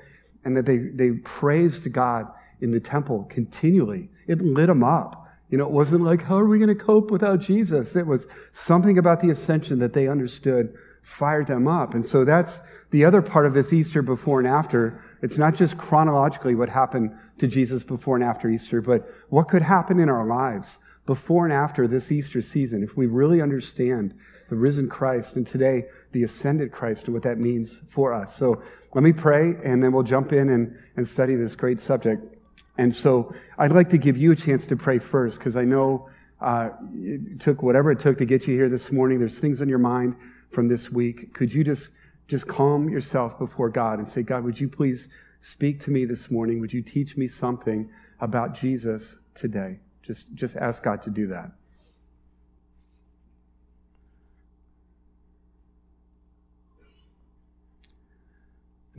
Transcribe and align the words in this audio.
and 0.43 0.57
that 0.57 0.65
they, 0.65 0.77
they 0.77 1.11
praised 1.11 1.91
God 1.91 2.27
in 2.61 2.71
the 2.71 2.79
temple 2.79 3.25
continually. 3.29 4.09
It 4.27 4.41
lit 4.41 4.67
them 4.67 4.83
up. 4.83 5.27
You 5.49 5.57
know, 5.57 5.65
it 5.65 5.71
wasn't 5.71 6.03
like, 6.03 6.23
how 6.23 6.37
are 6.37 6.47
we 6.47 6.59
going 6.59 6.75
to 6.75 6.83
cope 6.83 7.11
without 7.11 7.41
Jesus? 7.41 7.95
It 7.95 8.07
was 8.07 8.27
something 8.51 8.97
about 8.97 9.19
the 9.19 9.29
ascension 9.29 9.79
that 9.79 9.93
they 9.93 10.07
understood 10.07 10.73
fired 11.03 11.47
them 11.47 11.67
up. 11.67 11.93
And 11.93 12.05
so 12.05 12.23
that's 12.23 12.59
the 12.91 13.05
other 13.05 13.21
part 13.21 13.45
of 13.45 13.53
this 13.53 13.73
Easter 13.73 14.01
before 14.01 14.39
and 14.39 14.47
after. 14.47 15.03
It's 15.21 15.37
not 15.37 15.55
just 15.55 15.77
chronologically 15.77 16.55
what 16.55 16.69
happened 16.69 17.15
to 17.39 17.47
Jesus 17.47 17.83
before 17.83 18.15
and 18.15 18.23
after 18.23 18.49
Easter, 18.49 18.81
but 18.81 19.09
what 19.29 19.49
could 19.49 19.61
happen 19.61 19.99
in 19.99 20.09
our 20.09 20.25
lives 20.25 20.77
before 21.05 21.45
and 21.45 21.53
after 21.53 21.87
this 21.87 22.11
Easter 22.11 22.41
season 22.41 22.83
if 22.83 22.95
we 22.95 23.07
really 23.07 23.41
understand 23.41 24.13
the 24.49 24.55
risen 24.55 24.89
Christ 24.89 25.35
and 25.35 25.47
today 25.47 25.85
the 26.11 26.23
ascended 26.23 26.71
Christ 26.71 27.05
and 27.05 27.13
what 27.13 27.23
that 27.23 27.37
means 27.37 27.81
for 27.89 28.13
us. 28.13 28.35
So 28.35 28.61
let 28.93 29.03
me 29.03 29.13
pray 29.13 29.55
and 29.63 29.81
then 29.81 29.91
we'll 29.91 30.03
jump 30.03 30.33
in 30.33 30.49
and, 30.49 30.77
and 30.97 31.07
study 31.07 31.35
this 31.35 31.55
great 31.55 31.79
subject. 31.79 32.35
And 32.77 32.93
so 32.93 33.33
I'd 33.57 33.71
like 33.71 33.89
to 33.91 33.97
give 33.97 34.17
you 34.17 34.31
a 34.31 34.35
chance 34.35 34.65
to 34.67 34.75
pray 34.75 34.99
first 34.99 35.37
because 35.37 35.55
I 35.55 35.63
know 35.63 36.09
uh, 36.41 36.69
it 36.95 37.39
took 37.39 37.61
whatever 37.61 37.91
it 37.91 37.99
took 37.99 38.17
to 38.17 38.25
get 38.25 38.47
you 38.47 38.55
here 38.55 38.69
this 38.69 38.91
morning. 38.91 39.19
There's 39.19 39.39
things 39.39 39.61
on 39.61 39.69
your 39.69 39.79
mind 39.79 40.15
from 40.51 40.67
this 40.67 40.91
week, 40.91 41.33
could 41.33 41.53
you 41.53 41.63
just, 41.63 41.91
just 42.27 42.47
calm 42.47 42.89
yourself 42.89 43.39
before 43.39 43.69
God 43.69 43.99
and 43.99 44.07
say, 44.07 44.21
God, 44.21 44.43
would 44.43 44.59
you 44.59 44.67
please 44.67 45.07
speak 45.39 45.79
to 45.81 45.91
me 45.91 46.05
this 46.05 46.29
morning? 46.29 46.59
Would 46.59 46.73
you 46.73 46.81
teach 46.81 47.17
me 47.17 47.27
something 47.27 47.89
about 48.19 48.53
Jesus 48.53 49.17
today? 49.33 49.79
Just, 50.01 50.33
just 50.33 50.55
ask 50.55 50.81
God 50.83 51.01
to 51.03 51.09
do 51.09 51.27
that. 51.27 51.51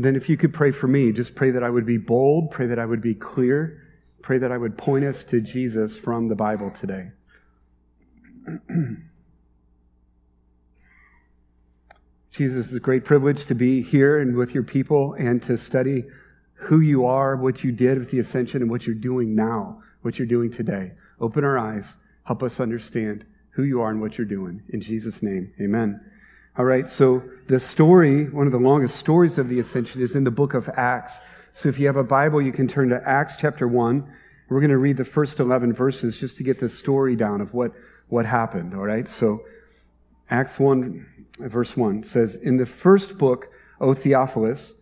then, 0.04 0.16
if 0.16 0.28
you 0.28 0.36
could 0.36 0.52
pray 0.52 0.72
for 0.72 0.88
me, 0.88 1.12
just 1.12 1.34
pray 1.34 1.50
that 1.52 1.62
I 1.62 1.70
would 1.70 1.86
be 1.86 1.96
bold, 1.96 2.50
pray 2.50 2.66
that 2.66 2.78
I 2.78 2.84
would 2.84 3.00
be 3.00 3.14
clear, 3.14 3.82
pray 4.20 4.38
that 4.38 4.50
I 4.50 4.58
would 4.58 4.76
point 4.76 5.04
us 5.04 5.22
to 5.24 5.40
Jesus 5.40 5.96
from 5.96 6.28
the 6.28 6.34
Bible 6.34 6.70
today. 6.70 7.12
Jesus, 12.30 12.66
it's 12.66 12.74
a 12.74 12.80
great 12.80 13.04
privilege 13.04 13.44
to 13.46 13.54
be 13.54 13.82
here 13.82 14.18
and 14.18 14.34
with 14.36 14.54
your 14.54 14.62
people 14.62 15.14
and 15.14 15.42
to 15.42 15.56
study 15.56 16.04
who 16.54 16.80
you 16.80 17.04
are, 17.04 17.36
what 17.36 17.62
you 17.62 17.70
did 17.72 17.98
with 17.98 18.10
the 18.10 18.18
ascension, 18.18 18.62
and 18.62 18.70
what 18.70 18.86
you're 18.86 18.94
doing 18.94 19.34
now, 19.34 19.82
what 20.02 20.18
you're 20.18 20.26
doing 20.26 20.50
today. 20.50 20.92
Open 21.20 21.44
our 21.44 21.58
eyes, 21.58 21.96
help 22.24 22.42
us 22.42 22.60
understand 22.60 23.24
who 23.50 23.62
you 23.62 23.80
are 23.80 23.90
and 23.90 24.00
what 24.00 24.18
you're 24.18 24.26
doing. 24.26 24.62
In 24.70 24.80
Jesus' 24.80 25.22
name, 25.22 25.52
amen. 25.60 26.00
All 26.56 26.64
right, 26.64 26.88
so 26.88 27.22
the 27.48 27.58
story, 27.58 28.28
one 28.28 28.46
of 28.46 28.52
the 28.52 28.58
longest 28.58 28.96
stories 28.96 29.38
of 29.38 29.48
the 29.48 29.58
ascension, 29.58 30.02
is 30.02 30.14
in 30.14 30.24
the 30.24 30.30
book 30.30 30.54
of 30.54 30.68
Acts. 30.76 31.20
So 31.50 31.68
if 31.68 31.78
you 31.78 31.86
have 31.86 31.96
a 31.96 32.04
Bible, 32.04 32.42
you 32.42 32.52
can 32.52 32.68
turn 32.68 32.90
to 32.90 33.02
Acts 33.08 33.36
chapter 33.36 33.66
1. 33.66 34.06
We're 34.48 34.60
going 34.60 34.70
to 34.70 34.78
read 34.78 34.98
the 34.98 35.04
first 35.04 35.40
11 35.40 35.72
verses 35.72 36.18
just 36.18 36.36
to 36.36 36.42
get 36.42 36.60
the 36.60 36.68
story 36.68 37.16
down 37.16 37.40
of 37.40 37.54
what, 37.54 37.72
what 38.08 38.26
happened. 38.26 38.74
All 38.74 38.84
right, 38.84 39.08
so 39.08 39.44
Acts 40.28 40.58
1, 40.58 41.06
verse 41.38 41.76
1 41.76 42.04
says, 42.04 42.36
In 42.36 42.58
the 42.58 42.66
first 42.66 43.16
book, 43.16 43.48
O 43.80 43.94
Theophilus, 43.94 44.74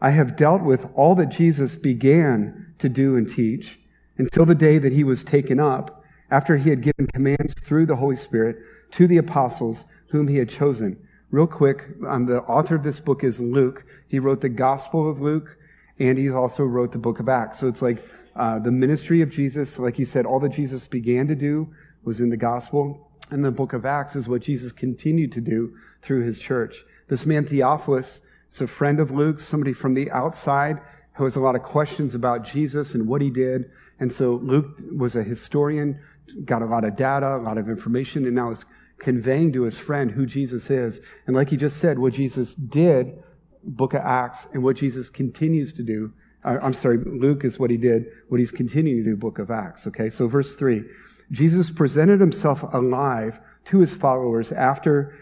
I 0.00 0.10
have 0.10 0.36
dealt 0.36 0.62
with 0.62 0.86
all 0.94 1.14
that 1.16 1.30
Jesus 1.30 1.74
began 1.74 2.74
to 2.78 2.88
do 2.88 3.16
and 3.16 3.28
teach 3.28 3.78
until 4.18 4.46
the 4.46 4.54
day 4.54 4.78
that 4.78 4.92
he 4.92 5.04
was 5.04 5.24
taken 5.24 5.60
up, 5.60 6.04
after 6.30 6.56
he 6.56 6.70
had 6.70 6.82
given 6.82 7.06
commands 7.06 7.54
through 7.54 7.86
the 7.86 7.96
Holy 7.96 8.16
Spirit 8.16 8.58
to 8.92 9.06
the 9.06 9.18
apostles 9.18 9.84
whom 10.08 10.28
he 10.28 10.36
had 10.36 10.48
chosen. 10.48 10.96
Real 11.30 11.46
quick, 11.46 11.84
um, 12.06 12.26
the 12.26 12.40
author 12.42 12.76
of 12.76 12.82
this 12.82 13.00
book 13.00 13.24
is 13.24 13.40
Luke. 13.40 13.84
He 14.08 14.18
wrote 14.18 14.40
the 14.40 14.48
Gospel 14.48 15.08
of 15.08 15.20
Luke 15.20 15.56
and 15.98 16.18
he 16.18 16.30
also 16.30 16.64
wrote 16.64 16.92
the 16.92 16.98
book 16.98 17.20
of 17.20 17.28
Acts. 17.28 17.58
So 17.58 17.68
it's 17.68 17.82
like 17.82 18.04
uh, 18.34 18.58
the 18.58 18.70
ministry 18.70 19.22
of 19.22 19.30
Jesus, 19.30 19.78
like 19.78 19.98
you 19.98 20.04
said, 20.04 20.26
all 20.26 20.40
that 20.40 20.50
Jesus 20.50 20.86
began 20.86 21.26
to 21.28 21.34
do 21.34 21.68
was 22.04 22.20
in 22.20 22.28
the 22.28 22.36
gospel. 22.36 23.10
And 23.30 23.44
the 23.44 23.50
book 23.50 23.72
of 23.72 23.86
Acts 23.86 24.14
is 24.14 24.28
what 24.28 24.42
Jesus 24.42 24.72
continued 24.72 25.32
to 25.32 25.40
do 25.40 25.74
through 26.02 26.22
his 26.22 26.38
church. 26.38 26.84
This 27.08 27.26
man, 27.26 27.46
Theophilus, 27.46 28.20
is 28.52 28.60
a 28.60 28.66
friend 28.66 29.00
of 29.00 29.10
Luke's, 29.10 29.44
somebody 29.44 29.72
from 29.72 29.94
the 29.94 30.10
outside 30.10 30.80
who 31.14 31.24
has 31.24 31.36
a 31.36 31.40
lot 31.40 31.56
of 31.56 31.62
questions 31.62 32.14
about 32.14 32.44
Jesus 32.44 32.94
and 32.94 33.08
what 33.08 33.22
he 33.22 33.30
did. 33.30 33.70
And 33.98 34.12
so 34.12 34.40
Luke 34.42 34.80
was 34.94 35.16
a 35.16 35.22
historian, 35.22 36.00
got 36.44 36.62
a 36.62 36.66
lot 36.66 36.84
of 36.84 36.96
data, 36.96 37.36
a 37.36 37.42
lot 37.42 37.58
of 37.58 37.68
information, 37.68 38.24
and 38.26 38.34
now 38.34 38.50
is 38.50 38.64
conveying 38.98 39.52
to 39.52 39.62
his 39.62 39.78
friend 39.78 40.10
who 40.10 40.26
Jesus 40.26 40.70
is. 40.70 41.00
And 41.26 41.36
like 41.36 41.50
he 41.50 41.56
just 41.56 41.78
said, 41.78 41.98
what 41.98 42.14
Jesus 42.14 42.54
did, 42.54 43.22
book 43.62 43.94
of 43.94 44.02
Acts, 44.02 44.48
and 44.52 44.62
what 44.62 44.76
Jesus 44.76 45.10
continues 45.10 45.72
to 45.74 45.82
do 45.82 46.12
uh, 46.46 46.58
I'm 46.62 46.72
sorry, 46.72 46.98
Luke 46.98 47.44
is 47.44 47.58
what 47.58 47.70
he 47.70 47.76
did, 47.76 48.06
what 48.28 48.38
he's 48.38 48.52
continuing 48.52 49.04
to 49.04 49.10
do, 49.10 49.16
book 49.16 49.38
of 49.38 49.50
Acts. 49.50 49.86
Okay, 49.86 50.08
so 50.08 50.28
verse 50.28 50.54
3 50.54 50.84
Jesus 51.32 51.70
presented 51.70 52.20
himself 52.20 52.62
alive 52.72 53.40
to 53.64 53.80
his 53.80 53.92
followers 53.92 54.52
after, 54.52 55.16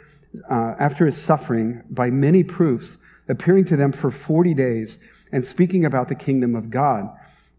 uh, 0.51 0.75
after 0.79 1.07
his 1.07 1.17
suffering 1.17 1.83
by 1.89 2.11
many 2.11 2.45
proofs, 2.45 2.99
appearing 3.27 3.65
to 3.65 3.77
them 3.77 3.91
for 3.91 4.11
40 4.11 4.53
days 4.53 4.99
and 5.33 5.45
speaking 5.45 5.87
about 5.87 6.09
the 6.09 6.15
kingdom 6.15 6.55
of 6.55 6.69
God. 6.69 7.09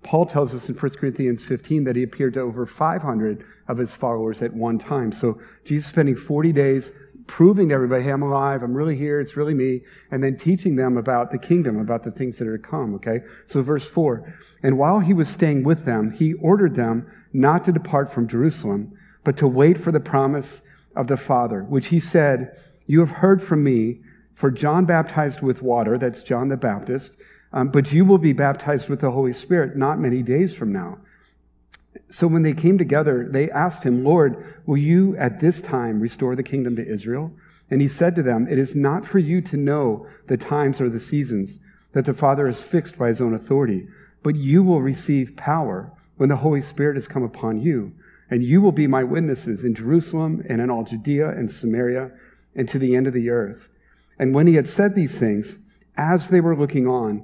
Paul 0.05 0.27
tells 0.27 0.53
us 0.53 0.69
in 0.69 0.75
1 0.75 0.91
Corinthians 0.91 1.43
15 1.43 1.83
that 1.85 1.95
he 1.95 2.03
appeared 2.03 2.35
to 2.35 2.41
over 2.41 2.67
500 2.67 3.43
of 3.67 3.79
his 3.79 3.95
followers 3.95 4.43
at 4.43 4.53
one 4.53 4.77
time. 4.77 5.11
So 5.11 5.41
Jesus 5.63 5.89
spending 5.89 6.15
40 6.15 6.51
days 6.51 6.91
proving 7.25 7.69
to 7.69 7.75
everybody, 7.75 8.03
hey, 8.03 8.11
I'm 8.11 8.21
alive, 8.21 8.61
I'm 8.61 8.75
really 8.75 8.95
here, 8.95 9.19
it's 9.19 9.35
really 9.35 9.55
me, 9.55 9.81
and 10.11 10.23
then 10.23 10.37
teaching 10.37 10.75
them 10.75 10.95
about 10.95 11.31
the 11.31 11.39
kingdom, 11.39 11.79
about 11.79 12.03
the 12.03 12.11
things 12.11 12.37
that 12.37 12.47
are 12.47 12.55
to 12.55 12.63
come, 12.63 12.93
okay? 12.93 13.21
So, 13.47 13.63
verse 13.63 13.89
4 13.89 14.31
And 14.61 14.77
while 14.77 14.99
he 14.99 15.11
was 15.11 15.27
staying 15.27 15.63
with 15.63 15.85
them, 15.85 16.11
he 16.11 16.33
ordered 16.33 16.75
them 16.75 17.11
not 17.33 17.65
to 17.65 17.71
depart 17.71 18.13
from 18.13 18.27
Jerusalem, 18.27 18.95
but 19.23 19.37
to 19.37 19.47
wait 19.47 19.79
for 19.79 19.91
the 19.91 19.99
promise 19.99 20.61
of 20.95 21.07
the 21.07 21.17
Father, 21.17 21.63
which 21.63 21.87
he 21.87 21.99
said, 21.99 22.55
You 22.85 22.99
have 22.99 23.09
heard 23.09 23.41
from 23.41 23.63
me, 23.63 24.01
for 24.35 24.51
John 24.51 24.85
baptized 24.85 25.41
with 25.41 25.63
water, 25.63 25.97
that's 25.97 26.21
John 26.21 26.49
the 26.49 26.57
Baptist, 26.57 27.15
um, 27.53 27.69
but 27.69 27.91
you 27.91 28.05
will 28.05 28.17
be 28.17 28.33
baptized 28.33 28.89
with 28.89 29.01
the 29.01 29.11
Holy 29.11 29.33
Spirit 29.33 29.75
not 29.75 29.99
many 29.99 30.21
days 30.21 30.53
from 30.53 30.73
now. 30.73 30.99
So 32.09 32.27
when 32.27 32.43
they 32.43 32.53
came 32.53 32.77
together, 32.77 33.27
they 33.29 33.49
asked 33.49 33.83
him, 33.83 34.03
Lord, 34.03 34.61
will 34.65 34.77
you 34.77 35.15
at 35.17 35.39
this 35.39 35.61
time 35.61 35.99
restore 35.99 36.35
the 36.35 36.43
kingdom 36.43 36.75
to 36.75 36.85
Israel? 36.85 37.31
And 37.69 37.81
he 37.81 37.87
said 37.87 38.15
to 38.15 38.23
them, 38.23 38.47
It 38.47 38.59
is 38.59 38.75
not 38.75 39.05
for 39.05 39.19
you 39.19 39.41
to 39.41 39.57
know 39.57 40.07
the 40.27 40.37
times 40.37 40.79
or 40.79 40.89
the 40.89 40.99
seasons 40.99 41.59
that 41.93 42.05
the 42.05 42.13
Father 42.13 42.45
has 42.47 42.61
fixed 42.61 42.97
by 42.97 43.07
his 43.07 43.21
own 43.21 43.33
authority, 43.33 43.87
but 44.21 44.35
you 44.35 44.63
will 44.63 44.81
receive 44.81 45.35
power 45.35 45.91
when 46.17 46.29
the 46.29 46.35
Holy 46.35 46.61
Spirit 46.61 46.95
has 46.95 47.07
come 47.07 47.23
upon 47.23 47.61
you. 47.61 47.93
And 48.29 48.43
you 48.43 48.61
will 48.61 48.71
be 48.71 48.87
my 48.87 49.03
witnesses 49.03 49.63
in 49.63 49.75
Jerusalem 49.75 50.43
and 50.49 50.59
in 50.59 50.69
all 50.69 50.83
Judea 50.83 51.29
and 51.29 51.49
Samaria 51.49 52.11
and 52.55 52.67
to 52.69 52.79
the 52.79 52.95
end 52.95 53.07
of 53.07 53.13
the 53.13 53.29
earth. 53.29 53.69
And 54.17 54.33
when 54.33 54.47
he 54.47 54.55
had 54.55 54.67
said 54.67 54.95
these 54.95 55.17
things, 55.17 55.57
as 55.97 56.29
they 56.29 56.41
were 56.41 56.55
looking 56.55 56.87
on, 56.87 57.23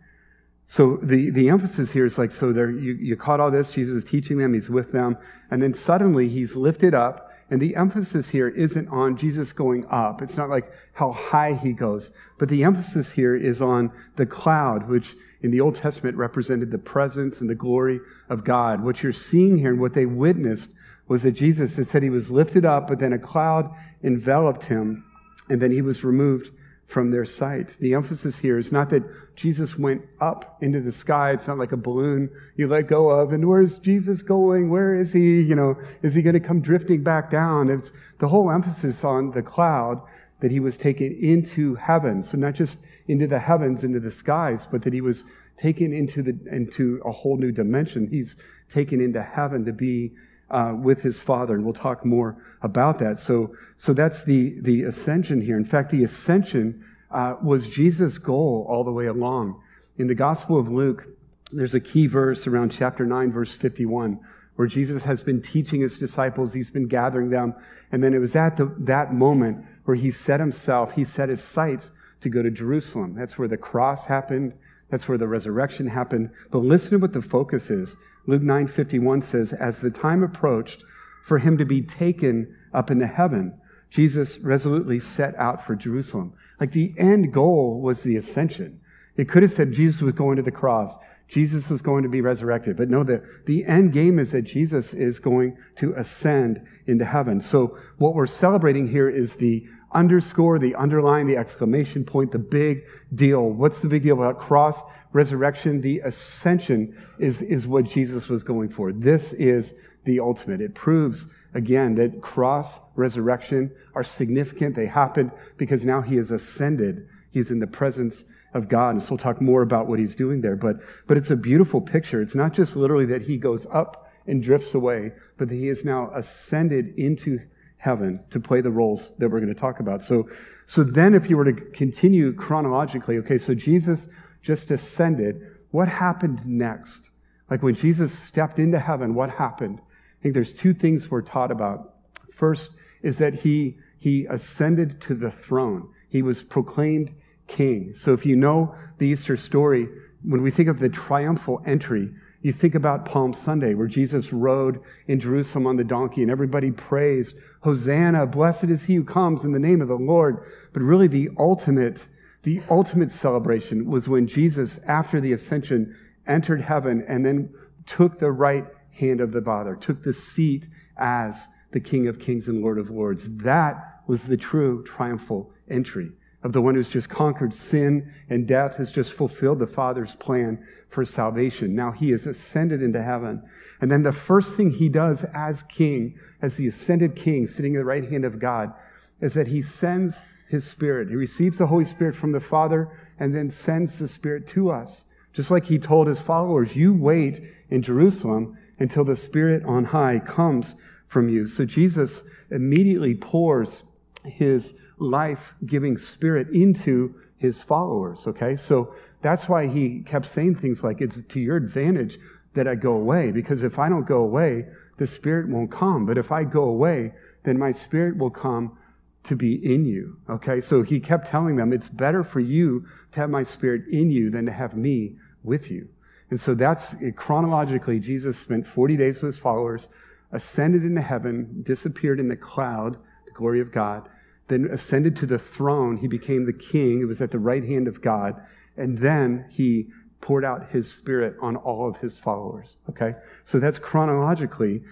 So 0.71 0.99
the, 1.03 1.31
the 1.31 1.49
emphasis 1.49 1.91
here 1.91 2.05
is 2.05 2.17
like, 2.17 2.31
so 2.31 2.53
there, 2.53 2.71
you, 2.71 2.93
you 2.93 3.17
caught 3.17 3.41
all 3.41 3.51
this, 3.51 3.71
Jesus 3.71 3.93
is 3.93 4.09
teaching 4.09 4.37
them, 4.37 4.53
he's 4.53 4.69
with 4.69 4.93
them, 4.93 5.17
and 5.49 5.61
then 5.61 5.73
suddenly 5.73 6.29
he's 6.29 6.55
lifted 6.55 6.93
up 6.93 7.29
and 7.49 7.61
the 7.61 7.75
emphasis 7.75 8.29
here 8.29 8.47
isn't 8.47 8.87
on 8.87 9.17
Jesus 9.17 9.51
going 9.51 9.85
up. 9.87 10.21
It's 10.21 10.37
not 10.37 10.49
like 10.49 10.71
how 10.93 11.11
high 11.11 11.55
he 11.55 11.73
goes. 11.73 12.11
But 12.39 12.47
the 12.47 12.63
emphasis 12.63 13.11
here 13.11 13.35
is 13.35 13.61
on 13.61 13.91
the 14.15 14.25
cloud, 14.25 14.87
which 14.87 15.17
in 15.41 15.51
the 15.51 15.59
Old 15.59 15.75
Testament 15.75 16.15
represented 16.15 16.71
the 16.71 16.77
presence 16.77 17.41
and 17.41 17.49
the 17.49 17.53
glory 17.55 17.99
of 18.29 18.45
God. 18.45 18.81
What 18.81 19.03
you're 19.03 19.11
seeing 19.11 19.57
here 19.57 19.71
and 19.71 19.81
what 19.81 19.93
they 19.93 20.05
witnessed 20.05 20.69
was 21.09 21.23
that 21.23 21.33
Jesus, 21.33 21.77
it 21.77 21.89
said 21.89 22.01
he 22.01 22.09
was 22.09 22.31
lifted 22.31 22.63
up, 22.65 22.87
but 22.87 22.99
then 22.99 23.11
a 23.11 23.19
cloud 23.19 23.69
enveloped 24.01 24.63
him, 24.63 25.03
and 25.49 25.61
then 25.61 25.71
he 25.71 25.81
was 25.81 26.05
removed 26.05 26.51
from 26.87 27.11
their 27.11 27.25
sight. 27.25 27.75
The 27.79 27.93
emphasis 27.93 28.37
here 28.37 28.57
is 28.57 28.71
not 28.71 28.89
that 28.89 29.03
Jesus 29.35 29.77
went 29.77 30.01
up 30.19 30.57
into 30.61 30.81
the 30.81 30.91
sky. 30.91 31.31
It's 31.31 31.47
not 31.47 31.57
like 31.57 31.71
a 31.71 31.77
balloon 31.77 32.29
you 32.57 32.67
let 32.67 32.87
go 32.87 33.09
of. 33.09 33.31
And 33.31 33.47
where's 33.47 33.77
Jesus 33.77 34.21
going? 34.21 34.69
Where 34.69 34.93
is 34.93 35.13
he? 35.13 35.41
You 35.41 35.55
know, 35.55 35.75
is 36.03 36.13
he 36.13 36.21
going 36.21 36.33
to 36.33 36.39
come 36.39 36.61
drifting 36.61 37.01
back 37.01 37.31
down? 37.31 37.69
It's 37.69 37.93
the 38.19 38.27
whole 38.27 38.51
emphasis 38.51 39.05
on 39.05 39.31
the 39.31 39.41
cloud 39.41 40.01
that 40.41 40.51
he 40.51 40.59
was 40.59 40.77
taken 40.77 41.17
into 41.21 41.75
heaven. 41.75 42.21
So 42.21 42.37
not 42.37 42.55
just 42.55 42.77
into 43.07 43.25
the 43.25 43.39
heavens, 43.39 43.83
into 43.83 43.99
the 43.99 44.11
skies, 44.11 44.67
but 44.69 44.81
that 44.81 44.91
he 44.91 45.01
was 45.01 45.23
taken 45.55 45.93
into 45.93 46.21
the, 46.21 46.37
into 46.51 47.01
a 47.05 47.11
whole 47.11 47.37
new 47.37 47.51
dimension. 47.51 48.07
He's 48.09 48.35
taken 48.69 48.99
into 48.99 49.21
heaven 49.21 49.63
to 49.65 49.71
be 49.71 50.11
uh, 50.51 50.73
with 50.75 51.01
his 51.01 51.19
father, 51.19 51.55
and 51.55 51.63
we'll 51.63 51.73
talk 51.73 52.05
more 52.05 52.37
about 52.61 52.99
that. 52.99 53.19
So, 53.19 53.55
so 53.77 53.93
that's 53.93 54.23
the, 54.23 54.59
the 54.61 54.83
ascension 54.83 55.41
here. 55.41 55.57
In 55.57 55.65
fact, 55.65 55.89
the 55.91 56.03
ascension 56.03 56.85
uh, 57.09 57.35
was 57.41 57.67
Jesus' 57.67 58.17
goal 58.17 58.65
all 58.69 58.83
the 58.83 58.91
way 58.91 59.07
along. 59.07 59.61
In 59.97 60.07
the 60.07 60.15
Gospel 60.15 60.59
of 60.59 60.69
Luke, 60.69 61.07
there's 61.51 61.73
a 61.73 61.79
key 61.79 62.07
verse 62.07 62.47
around 62.47 62.71
chapter 62.71 63.05
9, 63.05 63.31
verse 63.31 63.53
51, 63.53 64.19
where 64.55 64.67
Jesus 64.67 65.03
has 65.03 65.21
been 65.21 65.41
teaching 65.41 65.81
his 65.81 65.97
disciples, 65.97 66.53
he's 66.53 66.69
been 66.69 66.87
gathering 66.87 67.29
them, 67.29 67.55
and 67.91 68.03
then 68.03 68.13
it 68.13 68.19
was 68.19 68.35
at 68.35 68.57
the, 68.57 68.73
that 68.79 69.13
moment 69.13 69.65
where 69.85 69.95
he 69.97 70.11
set 70.11 70.39
himself, 70.39 70.93
he 70.93 71.03
set 71.03 71.29
his 71.29 71.43
sights 71.43 71.91
to 72.21 72.29
go 72.29 72.41
to 72.41 72.51
Jerusalem. 72.51 73.15
That's 73.15 73.37
where 73.37 73.47
the 73.47 73.57
cross 73.57 74.05
happened. 74.05 74.53
That's 74.89 75.07
where 75.07 75.17
the 75.17 75.27
resurrection 75.27 75.87
happened. 75.87 76.29
But 76.51 76.59
listen 76.59 76.91
to 76.91 76.97
what 76.97 77.13
the 77.13 77.21
focus 77.21 77.69
is. 77.69 77.95
Luke 78.27 78.41
9:51 78.41 79.21
says, 79.21 79.53
"As 79.53 79.79
the 79.79 79.89
time 79.89 80.23
approached 80.23 80.83
for 81.23 81.39
him 81.39 81.57
to 81.57 81.65
be 81.65 81.81
taken 81.81 82.47
up 82.73 82.91
into 82.91 83.07
heaven, 83.07 83.53
Jesus 83.89 84.39
resolutely 84.39 84.99
set 84.99 85.35
out 85.37 85.65
for 85.65 85.75
Jerusalem." 85.75 86.33
Like 86.59 86.71
the 86.71 86.93
end 86.97 87.33
goal 87.33 87.81
was 87.81 88.03
the 88.03 88.15
ascension. 88.15 88.79
It 89.17 89.27
could 89.27 89.43
have 89.43 89.51
said 89.51 89.71
Jesus 89.73 90.01
was 90.01 90.13
going 90.13 90.37
to 90.37 90.41
the 90.41 90.51
cross. 90.51 90.97
Jesus 91.31 91.71
is 91.71 91.81
going 91.81 92.03
to 92.03 92.09
be 92.09 92.19
resurrected. 92.19 92.75
But 92.75 92.89
no, 92.89 93.05
the, 93.05 93.23
the 93.45 93.63
end 93.63 93.93
game 93.93 94.19
is 94.19 94.31
that 94.31 94.41
Jesus 94.41 94.93
is 94.93 95.17
going 95.17 95.55
to 95.77 95.93
ascend 95.93 96.61
into 96.87 97.05
heaven. 97.05 97.39
So 97.39 97.77
what 97.99 98.15
we're 98.15 98.27
celebrating 98.27 98.85
here 98.85 99.09
is 99.09 99.35
the 99.35 99.65
underscore, 99.93 100.59
the 100.59 100.75
underline, 100.75 101.27
the 101.27 101.37
exclamation 101.37 102.03
point, 102.03 102.33
the 102.33 102.39
big 102.39 102.83
deal. 103.15 103.49
What's 103.49 103.79
the 103.79 103.87
big 103.87 104.03
deal 104.03 104.21
about 104.21 104.41
cross, 104.41 104.81
resurrection? 105.13 105.79
The 105.79 105.99
ascension 105.99 107.01
is, 107.17 107.41
is 107.41 107.65
what 107.65 107.85
Jesus 107.85 108.27
was 108.27 108.43
going 108.43 108.67
for. 108.67 108.91
This 108.91 109.31
is 109.31 109.73
the 110.03 110.19
ultimate. 110.19 110.59
It 110.59 110.75
proves 110.75 111.27
again 111.53 111.95
that 111.95 112.21
cross, 112.21 112.77
resurrection 112.95 113.71
are 113.95 114.03
significant. 114.03 114.75
They 114.75 114.87
happened 114.87 115.31
because 115.55 115.85
now 115.85 116.01
he 116.01 116.17
has 116.17 116.31
ascended. 116.31 117.07
He's 117.31 117.51
in 117.51 117.59
the 117.59 117.67
presence 117.67 118.25
of 118.53 118.67
God. 118.67 118.91
And 118.91 119.01
so 119.01 119.11
we'll 119.11 119.17
talk 119.17 119.41
more 119.41 119.61
about 119.61 119.87
what 119.87 119.99
he's 119.99 120.15
doing 120.15 120.41
there. 120.41 120.55
But, 120.55 120.77
but 121.07 121.17
it's 121.17 121.31
a 121.31 121.35
beautiful 121.35 121.81
picture. 121.81 122.21
It's 122.21 122.35
not 122.35 122.53
just 122.53 122.75
literally 122.75 123.05
that 123.07 123.21
he 123.21 123.37
goes 123.37 123.65
up 123.71 124.11
and 124.27 124.43
drifts 124.43 124.73
away, 124.73 125.13
but 125.37 125.49
that 125.49 125.55
he 125.55 125.69
is 125.69 125.85
now 125.85 126.11
ascended 126.13 126.93
into 126.97 127.39
heaven 127.77 128.23
to 128.29 128.39
play 128.39 128.61
the 128.61 128.69
roles 128.69 129.11
that 129.17 129.29
we're 129.29 129.39
going 129.39 129.53
to 129.53 129.59
talk 129.59 129.79
about. 129.79 130.01
So, 130.01 130.29
so 130.67 130.83
then 130.83 131.15
if 131.15 131.29
you 131.29 131.37
were 131.37 131.45
to 131.45 131.53
continue 131.53 132.33
chronologically, 132.33 133.17
okay, 133.17 133.37
so 133.37 133.55
Jesus 133.55 134.07
just 134.41 134.69
ascended. 134.69 135.41
What 135.71 135.87
happened 135.87 136.45
next? 136.45 137.09
Like 137.49 137.63
when 137.63 137.75
Jesus 137.75 138.17
stepped 138.17 138.59
into 138.59 138.79
heaven, 138.79 139.15
what 139.15 139.29
happened? 139.29 139.79
I 139.79 140.21
think 140.21 140.33
there's 140.33 140.53
two 140.53 140.73
things 140.73 141.09
we're 141.09 141.21
taught 141.21 141.51
about. 141.51 141.95
First 142.31 142.69
is 143.01 143.17
that 143.17 143.33
he, 143.33 143.77
he 143.97 144.25
ascended 144.25 145.01
to 145.01 145.15
the 145.15 145.31
throne. 145.31 145.89
He 146.07 146.21
was 146.21 146.43
proclaimed 146.43 147.11
king. 147.51 147.93
So 147.95 148.13
if 148.13 148.25
you 148.25 148.35
know 148.35 148.73
the 148.97 149.07
Easter 149.07 149.35
story, 149.35 149.89
when 150.23 150.41
we 150.41 150.51
think 150.51 150.69
of 150.69 150.79
the 150.79 150.89
triumphal 150.89 151.61
entry, 151.65 152.09
you 152.41 152.53
think 152.53 152.73
about 152.73 153.05
Palm 153.05 153.33
Sunday, 153.33 153.73
where 153.73 153.87
Jesus 153.87 154.33
rode 154.33 154.79
in 155.07 155.19
Jerusalem 155.19 155.67
on 155.67 155.75
the 155.75 155.83
donkey 155.83 156.21
and 156.21 156.31
everybody 156.31 156.71
praised, 156.71 157.35
Hosanna, 157.61 158.25
blessed 158.25 158.65
is 158.65 158.85
he 158.85 158.95
who 158.95 159.03
comes 159.03 159.43
in 159.43 159.51
the 159.51 159.59
name 159.59 159.81
of 159.81 159.89
the 159.89 159.95
Lord. 159.95 160.43
But 160.73 160.81
really 160.81 161.07
the 161.07 161.29
ultimate, 161.37 162.07
the 162.43 162.61
ultimate 162.69 163.11
celebration 163.11 163.85
was 163.85 164.07
when 164.07 164.27
Jesus, 164.27 164.79
after 164.87 165.19
the 165.19 165.33
ascension, 165.33 165.95
entered 166.25 166.61
heaven 166.61 167.03
and 167.07 167.25
then 167.25 167.53
took 167.85 168.17
the 168.17 168.31
right 168.31 168.65
hand 168.91 169.21
of 169.21 169.33
the 169.33 169.41
Father, 169.41 169.75
took 169.75 170.03
the 170.03 170.13
seat 170.13 170.67
as 170.97 171.47
the 171.71 171.79
King 171.79 172.07
of 172.07 172.19
Kings 172.19 172.47
and 172.47 172.61
Lord 172.61 172.79
of 172.79 172.89
Lords. 172.89 173.27
That 173.29 174.01
was 174.07 174.23
the 174.23 174.37
true 174.37 174.83
triumphal 174.83 175.51
entry 175.69 176.11
of 176.43 176.53
the 176.53 176.61
one 176.61 176.75
who's 176.75 176.89
just 176.89 177.09
conquered 177.09 177.53
sin 177.53 178.11
and 178.29 178.47
death, 178.47 178.77
has 178.77 178.91
just 178.91 179.13
fulfilled 179.13 179.59
the 179.59 179.67
Father's 179.67 180.15
plan 180.15 180.65
for 180.89 181.05
salvation. 181.05 181.75
Now 181.75 181.91
he 181.91 182.11
has 182.11 182.25
ascended 182.25 182.81
into 182.81 183.01
heaven. 183.01 183.43
And 183.79 183.91
then 183.91 184.03
the 184.03 184.11
first 184.11 184.55
thing 184.55 184.71
he 184.71 184.89
does 184.89 185.23
as 185.33 185.63
king, 185.63 186.17
as 186.41 186.55
the 186.55 186.67
ascended 186.67 187.15
king 187.15 187.45
sitting 187.45 187.75
at 187.75 187.79
the 187.79 187.85
right 187.85 188.09
hand 188.09 188.25
of 188.25 188.39
God, 188.39 188.73
is 189.19 189.33
that 189.35 189.47
he 189.47 189.61
sends 189.61 190.19
his 190.49 190.65
spirit. 190.65 191.09
He 191.09 191.15
receives 191.15 191.57
the 191.57 191.67
Holy 191.67 191.85
Spirit 191.85 192.15
from 192.15 192.31
the 192.31 192.39
Father 192.39 192.89
and 193.19 193.33
then 193.33 193.49
sends 193.49 193.97
the 193.97 194.07
Spirit 194.07 194.47
to 194.47 194.71
us. 194.71 195.05
Just 195.31 195.51
like 195.51 195.65
he 195.65 195.79
told 195.79 196.07
his 196.07 196.19
followers, 196.19 196.75
you 196.75 196.93
wait 196.93 197.41
in 197.69 197.81
Jerusalem 197.81 198.57
until 198.79 199.05
the 199.05 199.15
Spirit 199.15 199.63
on 199.63 199.85
high 199.85 200.19
comes 200.19 200.75
from 201.07 201.29
you. 201.29 201.47
So 201.47 201.65
Jesus 201.65 202.23
immediately 202.49 203.15
pours 203.15 203.83
his 204.25 204.73
life 205.01 205.53
giving 205.65 205.97
spirit 205.97 206.49
into 206.49 207.15
his 207.37 207.61
followers. 207.61 208.27
Okay. 208.27 208.55
So 208.55 208.93
that's 209.21 209.49
why 209.49 209.67
he 209.67 210.03
kept 210.05 210.27
saying 210.27 210.55
things 210.55 210.83
like, 210.83 211.01
it's 211.01 211.19
to 211.29 211.39
your 211.39 211.57
advantage 211.57 212.19
that 212.53 212.67
I 212.67 212.75
go 212.75 212.93
away, 212.93 213.31
because 213.31 213.63
if 213.63 213.79
I 213.79 213.89
don't 213.89 214.05
go 214.05 214.19
away, 214.19 214.65
the 214.97 215.07
spirit 215.07 215.49
won't 215.49 215.71
come. 215.71 216.05
But 216.05 216.17
if 216.17 216.31
I 216.31 216.43
go 216.43 216.63
away, 216.63 217.13
then 217.43 217.57
my 217.57 217.71
spirit 217.71 218.17
will 218.17 218.29
come 218.29 218.77
to 219.23 219.35
be 219.35 219.53
in 219.53 219.85
you. 219.85 220.17
Okay. 220.29 220.61
So 220.61 220.83
he 220.83 220.99
kept 220.99 221.27
telling 221.27 221.55
them, 221.55 221.73
it's 221.73 221.89
better 221.89 222.23
for 222.23 222.39
you 222.39 222.85
to 223.13 223.19
have 223.19 223.29
my 223.29 223.43
spirit 223.43 223.83
in 223.91 224.11
you 224.11 224.29
than 224.29 224.45
to 224.45 224.51
have 224.51 224.75
me 224.75 225.15
with 225.43 225.71
you. 225.71 225.87
And 226.29 226.39
so 226.39 226.53
that's 226.53 226.93
eh, 226.95 227.11
chronologically, 227.15 227.99
Jesus 227.99 228.37
spent 228.37 228.65
40 228.65 228.97
days 228.97 229.21
with 229.21 229.33
his 229.33 229.41
followers, 229.41 229.89
ascended 230.31 230.83
into 230.83 231.01
heaven, 231.01 231.61
disappeared 231.63 232.19
in 232.19 232.29
the 232.29 232.37
cloud, 232.37 232.97
the 233.25 233.31
glory 233.31 233.59
of 233.59 233.71
God, 233.71 234.07
then 234.51 234.69
ascended 234.71 235.15
to 235.17 235.25
the 235.25 235.39
throne. 235.39 235.97
He 235.97 236.07
became 236.07 236.45
the 236.45 236.53
king. 236.53 237.01
It 237.01 237.05
was 237.05 237.21
at 237.21 237.31
the 237.31 237.39
right 237.39 237.63
hand 237.63 237.87
of 237.87 238.01
God. 238.01 238.35
And 238.77 238.97
then 238.97 239.45
he 239.49 239.87
poured 240.19 240.45
out 240.45 240.69
his 240.71 240.91
spirit 240.91 241.35
on 241.41 241.55
all 241.55 241.89
of 241.89 241.97
his 241.97 242.17
followers. 242.17 242.77
Okay? 242.89 243.15
So 243.45 243.59
that's 243.59 243.79
chronologically 243.79 244.83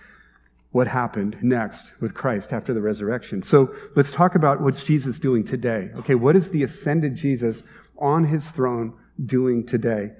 what 0.71 0.87
happened 0.87 1.35
next 1.41 1.91
with 1.99 2.13
Christ 2.13 2.53
after 2.53 2.73
the 2.73 2.81
resurrection. 2.81 3.41
So 3.41 3.73
let's 3.95 4.11
talk 4.11 4.35
about 4.35 4.61
what's 4.61 4.83
Jesus 4.83 5.17
doing 5.17 5.43
today. 5.43 5.89
Okay, 5.97 6.15
what 6.15 6.35
is 6.35 6.49
the 6.49 6.63
ascended 6.63 7.15
Jesus 7.15 7.63
on 7.97 8.23
his 8.23 8.49
throne 8.51 8.93
doing 9.25 9.65
today? 9.65 10.11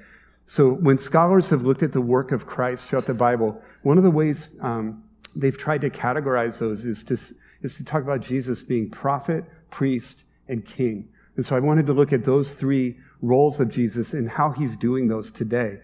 So 0.48 0.72
when 0.72 0.98
scholars 0.98 1.50
have 1.50 1.62
looked 1.62 1.84
at 1.84 1.92
the 1.92 2.02
work 2.02 2.32
of 2.32 2.48
Christ 2.48 2.90
throughout 2.90 3.06
the 3.06 3.14
Bible, 3.14 3.62
one 3.84 4.00
of 4.00 4.04
the 4.04 4.10
ways 4.10 4.50
um, 4.62 5.04
they've 5.36 5.58
tried 5.58 5.82
to 5.82 5.92
categorize 5.92 6.58
those 6.58 6.86
is 6.86 7.04
to, 7.04 7.18
is 7.62 7.76
to 7.76 7.84
talk 7.84 8.02
about 8.02 8.22
Jesus 8.22 8.62
being 8.62 8.90
prophet, 8.90 9.44
priest, 9.70 10.24
and 10.48 10.66
king. 10.66 11.10
And 11.36 11.46
so 11.46 11.56
I 11.56 11.60
wanted 11.60 11.86
to 11.88 11.94
look 11.94 12.12
at 12.12 12.26
those 12.26 12.54
three 12.54 12.98
roles 13.22 13.60
of 13.60 13.70
Jesus 13.70 14.14
and 14.14 14.30
how 14.30 14.52
he's 14.52 14.76
doing 14.76 15.08
those 15.08 15.32
today. 15.32 15.80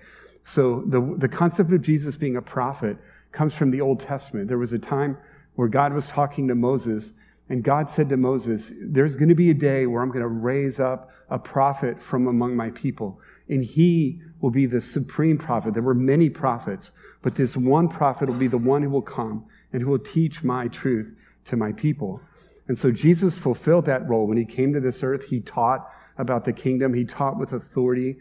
So 0.46 0.84
the, 0.86 1.16
the 1.18 1.28
concept 1.28 1.74
of 1.74 1.82
Jesus 1.82 2.16
being 2.16 2.38
a 2.38 2.42
prophet 2.42 2.98
comes 3.32 3.54
from 3.54 3.72
the 3.72 3.82
Old 3.82 4.00
Testament. 4.00 4.48
There 4.48 4.58
was 4.58 4.74
a 4.74 4.80
time 4.80 5.18
where 5.56 5.68
God 5.68 5.94
was 5.94 6.08
talking 6.08 6.48
to 6.48 6.56
Moses, 6.56 7.12
and 7.50 7.64
God 7.64 7.90
said 7.90 8.10
to 8.10 8.18
Moses, 8.18 8.72
There's 8.80 9.16
going 9.16 9.30
to 9.30 9.36
be 9.36 9.50
a 9.50 9.56
day 9.56 9.86
where 9.86 10.02
I'm 10.02 10.10
going 10.10 10.22
to 10.22 10.28
raise 10.28 10.80
up 10.80 11.12
a 11.30 11.40
prophet 11.40 12.02
from 12.02 12.28
among 12.28 12.56
my 12.56 12.70
people, 12.72 13.20
and 13.50 13.64
he 13.64 14.22
will 14.42 14.52
be 14.52 14.66
the 14.66 14.82
supreme 14.82 15.38
prophet. 15.38 15.74
There 15.74 15.84
were 15.84 15.94
many 15.94 16.30
prophets, 16.30 16.92
but 17.22 17.36
this 17.36 17.58
one 17.58 17.88
prophet 17.88 18.30
will 18.30 18.36
be 18.36 18.48
the 18.48 18.58
one 18.58 18.84
who 18.84 18.90
will 18.90 19.02
come 19.02 19.46
and 19.74 19.82
who 19.82 19.90
will 19.90 20.00
teach 20.00 20.44
my 20.44 20.68
truth 20.68 21.14
to 21.46 21.56
my 21.56 21.72
people. 21.72 22.22
And 22.68 22.78
so 22.78 22.92
Jesus 22.92 23.38
fulfilled 23.38 23.86
that 23.86 24.08
role. 24.08 24.28
When 24.28 24.38
he 24.38 24.46
came 24.46 24.74
to 24.74 24.80
this 24.80 25.04
earth, 25.04 25.24
he 25.24 25.40
taught 25.40 25.88
about 26.18 26.46
the 26.46 26.54
kingdom, 26.54 26.94
he 26.94 27.06
taught 27.06 27.38
with 27.38 27.54
authority. 27.54 28.16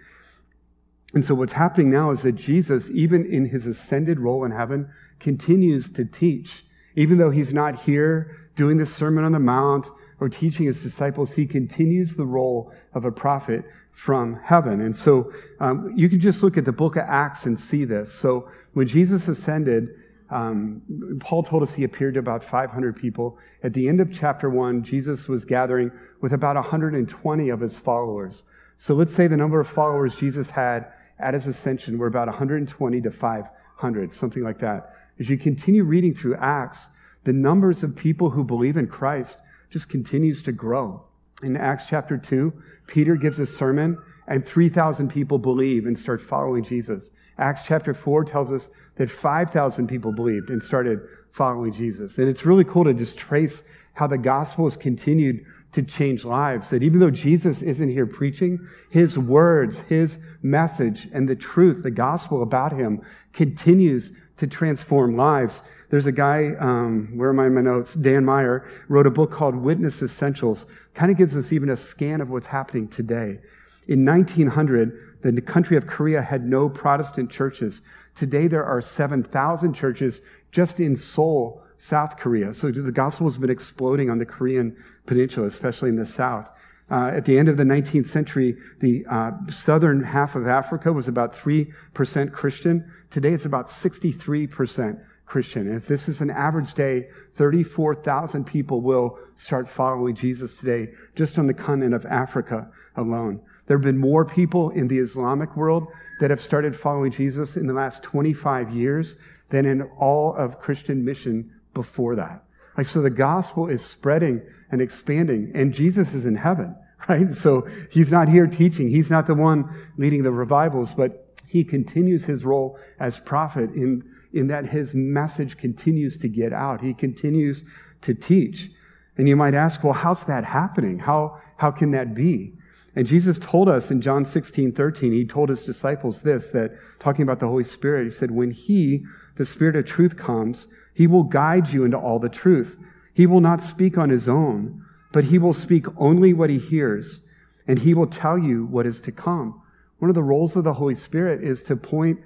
And 1.15 1.25
so 1.25 1.35
what's 1.35 1.53
happening 1.53 1.91
now 1.91 2.11
is 2.11 2.23
that 2.23 2.33
Jesus, 2.33 2.91
even 2.91 3.25
in 3.25 3.47
his 3.47 3.67
ascended 3.67 4.19
role 4.19 4.45
in 4.45 4.51
heaven, 4.51 4.91
continues 5.21 5.89
to 5.91 6.05
teach. 6.05 6.65
Even 6.97 7.19
though 7.19 7.31
he's 7.31 7.55
not 7.55 7.75
here 7.83 8.51
doing 8.57 8.79
the 8.79 8.87
Sermon 8.87 9.25
on 9.25 9.33
the 9.33 9.39
Mount 9.39 9.89
or 10.21 10.29
teaching 10.29 10.67
his 10.67 10.83
disciples, 10.83 11.33
he 11.33 11.47
continues 11.47 12.15
the 12.15 12.27
role 12.27 12.73
of 12.95 13.05
a 13.05 13.13
prophet 13.13 13.65
from 13.93 14.41
heaven. 14.43 14.81
And 14.81 14.95
so 14.95 15.33
um, 15.61 15.93
you 15.97 16.09
can 16.09 16.21
just 16.21 16.43
look 16.43 16.59
at 16.59 16.65
the 16.65 16.73
book 16.73 16.97
of 16.97 17.05
Acts 17.07 17.47
and 17.47 17.59
see 17.59 17.85
this. 17.85 18.13
So 18.13 18.49
when 18.73 18.87
Jesus 18.87 19.29
ascended, 19.29 19.89
um, 20.35 20.83
Paul 21.21 21.45
told 21.45 21.63
us 21.63 21.75
he 21.75 21.85
appeared 21.85 22.15
to 22.15 22.21
about 22.21 22.43
500 22.43 22.97
people. 22.97 23.39
At 23.63 23.73
the 23.73 23.89
end 23.89 24.01
of 24.01 24.13
chapter 24.13 24.51
1, 24.51 24.83
Jesus 24.83 25.29
was 25.29 25.45
gathering 25.45 25.93
with 26.21 26.33
about 26.33 26.57
120 26.57 27.49
of 27.51 27.61
his 27.61 27.79
followers. 27.79 28.43
So 28.77 28.95
let's 28.95 29.15
say 29.15 29.29
the 29.29 29.37
number 29.37 29.61
of 29.61 29.69
followers 29.69 30.17
Jesus 30.17 30.51
had 30.51 30.89
at 31.21 31.35
his 31.35 31.47
ascension 31.47 31.99
were 31.99 32.09
about 32.09 32.27
120 32.27 33.01
to 33.01 33.11
500, 33.13 34.13
something 34.13 34.43
like 34.43 34.59
that. 34.59 34.97
As 35.21 35.31
you 35.31 35.39
continue 35.39 35.85
reading 35.85 36.13
through 36.13 36.35
Acts, 36.35 36.89
the 37.23 37.33
numbers 37.33 37.85
of 37.85 37.95
people 37.95 38.31
who 38.31 38.43
believe 38.43 38.77
in 38.77 38.89
Christ 38.89 39.39
just 39.71 39.89
continues 39.89 40.43
to 40.43 40.53
grow. 40.53 41.05
In 41.45 41.57
Acts 41.57 41.87
chapter 41.87 42.19
2, 42.19 42.53
Peter 42.89 43.15
gives 43.15 43.39
a 43.39 43.47
sermon 43.47 43.99
and 44.27 44.45
3,000 44.45 45.09
people 45.09 45.39
believe 45.39 45.87
and 45.87 45.97
start 45.97 46.21
following 46.21 46.65
Jesus. 46.65 47.13
Acts 47.39 47.63
chapter 47.65 47.95
4 47.95 48.25
tells 48.25 48.53
us 48.53 48.71
that 48.97 49.11
5,000 49.11 49.87
people 49.87 50.13
believed 50.13 50.51
and 50.51 50.63
started 50.63 51.01
following 51.33 51.73
Jesus. 51.73 52.19
And 52.19 52.29
it's 52.29 52.47
really 52.47 52.65
cool 52.65 52.85
to 52.85 52.95
just 52.95 53.19
trace 53.19 53.63
how 53.95 54.07
the 54.07 54.19
gospel 54.19 54.65
has 54.69 54.77
continued 54.77 55.45
to 55.73 55.83
change 55.83 56.25
lives. 56.25 56.71
That 56.71 56.83
even 56.83 57.01
though 57.01 57.11
Jesus 57.11 57.63
isn't 57.63 57.91
here 57.91 58.07
preaching, 58.07 58.67
his 58.91 59.19
words, 59.19 59.81
his 59.81 60.19
message, 60.43 61.09
and 61.13 61.29
the 61.29 61.35
truth, 61.35 61.83
the 61.83 61.91
gospel 61.91 62.43
about 62.43 62.73
him 62.73 63.03
continues 63.33 64.13
to 64.37 64.47
transform 64.47 65.17
lives. 65.17 65.63
There's 65.91 66.07
a 66.07 66.13
guy, 66.13 66.55
um, 66.59 67.17
where 67.17 67.31
am 67.31 67.41
I 67.41 67.47
in 67.47 67.55
my 67.55 67.61
notes? 67.61 67.95
Dan 67.95 68.25
Meyer 68.25 68.69
wrote 68.89 69.07
a 69.07 69.11
book 69.11 69.31
called 69.31 69.55
Witness 69.55 70.03
Essentials. 70.03 70.67
Kind 70.95 71.11
of 71.11 71.19
gives 71.19 71.37
us 71.37 71.53
even 71.53 71.71
a 71.71 71.77
scan 71.77 72.21
of 72.21 72.31
what's 72.31 72.47
happening 72.47 72.89
today. 72.89 73.39
In 73.87 74.05
1900, 74.05 75.19
the 75.23 75.41
country 75.41 75.77
of 75.77 75.87
Korea 75.87 76.21
had 76.21 76.45
no 76.45 76.69
Protestant 76.69 77.31
churches. 77.31 77.83
Today, 78.15 78.47
there 78.47 78.65
are 78.65 78.81
7,000 78.81 79.75
churches 79.75 80.21
just 80.53 80.81
in 80.81 80.95
Seoul, 80.95 81.63
South 81.77 82.17
Korea. 82.17 82.55
So 82.55 82.71
the 82.71 82.93
gospel 82.93 83.27
has 83.27 83.37
been 83.37 83.51
exploding 83.51 84.09
on 84.09 84.19
the 84.19 84.27
Korean 84.27 84.77
peninsula, 85.07 85.47
especially 85.47 85.89
in 85.89 85.97
the 85.97 86.07
south. 86.07 86.49
Uh, 86.91 87.11
at 87.15 87.25
the 87.25 87.39
end 87.39 87.49
of 87.49 87.57
the 87.57 87.65
19th 87.65 88.07
century, 88.07 88.57
the 88.81 89.05
uh, 89.11 89.33
southern 89.51 90.03
half 90.03 90.37
of 90.37 90.47
Africa 90.47 90.93
was 90.93 91.09
about 91.09 91.35
3% 91.35 92.33
Christian. 92.33 92.93
Today, 93.11 93.33
it's 93.33 93.47
about 93.47 93.67
63% 93.67 95.01
Christian. 95.27 95.75
If 95.75 95.87
this 95.87 96.09
is 96.09 96.21
an 96.21 96.31
average 96.31 96.75
day, 96.75 97.09
34,000 97.35 98.45
people 98.45 98.81
will 98.81 99.19
start 99.37 99.69
following 99.69 100.15
Jesus 100.15 100.55
today, 100.55 100.93
just 101.15 101.39
on 101.39 101.47
the 101.47 101.55
continent 101.55 101.95
of 101.95 102.07
Africa 102.07 102.71
alone. 102.97 103.41
There 103.67 103.77
have 103.77 103.85
been 103.85 103.99
more 103.99 104.25
people 104.25 104.71
in 104.71 104.89
the 104.89 104.99
Islamic 104.99 105.57
world 105.57 105.89
that 106.21 106.31
have 106.31 106.41
started 106.41 106.77
following 106.77 107.11
Jesus 107.11 107.57
in 107.57 107.67
the 107.67 107.73
last 107.73 108.03
25 108.03 108.75
years 108.75 109.17
than 109.49 109.67
in 109.67 109.83
all 109.99 110.35
of 110.37 110.61
Christian 110.61 111.05
mission 111.05 111.51
before 111.73 112.17
that. 112.17 112.45
Like, 112.77 112.87
so 112.87 113.01
the 113.01 113.11
gospel 113.11 113.69
is 113.69 113.85
spreading 113.85 114.43
and 114.71 114.83
expanding, 114.83 115.53
and 115.55 115.73
Jesus 115.73 116.13
is 116.13 116.27
in 116.27 116.37
heaven, 116.37 116.75
right? 117.09 117.35
So 117.35 117.67
he's 117.91 118.13
not 118.13 118.29
here 118.29 118.47
teaching. 118.47 118.89
He's 118.89 119.11
not 119.11 119.27
the 119.27 119.35
one 119.35 119.71
leading 119.97 120.23
the 120.23 120.33
revivals, 120.33 120.93
but 120.93 121.35
he 121.47 121.65
continues 121.65 122.25
his 122.25 122.45
role 122.45 122.79
as 122.99 123.19
prophet 123.19 123.71
in, 123.75 124.03
in 124.35 124.49
that 124.49 124.67
his 124.67 124.95
message 124.95 125.57
continues 125.57 126.19
to 126.19 126.29
get 126.29 126.53
out. 126.53 126.81
He 126.81 126.93
continues 126.93 127.65
to 128.03 128.15
teach. 128.15 128.71
And 129.17 129.29
you 129.29 129.37
might 129.37 129.55
ask, 129.55 129.85
well, 129.85 129.93
how's 129.93 130.25
that 130.25 130.45
happening? 130.45 130.99
How, 130.99 131.41
how 131.57 131.71
can 131.71 131.93
that 131.93 132.15
be? 132.15 132.53
And 132.97 133.07
Jesus 133.07 133.39
told 133.39 133.69
us 133.69 133.91
in 133.91 134.01
John 134.01 134.25
16, 134.25 134.73
13, 134.73 135.13
he 135.13 135.25
told 135.25 135.49
his 135.49 135.65
disciples 135.65 136.21
this, 136.23 136.49
that 136.49 136.73
talking 136.99 137.23
about 137.23 137.41
the 137.41 137.49
Holy 137.49 137.65
Spirit, 137.65 138.05
he 138.05 138.11
said, 138.11 138.31
when 138.31 138.51
he, 138.51 139.05
the 139.37 139.45
Spirit 139.45 139.77
of 139.77 139.85
truth 139.85 140.17
comes, 140.17 140.69
he 140.93 141.07
will 141.07 141.25
guide 141.25 141.73
you 141.73 141.85
into 141.85 141.99
all 141.99 142.19
the 142.19 142.29
truth. 142.29 142.77
He 143.13 143.27
will 143.27 143.41
not 143.41 143.65
speak 143.65 143.99
on 143.99 144.11
his 144.11 144.29
own, 144.29 144.85
but 145.13 145.25
he 145.25 145.39
will 145.39 145.55
speak 145.55 145.87
only 145.97 146.33
what 146.33 146.51
he 146.51 146.59
hears, 146.59 147.21
and 147.67 147.81
he 147.81 147.95
will 147.95 148.07
tell 148.07 148.39
you 148.39 148.67
what 148.67 148.87
is 148.87 149.01
to 149.03 149.13
come. 149.13 149.61
One 149.99 150.09
of 150.09 150.15
the 150.15 150.23
roles 150.23 150.55
of 150.57 150.65
the 150.65 150.75
Holy 150.75 150.95
Spirit 150.95 151.43
is 151.43 151.63
to 151.65 151.77
point, 151.77 152.21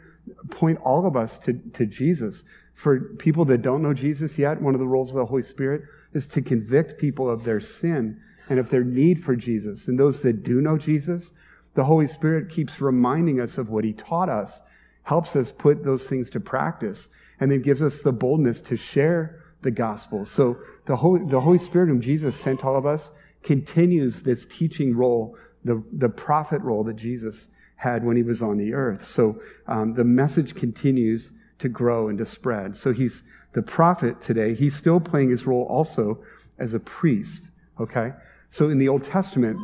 point 0.50 0.78
all 0.84 1.06
of 1.06 1.16
us 1.16 1.38
to, 1.38 1.54
to 1.74 1.86
Jesus. 1.86 2.44
For 2.74 3.00
people 3.18 3.44
that 3.46 3.62
don't 3.62 3.82
know 3.82 3.94
Jesus 3.94 4.38
yet, 4.38 4.62
one 4.62 4.74
of 4.74 4.80
the 4.80 4.86
roles 4.86 5.10
of 5.10 5.16
the 5.16 5.26
Holy 5.26 5.42
Spirit 5.42 5.82
is 6.12 6.26
to 6.28 6.42
convict 6.42 6.98
people 6.98 7.28
of 7.28 7.44
their 7.44 7.60
sin 7.60 8.20
and 8.48 8.58
of 8.58 8.70
their 8.70 8.84
need 8.84 9.24
for 9.24 9.36
Jesus. 9.36 9.88
And 9.88 9.98
those 9.98 10.22
that 10.22 10.42
do 10.42 10.60
know 10.60 10.78
Jesus, 10.78 11.32
the 11.74 11.84
Holy 11.84 12.06
Spirit 12.06 12.50
keeps 12.50 12.80
reminding 12.80 13.40
us 13.40 13.58
of 13.58 13.70
what 13.70 13.84
He 13.84 13.92
taught 13.92 14.28
us, 14.28 14.62
helps 15.02 15.36
us 15.36 15.52
put 15.52 15.84
those 15.84 16.06
things 16.06 16.30
to 16.30 16.40
practice, 16.40 17.08
and 17.40 17.50
then 17.50 17.62
gives 17.62 17.82
us 17.82 18.00
the 18.00 18.12
boldness 18.12 18.60
to 18.62 18.76
share 18.76 19.44
the 19.62 19.70
gospel. 19.70 20.24
So 20.24 20.58
the 20.86 20.96
Holy, 20.96 21.24
the 21.24 21.40
Holy 21.40 21.58
Spirit 21.58 21.88
whom 21.88 22.00
Jesus 22.00 22.36
sent 22.36 22.64
all 22.64 22.76
of 22.76 22.86
us 22.86 23.10
continues 23.42 24.22
this 24.22 24.46
teaching 24.46 24.96
role, 24.96 25.36
the, 25.64 25.82
the 25.92 26.08
prophet 26.08 26.62
role 26.62 26.84
that 26.84 26.96
Jesus 26.96 27.48
had 27.78 28.04
when 28.04 28.16
he 28.16 28.22
was 28.22 28.42
on 28.42 28.58
the 28.58 28.74
earth. 28.74 29.06
So 29.06 29.40
um, 29.68 29.94
the 29.94 30.04
message 30.04 30.54
continues 30.54 31.30
to 31.60 31.68
grow 31.68 32.08
and 32.08 32.18
to 32.18 32.24
spread. 32.24 32.76
So 32.76 32.92
he's 32.92 33.22
the 33.54 33.62
prophet 33.62 34.20
today. 34.20 34.54
He's 34.54 34.74
still 34.74 35.00
playing 35.00 35.30
his 35.30 35.46
role 35.46 35.64
also 35.64 36.18
as 36.58 36.74
a 36.74 36.80
priest. 36.80 37.48
Okay? 37.80 38.12
So 38.50 38.68
in 38.68 38.78
the 38.78 38.88
Old 38.88 39.04
Testament, 39.04 39.58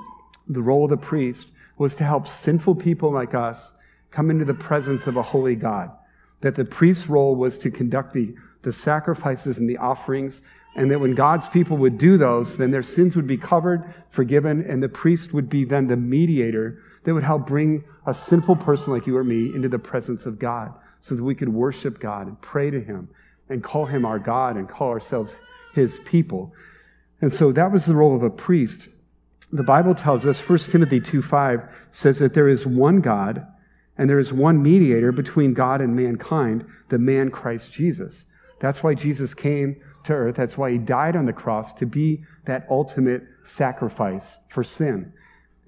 the 0.49 0.63
role 0.63 0.85
of 0.85 0.91
the 0.91 0.97
priest 0.97 1.49
was 1.77 1.97
to 1.97 2.05
help 2.05 2.29
sinful 2.29 2.77
people 2.77 3.11
like 3.13 3.35
us 3.35 3.73
come 4.13 4.31
into 4.31 4.45
the 4.45 4.55
presence 4.55 5.09
of 5.09 5.17
a 5.17 5.23
holy 5.23 5.57
God. 5.57 5.91
That 6.41 6.55
the 6.55 6.65
priest's 6.65 7.09
role 7.09 7.35
was 7.35 7.59
to 7.59 7.71
conduct 7.71 8.15
the, 8.15 8.33
the 8.63 8.73
sacrifices 8.73 9.59
and 9.59 9.69
the 9.69 9.79
offerings, 9.79 10.41
and 10.77 10.89
that 10.91 11.01
when 11.01 11.17
God's 11.17 11.49
people 11.49 11.77
would 11.79 11.99
do 11.99 12.17
those, 12.17 12.57
then 12.57 12.71
their 12.71 12.83
sins 12.83 13.17
would 13.17 13.27
be 13.27 13.37
covered, 13.37 13.93
forgiven, 14.11 14.65
and 14.69 14.81
the 14.81 14.89
priest 14.89 15.33
would 15.33 15.49
be 15.49 15.65
then 15.65 15.89
the 15.89 15.97
mediator 15.97 16.81
that 17.05 17.15
would 17.15 17.23
help 17.23 17.47
bring 17.47 17.85
a 18.07 18.15
sinful 18.15 18.57
person 18.57 18.93
like 18.93 19.07
you 19.07 19.17
or 19.17 19.25
me 19.25 19.55
into 19.55 19.69
the 19.69 19.79
presence 19.79 20.27
of 20.27 20.39
God 20.39 20.73
so 21.01 21.15
that 21.15 21.23
we 21.23 21.35
could 21.35 21.49
worship 21.49 22.01
God 22.01 22.27
and 22.27 22.41
pray 22.41 22.71
to 22.71 22.81
Him 22.81 23.09
and 23.49 23.63
call 23.63 23.87
Him 23.87 24.05
our 24.05 24.19
God 24.19 24.57
and 24.57 24.69
call 24.69 24.89
ourselves 24.89 25.37
His 25.75 25.99
people. 26.05 26.53
And 27.21 27.33
so 27.33 27.53
that 27.53 27.73
was 27.73 27.87
the 27.87 27.95
role 27.95 28.17
of 28.17 28.23
a 28.23 28.31
priest. 28.31 28.89
The 29.53 29.63
Bible 29.63 29.95
tells 29.95 30.27
us, 30.27 30.41
1 30.41 30.59
Timothy 30.61 31.01
2 31.01 31.23
5 31.23 31.61
says 31.93 32.19
that 32.19 32.35
there 32.35 32.49
is 32.49 32.67
one 32.67 33.01
God 33.01 33.47
and 33.97 34.11
there 34.11 34.19
is 34.19 34.33
one 34.33 34.63
mediator 34.63 35.13
between 35.13 35.55
God 35.55 35.81
and 35.81 35.95
mankind, 35.95 36.65
the 36.89 36.99
man 36.99 37.31
Christ 37.31 37.73
Jesus. 37.73 38.27
That's 38.61 38.83
why 38.83 38.95
Jesus 38.95 39.35
came 39.35 39.81
to 40.05 40.13
earth. 40.13 40.37
That's 40.37 40.57
why 40.57 40.73
he 40.73 40.79
died 40.79 41.17
on 41.17 41.27
the 41.27 41.33
cross 41.33 41.73
to 41.75 41.87
be 41.87 42.25
that 42.47 42.67
ultimate 42.71 43.23
sacrifice 43.45 44.39
for 44.49 44.65
sin. 44.65 45.13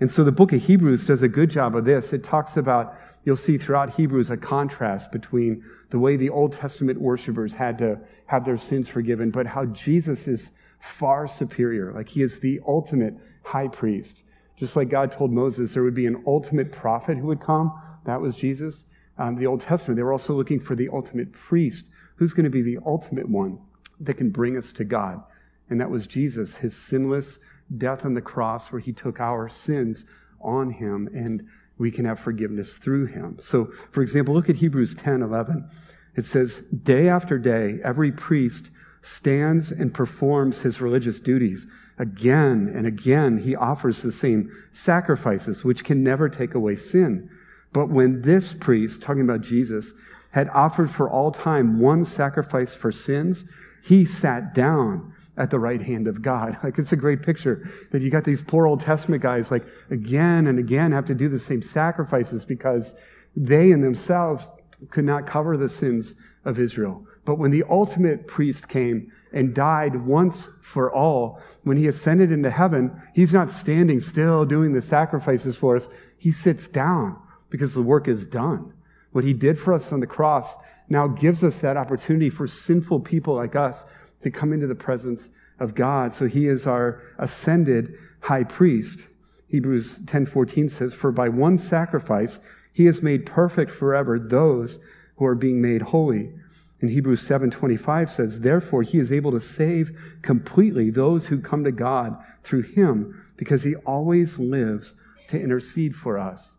And 0.00 0.10
so 0.10 0.24
the 0.24 0.32
book 0.32 0.52
of 0.52 0.62
Hebrews 0.62 1.06
does 1.06 1.22
a 1.22 1.28
good 1.28 1.50
job 1.50 1.74
of 1.74 1.84
this. 1.84 2.12
It 2.12 2.22
talks 2.22 2.56
about, 2.56 2.98
you'll 3.24 3.36
see 3.36 3.56
throughout 3.56 3.94
Hebrews 3.94 4.30
a 4.30 4.36
contrast 4.36 5.10
between 5.10 5.64
the 5.90 5.98
way 5.98 6.16
the 6.16 6.30
Old 6.30 6.52
Testament 6.52 7.00
worshipers 7.00 7.54
had 7.54 7.78
to 7.78 7.98
have 8.26 8.44
their 8.44 8.58
sins 8.58 8.88
forgiven, 8.88 9.30
but 9.30 9.46
how 9.46 9.64
Jesus 9.66 10.28
is 10.28 10.50
far 10.80 11.26
superior. 11.26 11.92
Like 11.92 12.08
he 12.08 12.22
is 12.22 12.40
the 12.40 12.60
ultimate 12.66 13.14
high 13.42 13.68
priest. 13.68 14.22
Just 14.58 14.76
like 14.76 14.88
God 14.88 15.10
told 15.10 15.32
Moses 15.32 15.72
there 15.72 15.82
would 15.82 15.94
be 15.94 16.06
an 16.06 16.22
ultimate 16.26 16.72
prophet 16.72 17.16
who 17.16 17.26
would 17.26 17.40
come. 17.40 17.72
That 18.04 18.20
was 18.20 18.36
Jesus. 18.36 18.84
Um, 19.18 19.36
the 19.36 19.46
Old 19.46 19.60
Testament, 19.60 19.96
they 19.96 20.02
were 20.02 20.12
also 20.12 20.34
looking 20.34 20.60
for 20.60 20.74
the 20.74 20.88
ultimate 20.92 21.32
priest. 21.32 21.86
Who's 22.16 22.32
going 22.32 22.44
to 22.44 22.50
be 22.50 22.62
the 22.62 22.78
ultimate 22.84 23.28
one 23.28 23.58
that 24.00 24.14
can 24.14 24.30
bring 24.30 24.56
us 24.56 24.72
to 24.72 24.84
God? 24.84 25.22
And 25.68 25.80
that 25.80 25.90
was 25.90 26.06
Jesus, 26.06 26.56
his 26.56 26.76
sinless 26.76 27.38
death 27.76 28.04
on 28.04 28.14
the 28.14 28.20
cross, 28.20 28.70
where 28.70 28.80
he 28.80 28.92
took 28.92 29.20
our 29.20 29.48
sins 29.48 30.04
on 30.40 30.70
him 30.70 31.08
and 31.14 31.46
we 31.78 31.90
can 31.90 32.04
have 32.04 32.18
forgiveness 32.18 32.76
through 32.76 33.06
him. 33.06 33.38
So, 33.42 33.72
for 33.90 34.02
example, 34.02 34.34
look 34.34 34.48
at 34.48 34.56
Hebrews 34.56 34.94
10 34.94 35.22
11. 35.22 35.68
It 36.16 36.24
says, 36.24 36.60
Day 36.82 37.08
after 37.08 37.38
day, 37.38 37.78
every 37.84 38.10
priest 38.10 38.70
stands 39.02 39.70
and 39.70 39.92
performs 39.92 40.60
his 40.60 40.80
religious 40.80 41.20
duties. 41.20 41.66
Again 41.98 42.72
and 42.74 42.86
again, 42.86 43.38
he 43.38 43.54
offers 43.54 44.02
the 44.02 44.12
same 44.12 44.50
sacrifices, 44.72 45.64
which 45.64 45.84
can 45.84 46.02
never 46.02 46.28
take 46.28 46.54
away 46.54 46.76
sin. 46.76 47.30
But 47.72 47.88
when 47.88 48.22
this 48.22 48.52
priest, 48.54 49.02
talking 49.02 49.22
about 49.22 49.42
Jesus, 49.42 49.92
had 50.30 50.48
offered 50.50 50.90
for 50.90 51.10
all 51.10 51.30
time 51.30 51.78
one 51.78 52.04
sacrifice 52.04 52.74
for 52.74 52.90
sins, 52.92 53.44
he 53.82 54.04
sat 54.04 54.54
down 54.54 55.14
at 55.36 55.50
the 55.50 55.58
right 55.58 55.82
hand 55.82 56.08
of 56.08 56.22
God. 56.22 56.58
Like 56.64 56.78
it's 56.78 56.92
a 56.92 56.96
great 56.96 57.22
picture 57.22 57.68
that 57.92 58.02
you 58.02 58.10
got 58.10 58.24
these 58.24 58.42
poor 58.42 58.66
Old 58.66 58.80
Testament 58.80 59.22
guys 59.22 59.50
like 59.50 59.66
again 59.90 60.46
and 60.46 60.58
again 60.58 60.92
have 60.92 61.06
to 61.06 61.14
do 61.14 61.28
the 61.28 61.38
same 61.38 61.62
sacrifices 61.62 62.44
because 62.44 62.94
they 63.36 63.70
in 63.70 63.80
themselves 63.82 64.50
could 64.90 65.04
not 65.04 65.26
cover 65.26 65.56
the 65.56 65.68
sins 65.68 66.16
of 66.44 66.58
Israel. 66.58 67.06
But 67.24 67.38
when 67.38 67.50
the 67.50 67.64
ultimate 67.68 68.26
priest 68.26 68.68
came 68.68 69.12
and 69.32 69.54
died 69.54 70.06
once 70.06 70.48
for 70.62 70.92
all, 70.92 71.40
when 71.64 71.76
he 71.76 71.88
ascended 71.88 72.30
into 72.30 72.50
heaven, 72.50 73.02
he's 73.14 73.34
not 73.34 73.52
standing 73.52 74.00
still 74.00 74.44
doing 74.44 74.72
the 74.72 74.80
sacrifices 74.80 75.56
for 75.56 75.76
us. 75.76 75.88
He 76.18 76.30
sits 76.30 76.68
down 76.68 77.18
because 77.50 77.74
the 77.74 77.82
work 77.82 78.08
is 78.08 78.24
done. 78.24 78.72
What 79.12 79.24
he 79.24 79.32
did 79.32 79.58
for 79.58 79.72
us 79.72 79.92
on 79.92 80.00
the 80.00 80.06
cross 80.06 80.56
now 80.88 81.08
gives 81.08 81.42
us 81.42 81.58
that 81.58 81.76
opportunity 81.76 82.30
for 82.30 82.46
sinful 82.46 83.00
people 83.00 83.34
like 83.34 83.56
us 83.56 83.84
to 84.26 84.30
come 84.30 84.52
into 84.52 84.66
the 84.66 84.74
presence 84.74 85.30
of 85.58 85.74
God. 85.74 86.12
So 86.12 86.26
he 86.26 86.48
is 86.48 86.66
our 86.66 87.00
ascended 87.16 87.94
high 88.20 88.44
priest. 88.44 89.06
Hebrews 89.46 90.00
10:14 90.04 90.68
says, 90.68 90.92
"For 90.92 91.12
by 91.12 91.28
one 91.28 91.58
sacrifice 91.58 92.40
he 92.72 92.86
has 92.86 93.02
made 93.02 93.24
perfect 93.24 93.70
forever 93.70 94.18
those 94.18 94.80
who 95.16 95.26
are 95.26 95.36
being 95.36 95.62
made 95.62 95.82
holy." 95.82 96.34
And 96.80 96.90
Hebrews 96.90 97.22
7:25 97.22 98.10
says, 98.12 98.40
"Therefore 98.40 98.82
he 98.82 98.98
is 98.98 99.12
able 99.12 99.30
to 99.30 99.40
save 99.40 99.96
completely 100.22 100.90
those 100.90 101.28
who 101.28 101.38
come 101.38 101.62
to 101.62 101.72
God 101.72 102.16
through 102.42 102.62
him, 102.62 103.14
because 103.36 103.62
he 103.62 103.76
always 103.76 104.38
lives 104.38 104.94
to 105.28 105.40
intercede 105.40 105.94
for 105.94 106.18
us." 106.18 106.58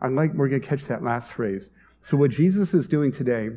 I 0.00 0.08
like 0.08 0.34
we're 0.34 0.48
going 0.48 0.60
to 0.60 0.68
catch 0.68 0.86
that 0.88 1.04
last 1.04 1.30
phrase. 1.30 1.70
So 2.02 2.16
what 2.16 2.32
Jesus 2.32 2.74
is 2.74 2.88
doing 2.88 3.12
today 3.12 3.50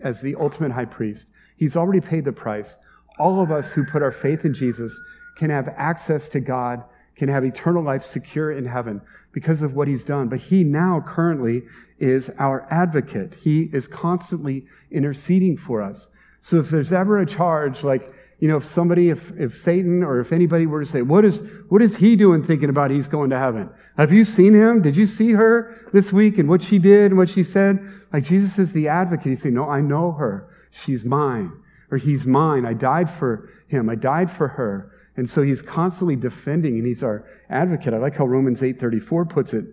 as 0.00 0.20
the 0.20 0.36
ultimate 0.36 0.72
high 0.72 0.86
priest, 0.86 1.26
he's 1.56 1.76
already 1.76 2.00
paid 2.00 2.24
the 2.24 2.32
price. 2.32 2.76
All 3.18 3.42
of 3.42 3.50
us 3.50 3.72
who 3.72 3.84
put 3.84 4.02
our 4.02 4.12
faith 4.12 4.44
in 4.44 4.54
Jesus 4.54 5.00
can 5.36 5.50
have 5.50 5.68
access 5.76 6.28
to 6.30 6.40
God, 6.40 6.84
can 7.14 7.28
have 7.28 7.44
eternal 7.44 7.82
life 7.82 8.04
secure 8.04 8.52
in 8.52 8.66
heaven 8.66 9.00
because 9.32 9.62
of 9.62 9.74
what 9.74 9.88
he's 9.88 10.04
done. 10.04 10.28
But 10.28 10.40
he 10.40 10.64
now 10.64 11.02
currently 11.06 11.62
is 11.98 12.30
our 12.38 12.66
advocate. 12.70 13.34
He 13.42 13.70
is 13.72 13.88
constantly 13.88 14.66
interceding 14.90 15.56
for 15.56 15.82
us. 15.82 16.08
So 16.40 16.58
if 16.58 16.70
there's 16.70 16.92
ever 16.92 17.18
a 17.18 17.26
charge, 17.26 17.82
like, 17.82 18.12
you 18.38 18.48
know, 18.48 18.58
if 18.58 18.66
somebody, 18.66 19.08
if, 19.08 19.32
if 19.38 19.56
Satan 19.56 20.02
or 20.02 20.20
if 20.20 20.30
anybody 20.30 20.66
were 20.66 20.84
to 20.84 20.90
say, 20.90 21.00
what 21.00 21.24
is, 21.24 21.42
what 21.68 21.80
is 21.80 21.96
he 21.96 22.16
doing 22.16 22.44
thinking 22.44 22.68
about 22.68 22.90
he's 22.90 23.08
going 23.08 23.30
to 23.30 23.38
heaven? 23.38 23.70
Have 23.96 24.12
you 24.12 24.24
seen 24.24 24.52
him? 24.52 24.82
Did 24.82 24.96
you 24.96 25.06
see 25.06 25.32
her 25.32 25.88
this 25.92 26.12
week 26.12 26.38
and 26.38 26.48
what 26.48 26.62
she 26.62 26.78
did 26.78 27.12
and 27.12 27.18
what 27.18 27.30
she 27.30 27.42
said? 27.42 27.78
Like 28.12 28.24
Jesus 28.24 28.58
is 28.58 28.72
the 28.72 28.88
advocate. 28.88 29.26
He's 29.26 29.42
saying, 29.42 29.54
no, 29.54 29.68
I 29.68 29.80
know 29.80 30.12
her. 30.12 30.50
She's 30.82 31.04
mine. 31.04 31.52
Or 31.90 31.98
he's 31.98 32.26
mine. 32.26 32.66
I 32.66 32.74
died 32.74 33.10
for 33.10 33.48
him. 33.68 33.88
I 33.88 33.94
died 33.94 34.30
for 34.30 34.48
her. 34.48 34.92
And 35.16 35.28
so 35.28 35.42
he's 35.42 35.62
constantly 35.62 36.16
defending 36.16 36.76
and 36.76 36.86
he's 36.86 37.02
our 37.02 37.24
advocate. 37.48 37.94
I 37.94 37.98
like 37.98 38.16
how 38.16 38.26
Romans 38.26 38.62
8:34 38.62 39.24
puts 39.24 39.54
it. 39.54 39.66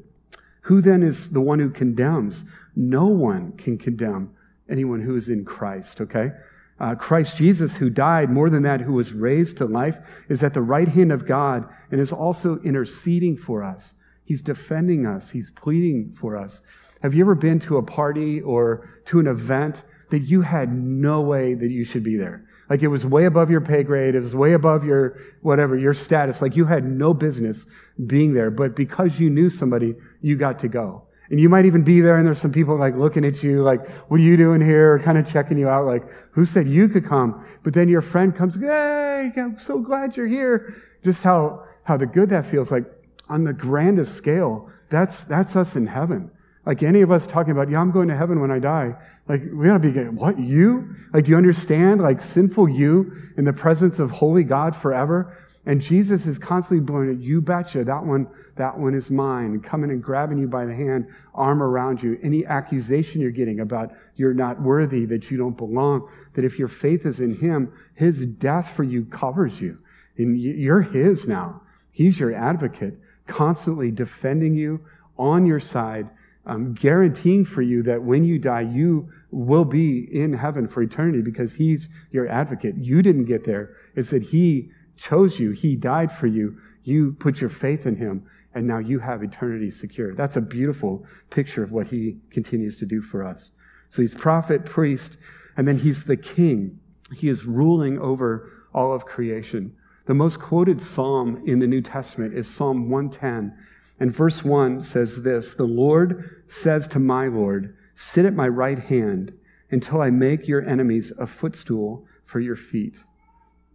Who 0.62 0.82
then 0.82 1.04
is 1.04 1.32
the 1.32 1.42
one 1.42 1.60
who 1.60 1.70
condemns? 1.70 2.46
No 2.76 3.08
one 3.08 3.52
can 3.54 3.78
condemn 3.78 4.32
anyone 4.70 5.02
who 5.02 5.16
is 5.16 5.28
in 5.28 5.44
Christ, 5.44 6.00
okay? 6.00 6.32
Uh, 6.80 6.96
Christ 6.96 7.38
Jesus, 7.38 7.76
who 7.76 7.90
died, 7.90 8.30
more 8.30 8.50
than 8.50 8.64
that, 8.64 8.82
who 8.82 8.94
was 8.94 9.14
raised 9.14 9.58
to 9.58 9.66
life, 9.66 9.98
is 10.30 10.42
at 10.42 10.54
the 10.54 10.62
right 10.62 10.88
hand 10.88 11.12
of 11.12 11.28
God 11.28 11.68
and 11.92 12.00
is 12.00 12.12
also 12.12 12.60
interceding 12.62 13.38
for 13.38 13.64
us. 13.64 13.94
He's 14.24 14.42
defending 14.42 15.06
us, 15.06 15.30
He's 15.30 15.50
pleading 15.50 16.14
for 16.14 16.38
us. 16.38 16.62
Have 17.02 17.14
you 17.14 17.24
ever 17.24 17.36
been 17.36 17.60
to 17.60 17.78
a 17.78 17.84
party 17.84 18.42
or 18.42 18.90
to 19.06 19.20
an 19.20 19.28
event 19.28 19.84
that 20.14 20.20
you 20.20 20.44
had 20.44 20.72
no 20.72 21.22
way 21.22 21.56
that 21.56 21.72
you 21.72 21.84
should 21.84 22.04
be 22.04 22.18
there? 22.18 22.48
Like 22.70 22.84
it 22.84 22.88
was 22.88 23.04
way 23.04 23.26
above 23.26 23.50
your 23.50 23.62
pay 23.62 23.82
grade. 23.82 24.14
It 24.14 24.20
was 24.20 24.36
way 24.36 24.54
above 24.54 24.86
your, 24.86 25.18
whatever, 25.42 25.76
your 25.76 25.96
status. 25.96 26.40
Like 26.40 26.56
you 26.56 26.66
had 26.66 26.86
no 26.86 27.16
business 27.16 27.66
being 28.06 28.36
there. 28.36 28.52
But 28.52 28.76
because 28.76 29.20
you 29.20 29.32
knew 29.32 29.50
somebody, 29.50 29.96
you 30.22 30.38
got 30.38 30.60
to 30.60 30.68
go. 30.68 31.02
And 31.32 31.40
you 31.40 31.50
might 31.50 31.66
even 31.66 31.82
be 31.82 32.00
there 32.00 32.18
and 32.18 32.28
there's 32.28 32.40
some 32.40 32.52
people 32.52 32.78
like 32.78 32.96
looking 32.96 33.26
at 33.26 33.42
you 33.42 33.64
like, 33.64 33.90
what 34.08 34.20
are 34.20 34.24
you 34.24 34.38
doing 34.38 34.62
here? 34.62 35.00
Kind 35.00 35.18
of 35.18 35.28
checking 35.28 35.58
you 35.58 35.68
out 35.68 35.88
like, 35.88 36.04
who 36.30 36.46
said 36.46 36.68
you 36.68 36.88
could 36.88 37.08
come? 37.08 37.44
But 37.64 37.74
then 37.74 37.90
your 37.90 38.04
friend 38.04 38.36
comes, 38.36 38.56
hey, 38.56 39.32
I'm 39.36 39.58
so 39.58 39.80
glad 39.80 40.16
you're 40.16 40.28
here. 40.28 40.76
Just 41.04 41.24
how, 41.24 41.64
how 41.86 41.98
the 41.98 42.06
good 42.06 42.30
that 42.30 42.46
feels 42.46 42.70
like 42.70 42.86
on 43.30 43.46
the 43.46 43.54
grandest 43.54 44.14
scale. 44.14 44.70
That's, 44.92 45.22
that's 45.22 45.56
us 45.56 45.76
in 45.76 45.88
heaven. 45.88 46.30
Like 46.66 46.82
any 46.82 47.02
of 47.02 47.12
us 47.12 47.28
talking 47.28 47.52
about, 47.52 47.70
yeah, 47.70 47.80
I'm 47.80 47.92
going 47.92 48.08
to 48.08 48.16
heaven 48.16 48.40
when 48.40 48.52
I 48.52 48.60
die. 48.60 48.96
Like, 49.28 49.42
we 49.54 49.68
gotta 49.68 49.80
be 49.80 49.92
what, 50.10 50.40
you? 50.40 50.96
Like, 51.14 51.26
do 51.26 51.32
you 51.32 51.38
understand? 51.38 52.02
Like, 52.02 52.22
sinful 52.22 52.70
you 52.70 53.14
in 53.38 53.46
the 53.46 53.54
presence 53.54 54.00
of 54.00 54.12
holy 54.12 54.44
God 54.44 54.76
forever? 54.76 55.38
And 55.66 55.82
Jesus 55.82 56.26
is 56.26 56.38
constantly 56.38 56.86
blowing 56.86 57.10
it, 57.10 57.20
you 57.20 57.40
betcha, 57.40 57.86
that 57.86 58.04
one, 58.04 58.28
that 58.58 58.78
one 58.78 58.94
is 58.94 59.10
mine, 59.10 59.62
coming 59.62 59.92
and 59.92 60.04
grabbing 60.04 60.38
you 60.38 60.48
by 60.48 60.66
the 60.66 60.76
hand, 60.76 61.08
arm 61.34 61.64
around 61.64 62.04
you. 62.04 62.20
Any 62.22 62.46
accusation 62.46 63.22
you're 63.22 63.32
getting 63.32 63.62
about 63.62 63.92
you're 64.16 64.34
not 64.34 64.62
worthy, 64.62 65.06
that 65.06 65.32
you 65.32 65.38
don't 65.38 65.56
belong, 65.56 66.10
that 66.34 66.44
if 66.44 66.60
your 66.60 66.68
faith 66.68 67.06
is 67.06 67.22
in 67.22 67.38
Him, 67.38 67.72
His 67.96 68.26
death 68.26 68.74
for 68.76 68.84
you 68.84 69.06
covers 69.06 69.62
you. 69.62 69.80
And 70.18 70.38
you're 70.38 70.82
His 70.82 71.28
now. 71.28 71.62
He's 71.92 72.20
your 72.20 72.36
advocate, 72.36 73.00
constantly 73.26 73.90
defending 73.90 74.56
you 74.56 74.86
on 75.18 75.46
your 75.46 75.62
side 75.62 76.10
um, 76.46 76.74
guaranteeing 76.74 77.46
for 77.46 77.62
you 77.62 77.84
that 77.84 78.04
when 78.04 78.26
you 78.26 78.38
die, 78.38 78.62
you 78.62 79.10
will 79.32 79.66
be 79.66 80.08
in 80.12 80.34
heaven 80.34 80.68
for 80.68 80.82
eternity 80.82 81.22
because 81.22 81.54
he's 81.54 81.88
your 82.12 82.28
advocate. 82.28 82.76
You 82.78 83.02
didn't 83.02 83.26
get 83.26 83.46
there. 83.46 83.76
It's 83.96 84.10
that 84.10 84.24
he 84.24 84.70
chose 84.98 85.40
you. 85.40 85.52
He 85.52 85.76
died 85.76 86.12
for 86.12 86.28
you. 86.28 86.58
You 86.84 87.14
put 87.20 87.40
your 87.40 87.50
faith 87.50 87.86
in 87.86 87.96
him 87.96 88.26
and 88.56 88.68
now 88.68 88.78
you 88.78 89.00
have 89.00 89.24
eternity 89.24 89.72
secure. 89.72 90.14
That's 90.14 90.38
a 90.38 90.42
beautiful 90.42 91.06
picture 91.30 91.64
of 91.64 91.72
what 91.72 91.88
he 91.88 92.18
continues 92.30 92.78
to 92.78 92.86
do 92.86 93.02
for 93.02 93.26
us. 93.26 93.52
So 93.90 94.02
he's 94.02 94.14
prophet, 94.14 94.66
priest, 94.66 95.18
and 95.58 95.68
then 95.68 95.78
he's 95.78 96.04
the 96.04 96.18
king. 96.18 96.80
He 97.16 97.30
is 97.30 97.46
ruling 97.46 98.00
over 98.00 98.52
all 98.74 98.94
of 98.94 99.06
creation. 99.06 99.76
The 100.06 100.14
most 100.14 100.40
quoted 100.40 100.82
psalm 100.82 101.44
in 101.46 101.60
the 101.60 101.68
New 101.68 101.82
Testament 101.82 102.34
is 102.34 102.48
Psalm 102.48 102.90
110. 102.90 103.58
And 104.00 104.14
verse 104.14 104.44
1 104.44 104.82
says 104.82 105.22
this 105.22 105.54
The 105.54 105.64
Lord 105.64 106.44
says 106.48 106.88
to 106.90 107.00
my 107.00 107.28
Lord, 107.28 107.76
Sit 107.96 108.26
at 108.26 108.34
my 108.34 108.48
right 108.48 108.80
hand 108.80 109.34
until 109.72 110.02
I 110.02 110.10
make 110.10 110.48
your 110.48 110.68
enemies 110.68 111.12
a 111.18 111.28
footstool 111.28 112.06
for 112.26 112.40
your 112.40 112.56
feet. 112.56 112.96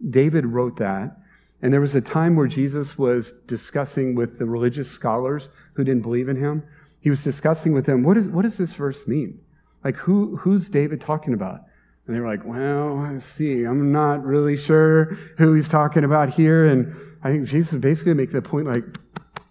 David 0.09 0.45
wrote 0.45 0.77
that. 0.77 1.17
And 1.61 1.73
there 1.73 1.81
was 1.81 1.95
a 1.95 2.01
time 2.01 2.35
where 2.35 2.47
Jesus 2.47 2.97
was 2.97 3.33
discussing 3.45 4.15
with 4.15 4.39
the 4.39 4.45
religious 4.45 4.89
scholars 4.89 5.49
who 5.73 5.83
didn't 5.83 6.03
believe 6.03 6.29
in 6.29 6.37
him. 6.37 6.63
He 7.01 7.09
was 7.09 7.23
discussing 7.23 7.73
with 7.73 7.85
them, 7.85 8.03
what, 8.03 8.17
is, 8.17 8.29
what 8.29 8.43
does 8.43 8.57
this 8.57 8.71
verse 8.71 9.05
mean? 9.07 9.39
Like, 9.83 9.97
who, 9.97 10.37
who's 10.37 10.69
David 10.69 11.01
talking 11.01 11.33
about? 11.33 11.61
And 12.07 12.15
they 12.15 12.19
were 12.21 12.27
like, 12.27 12.45
well, 12.45 12.95
let's 12.95 13.25
see. 13.25 13.63
I'm 13.63 13.91
not 13.91 14.25
really 14.25 14.57
sure 14.57 15.17
who 15.37 15.53
he's 15.53 15.69
talking 15.69 16.03
about 16.03 16.29
here. 16.29 16.65
And 16.65 16.95
I 17.23 17.29
think 17.29 17.47
Jesus 17.47 17.77
basically 17.79 18.13
make 18.13 18.31
the 18.31 18.41
point 18.41 18.67
like, 18.67 18.83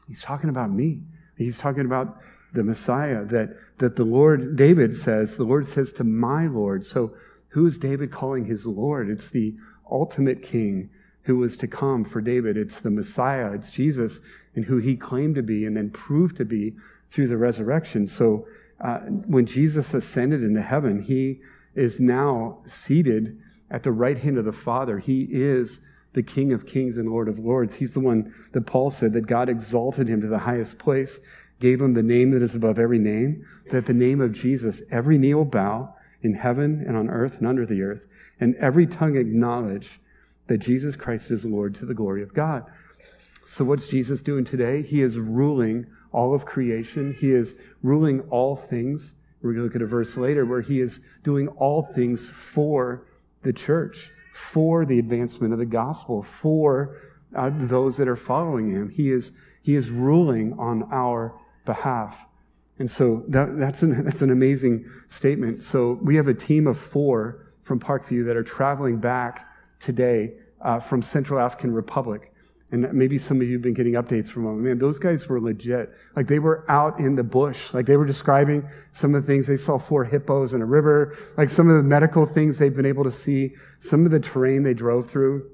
he's 0.09 0.23
talking 0.23 0.51
about 0.51 0.73
me. 0.73 1.03
He's 1.37 1.59
talking 1.59 1.85
about 1.85 2.19
the 2.53 2.65
Messiah 2.65 3.25
that, 3.27 3.57
that 3.79 3.95
the 3.95 4.05
Lord, 4.05 4.57
David 4.57 4.97
says, 4.97 5.37
the 5.37 5.45
Lord 5.45 5.69
says 5.69 5.93
to 5.95 6.05
my 6.05 6.47
Lord. 6.47 6.85
So 6.85 7.13
who 7.49 7.67
is 7.67 7.79
David 7.79 8.11
calling 8.11 8.45
his 8.45 8.67
Lord? 8.67 9.09
It's 9.09 9.29
the 9.29 9.55
ultimate 9.91 10.43
king 10.43 10.91
who 11.23 11.37
was 11.37 11.57
to 11.59 11.67
come 11.67 12.05
for 12.05 12.21
David. 12.21 12.57
It's 12.57 12.81
the 12.81 12.91
Messiah, 12.91 13.53
it's 13.53 13.71
Jesus, 13.71 14.21
and 14.55 14.65
who 14.65 14.79
he 14.79 14.97
claimed 14.97 15.35
to 15.35 15.43
be 15.43 15.67
and 15.67 15.77
then 15.77 15.91
proved 15.91 16.37
to 16.39 16.45
be 16.45 16.75
through 17.11 17.29
the 17.29 17.37
resurrection. 17.37 18.07
So 18.07 18.47
uh, 18.81 18.99
when 18.99 19.47
Jesus 19.47 19.95
ascended 19.95 20.43
into 20.43 20.63
heaven, 20.63 21.03
he 21.03 21.41
is 21.75 22.01
now 22.01 22.59
seated 22.67 23.39
at 23.71 23.83
the 23.83 23.93
right 23.93 24.19
hand 24.19 24.39
of 24.39 24.45
the 24.45 24.53
Father. 24.53 24.99
He 24.99 25.29
is 25.31 25.81
the 26.19 26.23
King 26.25 26.53
of 26.53 26.67
kings 26.67 26.99
and 26.99 27.09
Lord 27.09 27.29
of 27.29 27.39
lords. 27.39 27.77
He's 27.77 27.93
the 27.93 28.01
one 28.01 28.35
that 28.51 28.67
Paul 28.67 28.91
said 28.91 29.13
that 29.13 29.29
God 29.29 29.49
exalted 29.49 30.09
him 30.09 30.21
to 30.21 30.27
the 30.27 30.41
highest 30.41 30.77
place, 30.77 31.21
gave 31.61 31.81
him 31.81 31.95
the 31.95 32.03
name 32.03 32.33
that 32.33 32.43
is 32.43 32.57
above 32.57 32.81
every 32.81 32.99
name, 32.99 33.47
that 33.71 33.87
the 33.87 33.95
name 33.95 34.21
of 34.21 34.33
Jesus, 34.33 34.83
every 34.91 35.17
knee 35.17 35.33
will 35.35 35.45
bow 35.45 35.95
in 36.23 36.35
heaven 36.35 36.83
and 36.89 36.97
on 36.97 37.09
earth 37.09 37.39
and 37.39 37.47
under 37.47 37.65
the 37.65 37.83
earth, 37.83 38.01
and 38.41 38.57
every 38.57 38.85
tongue 38.85 39.17
acknowledge 39.17 40.01
that 40.49 40.59
Jesus 40.59 40.97
Christ 40.97 41.31
is 41.31 41.45
Lord 41.45 41.73
to 41.77 41.87
the 41.87 41.95
glory 41.95 42.25
of 42.25 42.35
God. 42.35 42.65
So, 43.47 43.65
what's 43.65 43.87
Jesus 43.87 44.21
doing 44.21 44.45
today? 44.45 44.83
He 44.83 45.03
is 45.03 45.21
ruling 45.21 45.87
all 46.11 46.35
of 46.35 46.45
creation, 46.45 47.15
He 47.15 47.31
is 47.31 47.55
ruling 47.85 48.23
all 48.23 48.57
things. 48.57 49.15
We're 49.41 49.53
going 49.53 49.61
to 49.61 49.65
look 49.67 49.77
at 49.77 49.83
a 49.83 49.87
verse 49.87 50.17
later 50.17 50.45
where 50.47 50.63
He 50.63 50.81
is 50.81 50.99
doing 51.23 51.47
all 51.47 51.85
things 51.95 52.29
for 52.29 53.07
the 53.45 53.53
church, 53.53 54.11
for 54.39 54.87
the 54.87 54.99
advancement 55.01 55.53
of 55.53 55.59
the 55.59 55.67
gospel, 55.67 56.23
for 56.23 56.97
uh, 57.37 57.51
those 57.53 57.97
that 57.97 58.07
are 58.07 58.17
following 58.17 58.71
Him. 58.71 58.89
He 58.89 59.11
is, 59.11 59.33
he 59.63 59.75
is 59.75 59.91
ruling 59.91 60.55
on 60.59 60.85
our 60.93 61.35
behalf. 61.67 62.17
And 62.79 62.89
so 62.89 63.25
that, 63.29 63.59
that's, 63.59 63.83
an, 63.83 64.05
that's 64.05 64.23
an 64.23 64.31
amazing 64.31 64.89
statement. 65.09 65.65
So 65.65 65.99
we 66.01 66.15
have 66.15 66.29
a 66.29 66.35
team 66.35 66.69
of 66.69 66.79
four 66.79 67.53
from 67.65 67.81
Parkview 67.81 68.25
that 68.27 68.37
are 68.37 68.45
traveling 68.45 68.99
back 68.99 69.49
today 69.81 70.35
uh, 70.61 70.79
from 70.79 71.03
Central 71.03 71.41
African 71.41 71.73
Republic. 71.73 72.33
And 72.71 72.93
maybe 72.93 73.17
some 73.17 73.41
of 73.41 73.47
you 73.47 73.55
have 73.55 73.63
been 73.63 73.73
getting 73.73 73.95
updates 73.95 74.29
from 74.29 74.45
them. 74.45 74.63
Man, 74.63 74.79
those 74.79 74.99
guys 74.99 75.27
were 75.27 75.41
legit. 75.41 75.91
Like 76.15 76.27
they 76.27 76.39
were 76.39 76.71
out 76.71 76.99
in 76.99 77.15
the 77.15 77.23
bush. 77.23 77.73
Like 77.73 77.87
they 77.87 77.97
were 77.97 78.05
describing 78.05 78.69
some 78.93 79.15
of 79.15 79.25
the 79.25 79.27
things. 79.27 79.47
They 79.47 79.57
saw 79.57 79.79
four 79.79 80.05
hippos 80.05 80.53
in 80.53 80.61
a 80.61 80.67
river. 80.67 81.17
Like 81.39 81.49
some 81.49 81.71
of 81.71 81.77
the 81.79 81.83
medical 81.83 82.27
things 82.27 82.59
they've 82.59 82.77
been 82.77 82.85
able 82.85 83.05
to 83.05 83.11
see. 83.11 83.55
Some 83.81 84.05
of 84.05 84.11
the 84.11 84.21
terrain 84.21 84.65
they 84.65 84.75
drove 84.75 85.11
through. 85.11 85.51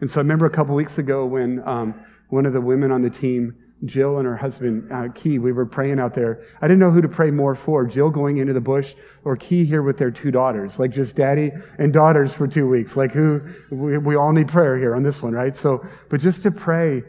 And 0.00 0.10
so 0.10 0.18
I 0.18 0.22
remember 0.22 0.46
a 0.46 0.50
couple 0.50 0.74
weeks 0.74 0.98
ago 0.98 1.26
when 1.26 1.66
um, 1.66 1.94
one 2.28 2.44
of 2.44 2.52
the 2.52 2.60
women 2.60 2.90
on 2.90 3.02
the 3.02 3.10
team 3.10 3.54
Jill 3.84 4.18
and 4.18 4.26
her 4.26 4.36
husband, 4.36 4.90
uh, 4.92 5.08
Key, 5.14 5.38
we 5.38 5.52
were 5.52 5.66
praying 5.66 6.00
out 6.00 6.14
there. 6.14 6.44
I 6.60 6.66
didn't 6.66 6.80
know 6.80 6.90
who 6.90 7.00
to 7.00 7.08
pray 7.08 7.30
more 7.30 7.54
for, 7.54 7.86
Jill 7.86 8.10
going 8.10 8.38
into 8.38 8.52
the 8.52 8.60
bush 8.60 8.94
or 9.24 9.36
Key 9.36 9.64
here 9.64 9.82
with 9.82 9.98
their 9.98 10.10
two 10.10 10.30
daughters, 10.30 10.78
like 10.78 10.90
just 10.90 11.14
daddy 11.14 11.52
and 11.78 11.92
daughters 11.92 12.32
for 12.32 12.48
two 12.48 12.66
weeks. 12.66 12.96
Like 12.96 13.12
who, 13.12 13.40
we, 13.70 13.98
we 13.98 14.16
all 14.16 14.32
need 14.32 14.48
prayer 14.48 14.76
here 14.76 14.96
on 14.96 15.02
this 15.02 15.22
one, 15.22 15.32
right? 15.32 15.56
So, 15.56 15.86
but 16.08 16.20
just 16.20 16.42
to 16.42 16.50
pray 16.50 17.04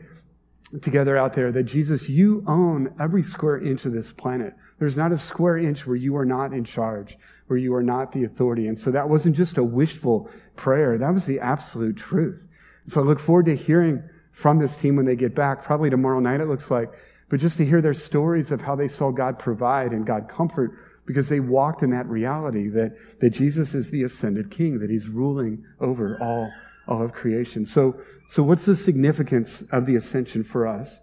together 0.82 1.18
out 1.18 1.34
there 1.34 1.52
that 1.52 1.64
Jesus, 1.64 2.08
you 2.08 2.44
own 2.48 2.94
every 3.00 3.24
square 3.24 3.58
inch 3.58 3.86
of 3.86 3.94
this 3.94 4.12
planet. 4.12 4.54
There's 4.78 4.96
not 4.96 5.12
a 5.12 5.18
square 5.18 5.58
inch 5.58 5.88
where 5.88 5.96
you 5.96 6.16
are 6.16 6.26
not 6.26 6.54
in 6.54 6.64
charge, 6.64 7.18
where 7.48 7.58
you 7.58 7.74
are 7.74 7.84
not 7.84 8.12
the 8.12 8.26
authority. 8.26 8.68
And 8.68 8.78
so 8.78 8.92
that 8.92 9.10
wasn't 9.10 9.36
just 9.36 9.58
a 9.58 9.64
wishful 9.64 10.30
prayer. 10.56 11.00
That 11.00 11.14
was 11.14 11.26
the 11.26 11.40
absolute 11.40 11.98
truth. 11.98 12.40
So 12.88 13.02
I 13.02 13.04
look 13.04 13.20
forward 13.20 13.48
to 13.48 13.56
hearing 13.56 14.04
from 14.40 14.58
this 14.58 14.76
team 14.78 14.96
when 14.96 15.06
they 15.06 15.18
get 15.18 15.36
back, 15.36 15.64
probably 15.64 15.90
tomorrow 15.90 16.20
night, 16.20 16.40
it 16.40 16.48
looks 16.48 16.72
like. 16.72 16.90
But 17.28 17.42
just 17.42 17.58
to 17.58 17.66
hear 17.66 17.82
their 17.82 17.94
stories 17.94 18.52
of 18.52 18.62
how 18.62 18.76
they 18.76 18.88
saw 18.88 19.12
God 19.12 19.38
provide 19.38 19.92
and 19.92 20.06
God 20.06 20.30
comfort 20.30 20.72
because 21.06 21.28
they 21.28 21.42
walked 21.42 21.84
in 21.84 21.90
that 21.90 22.08
reality 22.08 22.70
that, 22.70 22.96
that 23.20 23.32
Jesus 23.32 23.76
is 23.76 23.92
the 23.92 24.04
ascended 24.04 24.50
king, 24.50 24.80
that 24.80 24.90
he's 24.90 25.08
ruling 25.08 25.66
over 25.82 26.18
all, 26.22 26.52
all 26.88 27.04
of 27.04 27.12
creation. 27.12 27.66
So, 27.66 28.00
so 28.30 28.42
what's 28.42 28.66
the 28.66 28.76
significance 28.76 29.62
of 29.72 29.86
the 29.86 29.96
ascension 29.96 30.44
for 30.44 30.68
us? 30.68 31.02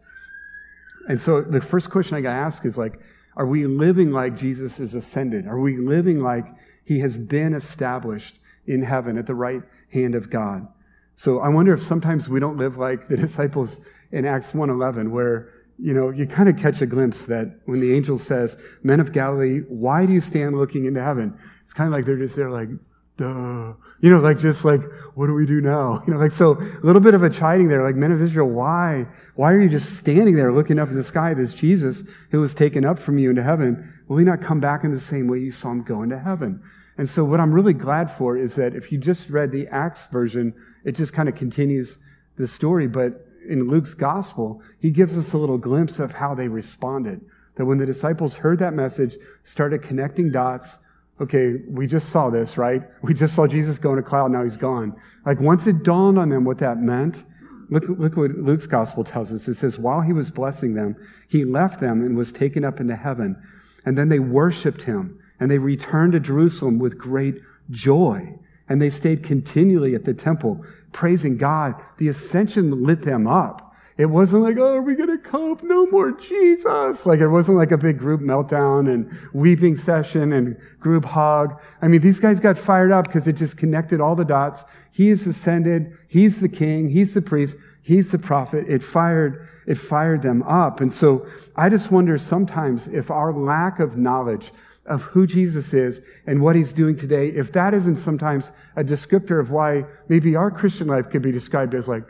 And 1.08 1.20
so 1.20 1.42
the 1.42 1.60
first 1.60 1.90
question 1.90 2.16
I 2.16 2.22
got 2.22 2.30
to 2.30 2.36
ask 2.36 2.64
is 2.64 2.78
like, 2.78 2.98
are 3.36 3.46
we 3.46 3.66
living 3.66 4.12
like 4.12 4.34
Jesus 4.34 4.80
is 4.80 4.94
ascended? 4.94 5.46
Are 5.46 5.60
we 5.60 5.76
living 5.76 6.20
like 6.20 6.46
he 6.84 7.00
has 7.00 7.18
been 7.18 7.52
established 7.52 8.38
in 8.66 8.82
heaven 8.82 9.18
at 9.18 9.26
the 9.26 9.34
right 9.34 9.62
hand 9.92 10.14
of 10.14 10.30
God? 10.30 10.66
So 11.16 11.40
I 11.40 11.48
wonder 11.48 11.74
if 11.74 11.84
sometimes 11.84 12.28
we 12.28 12.40
don't 12.40 12.56
live 12.56 12.78
like 12.78 13.08
the 13.08 13.16
disciples 13.26 13.78
in 14.12 14.24
Acts 14.24 14.52
1:11 14.52 15.10
where 15.10 15.52
you 15.78 15.92
know, 15.92 16.10
you 16.10 16.26
kind 16.26 16.48
of 16.48 16.56
catch 16.56 16.80
a 16.80 16.86
glimpse 16.86 17.26
that 17.26 17.60
when 17.66 17.80
the 17.80 17.94
angel 17.94 18.18
says, 18.18 18.56
Men 18.82 19.00
of 19.00 19.12
Galilee, 19.12 19.60
why 19.68 20.06
do 20.06 20.12
you 20.12 20.20
stand 20.20 20.56
looking 20.56 20.86
into 20.86 21.02
heaven? 21.02 21.38
It's 21.64 21.72
kind 21.72 21.86
of 21.86 21.92
like 21.92 22.06
they're 22.06 22.16
just 22.16 22.34
there 22.34 22.50
like, 22.50 22.68
duh. 23.18 23.74
You 24.00 24.10
know, 24.10 24.20
like 24.20 24.38
just 24.38 24.64
like, 24.64 24.80
what 25.14 25.26
do 25.26 25.34
we 25.34 25.46
do 25.46 25.60
now? 25.60 26.02
You 26.06 26.14
know, 26.14 26.20
like 26.20 26.32
so 26.32 26.52
a 26.52 26.84
little 26.84 27.00
bit 27.00 27.14
of 27.14 27.22
a 27.22 27.30
chiding 27.30 27.68
there, 27.68 27.82
like 27.82 27.94
men 27.94 28.12
of 28.12 28.22
Israel, 28.22 28.48
why? 28.48 29.06
Why 29.34 29.52
are 29.52 29.60
you 29.60 29.68
just 29.68 29.96
standing 29.96 30.36
there 30.36 30.52
looking 30.52 30.78
up 30.78 30.88
in 30.88 30.96
the 30.96 31.04
sky? 31.04 31.34
This 31.34 31.52
Jesus 31.52 32.02
who 32.30 32.40
was 32.40 32.54
taken 32.54 32.84
up 32.84 32.98
from 32.98 33.18
you 33.18 33.30
into 33.30 33.42
heaven, 33.42 33.92
will 34.08 34.18
he 34.18 34.24
not 34.24 34.40
come 34.40 34.60
back 34.60 34.84
in 34.84 34.92
the 34.92 35.00
same 35.00 35.28
way 35.28 35.38
you 35.38 35.52
saw 35.52 35.70
him 35.70 35.82
go 35.82 36.02
into 36.02 36.18
heaven? 36.18 36.62
And 36.98 37.08
so 37.08 37.24
what 37.24 37.40
I'm 37.40 37.52
really 37.52 37.74
glad 37.74 38.10
for 38.10 38.36
is 38.36 38.54
that 38.54 38.74
if 38.74 38.90
you 38.90 38.98
just 38.98 39.28
read 39.28 39.52
the 39.52 39.68
Acts 39.68 40.06
version, 40.06 40.54
it 40.84 40.92
just 40.92 41.12
kind 41.12 41.28
of 41.28 41.34
continues 41.34 41.98
the 42.36 42.46
story. 42.46 42.86
But 42.86 43.26
in 43.48 43.68
Luke's 43.68 43.94
gospel, 43.94 44.62
he 44.80 44.90
gives 44.90 45.18
us 45.18 45.32
a 45.32 45.38
little 45.38 45.58
glimpse 45.58 45.98
of 45.98 46.12
how 46.12 46.34
they 46.34 46.48
responded. 46.48 47.20
That 47.56 47.66
when 47.66 47.78
the 47.78 47.86
disciples 47.86 48.36
heard 48.36 48.58
that 48.60 48.74
message, 48.74 49.16
started 49.44 49.82
connecting 49.82 50.30
dots, 50.30 50.78
okay, 51.20 51.56
we 51.68 51.86
just 51.86 52.10
saw 52.10 52.30
this, 52.30 52.58
right? 52.58 52.82
We 53.02 53.14
just 53.14 53.34
saw 53.34 53.46
Jesus 53.46 53.78
go 53.78 53.92
in 53.92 53.98
a 53.98 54.02
cloud, 54.02 54.30
now 54.30 54.42
he's 54.42 54.56
gone. 54.56 54.94
Like 55.24 55.40
once 55.40 55.66
it 55.66 55.82
dawned 55.82 56.18
on 56.18 56.28
them 56.28 56.44
what 56.44 56.58
that 56.58 56.78
meant, 56.78 57.24
look, 57.70 57.84
look 57.88 58.16
what 58.16 58.32
Luke's 58.32 58.66
gospel 58.66 59.04
tells 59.04 59.32
us. 59.32 59.48
It 59.48 59.54
says, 59.54 59.78
while 59.78 60.00
he 60.00 60.12
was 60.12 60.30
blessing 60.30 60.74
them, 60.74 60.96
he 61.28 61.44
left 61.44 61.80
them 61.80 62.02
and 62.02 62.16
was 62.16 62.32
taken 62.32 62.64
up 62.64 62.80
into 62.80 62.96
heaven. 62.96 63.36
And 63.84 63.96
then 63.96 64.08
they 64.08 64.18
worshiped 64.18 64.82
him 64.82 65.18
and 65.40 65.50
they 65.50 65.58
returned 65.58 66.12
to 66.12 66.20
Jerusalem 66.20 66.78
with 66.78 66.98
great 66.98 67.40
joy. 67.70 68.38
And 68.68 68.82
they 68.82 68.90
stayed 68.90 69.22
continually 69.22 69.94
at 69.94 70.04
the 70.04 70.14
temple, 70.14 70.64
praising 70.92 71.36
God. 71.36 71.74
The 71.98 72.08
ascension 72.08 72.84
lit 72.84 73.02
them 73.02 73.26
up. 73.26 73.62
It 73.96 74.06
wasn't 74.06 74.42
like, 74.42 74.58
oh, 74.58 74.74
are 74.74 74.82
we 74.82 74.94
going 74.94 75.08
to 75.08 75.16
cope? 75.18 75.62
No 75.62 75.86
more 75.86 76.12
Jesus. 76.12 77.06
Like, 77.06 77.20
it 77.20 77.28
wasn't 77.28 77.56
like 77.56 77.70
a 77.70 77.78
big 77.78 77.98
group 77.98 78.20
meltdown 78.20 78.92
and 78.92 79.10
weeping 79.32 79.74
session 79.74 80.34
and 80.34 80.56
group 80.78 81.06
hug. 81.06 81.58
I 81.80 81.88
mean, 81.88 82.02
these 82.02 82.20
guys 82.20 82.38
got 82.38 82.58
fired 82.58 82.92
up 82.92 83.06
because 83.06 83.26
it 83.26 83.34
just 83.34 83.56
connected 83.56 84.00
all 84.00 84.14
the 84.14 84.24
dots. 84.24 84.64
He 84.92 85.08
is 85.08 85.26
ascended. 85.26 85.96
He's 86.08 86.40
the 86.40 86.48
king. 86.48 86.90
He's 86.90 87.14
the 87.14 87.22
priest. 87.22 87.56
He's 87.80 88.10
the 88.10 88.18
prophet. 88.18 88.66
It 88.68 88.82
fired, 88.82 89.48
it 89.66 89.76
fired 89.76 90.20
them 90.20 90.42
up. 90.42 90.80
And 90.80 90.92
so 90.92 91.26
I 91.54 91.70
just 91.70 91.90
wonder 91.90 92.18
sometimes 92.18 92.88
if 92.88 93.10
our 93.10 93.32
lack 93.32 93.78
of 93.78 93.96
knowledge 93.96 94.52
of 94.86 95.02
who 95.02 95.26
Jesus 95.26 95.72
is 95.74 96.00
and 96.26 96.40
what 96.40 96.56
he's 96.56 96.72
doing 96.72 96.96
today, 96.96 97.28
if 97.28 97.52
that 97.52 97.74
isn't 97.74 97.96
sometimes 97.96 98.50
a 98.76 98.84
descriptor 98.84 99.40
of 99.40 99.50
why 99.50 99.84
maybe 100.08 100.36
our 100.36 100.50
Christian 100.50 100.86
life 100.86 101.10
could 101.10 101.22
be 101.22 101.32
described 101.32 101.74
as 101.74 101.88
like, 101.88 102.04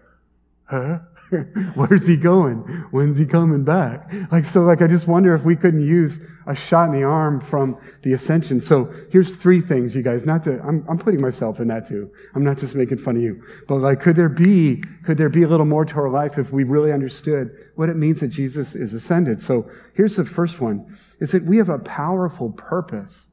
huh? 0.65 0.99
Where's 1.75 2.07
he 2.07 2.17
going? 2.17 2.59
When's 2.91 3.19
he 3.19 3.27
coming 3.27 3.65
back? 3.65 4.13
Like, 4.31 4.45
so, 4.45 4.63
like, 4.63 4.81
I 4.81 4.87
just 4.87 5.09
wonder 5.09 5.35
if 5.35 5.45
we 5.45 5.57
couldn't 5.57 5.85
use 5.87 6.21
a 6.47 6.55
shot 6.55 6.89
in 6.89 6.95
the 6.95 7.03
arm 7.03 7.41
from 7.41 7.77
the 8.03 8.13
ascension. 8.13 8.61
So 8.61 8.93
here's 9.11 9.35
three 9.35 9.61
things, 9.61 9.95
you 9.95 10.03
guys, 10.03 10.25
not 10.25 10.45
to, 10.45 10.61
I'm, 10.63 10.85
I'm 10.89 10.99
putting 10.99 11.21
myself 11.21 11.59
in 11.59 11.69
that 11.69 11.89
too. 11.89 12.11
I'm 12.35 12.45
not 12.45 12.59
just 12.59 12.75
making 12.75 12.99
fun 12.99 13.17
of 13.17 13.23
you, 13.23 13.43
but 13.67 13.77
like, 13.77 14.01
could 14.01 14.15
there 14.15 14.29
be, 14.29 14.83
could 15.05 15.19
there 15.19 15.29
be 15.29 15.43
a 15.43 15.49
little 15.49 15.67
more 15.67 15.85
to 15.85 15.95
our 15.97 16.11
life 16.11 16.39
if 16.39 16.53
we 16.53 16.63
really 16.63 16.93
understood 16.93 17.51
what 17.75 17.89
it 17.89 17.97
means 17.97 18.21
that 18.21 18.29
Jesus 18.29 18.75
is 18.75 18.95
ascended? 18.95 19.41
So 19.41 19.69
here's 19.95 20.17
the 20.17 20.25
first 20.25 20.61
one, 20.61 20.97
is 21.19 21.33
that 21.33 21.45
we 21.45 21.57
have 21.57 21.69
a 21.69 21.79
powerful 21.79 22.51
purpose. 22.51 23.29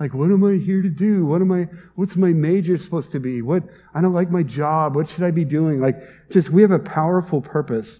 Like, 0.00 0.14
what 0.14 0.30
am 0.30 0.44
I 0.44 0.54
here 0.54 0.80
to 0.80 0.88
do? 0.88 1.26
What 1.26 1.40
am 1.40 1.50
I, 1.50 1.68
what's 1.96 2.14
my 2.14 2.32
major 2.32 2.78
supposed 2.78 3.10
to 3.12 3.20
be? 3.20 3.42
What, 3.42 3.64
I 3.94 4.00
don't 4.00 4.12
like 4.12 4.30
my 4.30 4.44
job. 4.44 4.94
What 4.94 5.08
should 5.08 5.24
I 5.24 5.32
be 5.32 5.44
doing? 5.44 5.80
Like, 5.80 5.96
just, 6.30 6.50
we 6.50 6.62
have 6.62 6.70
a 6.70 6.78
powerful 6.78 7.40
purpose. 7.40 7.98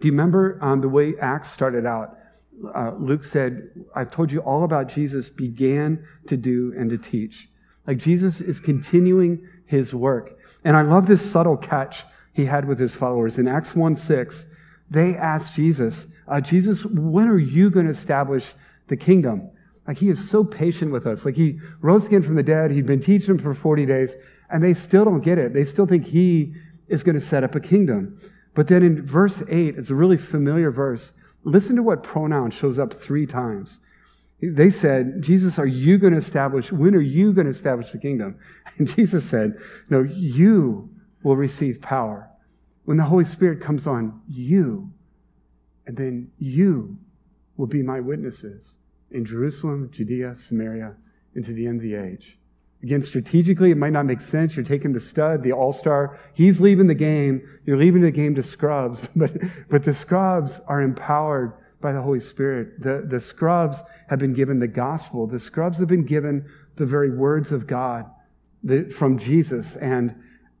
Do 0.00 0.08
you 0.08 0.12
remember 0.12 0.58
um, 0.62 0.80
the 0.80 0.88
way 0.88 1.14
Acts 1.20 1.50
started 1.50 1.84
out? 1.84 2.18
Uh, 2.74 2.92
Luke 2.98 3.24
said, 3.24 3.70
I've 3.94 4.10
told 4.10 4.32
you 4.32 4.40
all 4.40 4.64
about 4.64 4.88
Jesus 4.88 5.28
began 5.28 6.06
to 6.28 6.36
do 6.36 6.72
and 6.78 6.88
to 6.90 6.98
teach. 6.98 7.48
Like, 7.86 7.98
Jesus 7.98 8.40
is 8.40 8.58
continuing 8.58 9.46
his 9.66 9.92
work. 9.92 10.38
And 10.64 10.76
I 10.76 10.82
love 10.82 11.06
this 11.06 11.20
subtle 11.30 11.58
catch 11.58 12.04
he 12.32 12.46
had 12.46 12.66
with 12.66 12.78
his 12.78 12.94
followers. 12.94 13.38
In 13.38 13.46
Acts 13.46 13.74
1 13.74 13.96
6, 13.96 14.46
they 14.90 15.16
asked 15.16 15.54
Jesus, 15.54 16.06
uh, 16.26 16.40
Jesus, 16.40 16.84
when 16.84 17.28
are 17.28 17.38
you 17.38 17.68
going 17.68 17.86
to 17.86 17.92
establish 17.92 18.54
the 18.88 18.96
kingdom? 18.96 19.50
Like 19.86 19.98
he 19.98 20.08
is 20.08 20.28
so 20.28 20.44
patient 20.44 20.92
with 20.92 21.06
us. 21.06 21.24
Like 21.24 21.36
he 21.36 21.58
rose 21.80 22.06
again 22.06 22.22
from 22.22 22.36
the 22.36 22.42
dead. 22.42 22.70
He'd 22.70 22.86
been 22.86 23.00
teaching 23.00 23.36
them 23.36 23.38
for 23.38 23.54
40 23.54 23.86
days 23.86 24.14
and 24.50 24.62
they 24.62 24.74
still 24.74 25.04
don't 25.04 25.20
get 25.20 25.38
it. 25.38 25.52
They 25.52 25.64
still 25.64 25.86
think 25.86 26.06
he 26.06 26.54
is 26.88 27.02
going 27.02 27.14
to 27.14 27.20
set 27.20 27.44
up 27.44 27.54
a 27.54 27.60
kingdom. 27.60 28.18
But 28.54 28.68
then 28.68 28.82
in 28.82 29.04
verse 29.04 29.42
8, 29.48 29.76
it's 29.76 29.90
a 29.90 29.94
really 29.94 30.16
familiar 30.16 30.70
verse. 30.70 31.12
Listen 31.42 31.76
to 31.76 31.82
what 31.82 32.02
pronoun 32.02 32.50
shows 32.50 32.78
up 32.78 32.94
three 32.94 33.26
times. 33.26 33.80
They 34.40 34.70
said, 34.70 35.22
Jesus, 35.22 35.58
are 35.58 35.66
you 35.66 35.98
going 35.98 36.12
to 36.12 36.18
establish, 36.18 36.70
when 36.70 36.94
are 36.94 37.00
you 37.00 37.32
going 37.32 37.46
to 37.46 37.50
establish 37.50 37.90
the 37.90 37.98
kingdom? 37.98 38.38
And 38.76 38.92
Jesus 38.92 39.24
said, 39.24 39.56
No, 39.88 40.02
you 40.02 40.90
will 41.22 41.36
receive 41.36 41.80
power. 41.80 42.28
When 42.86 42.96
the 42.96 43.04
Holy 43.04 43.22
Spirit 43.22 43.60
comes 43.60 43.86
on 43.86 44.20
you, 44.28 44.90
and 45.86 45.96
then 45.96 46.32
you 46.40 46.98
will 47.56 47.68
be 47.68 47.84
my 47.84 48.00
witnesses 48.00 48.74
in 49.14 49.24
Jerusalem, 49.24 49.90
Judea, 49.90 50.34
Samaria, 50.34 50.94
into 51.34 51.52
the 51.52 51.66
end 51.66 51.76
of 51.76 51.82
the 51.82 51.94
age. 51.94 52.38
Again, 52.82 53.00
strategically, 53.00 53.70
it 53.70 53.78
might 53.78 53.92
not 53.94 54.04
make 54.04 54.20
sense. 54.20 54.56
You're 54.56 54.64
taking 54.64 54.92
the 54.92 55.00
stud, 55.00 55.42
the 55.42 55.52
all 55.52 55.72
star. 55.72 56.18
He's 56.34 56.60
leaving 56.60 56.86
the 56.86 56.94
game. 56.94 57.40
You're 57.64 57.78
leaving 57.78 58.02
the 58.02 58.10
game 58.10 58.34
to 58.34 58.42
scrubs. 58.42 59.08
But, 59.16 59.32
but 59.70 59.84
the 59.84 59.94
scrubs 59.94 60.60
are 60.66 60.82
empowered 60.82 61.54
by 61.80 61.92
the 61.92 62.02
Holy 62.02 62.20
Spirit. 62.20 62.82
The, 62.82 63.06
the 63.08 63.20
scrubs 63.20 63.78
have 64.10 64.18
been 64.18 64.34
given 64.34 64.58
the 64.58 64.68
gospel. 64.68 65.26
The 65.26 65.40
scrubs 65.40 65.78
have 65.78 65.88
been 65.88 66.04
given 66.04 66.46
the 66.76 66.84
very 66.84 67.10
words 67.10 67.52
of 67.52 67.66
God 67.66 68.04
the, 68.62 68.84
from 68.90 69.18
Jesus. 69.18 69.76
And, 69.76 70.14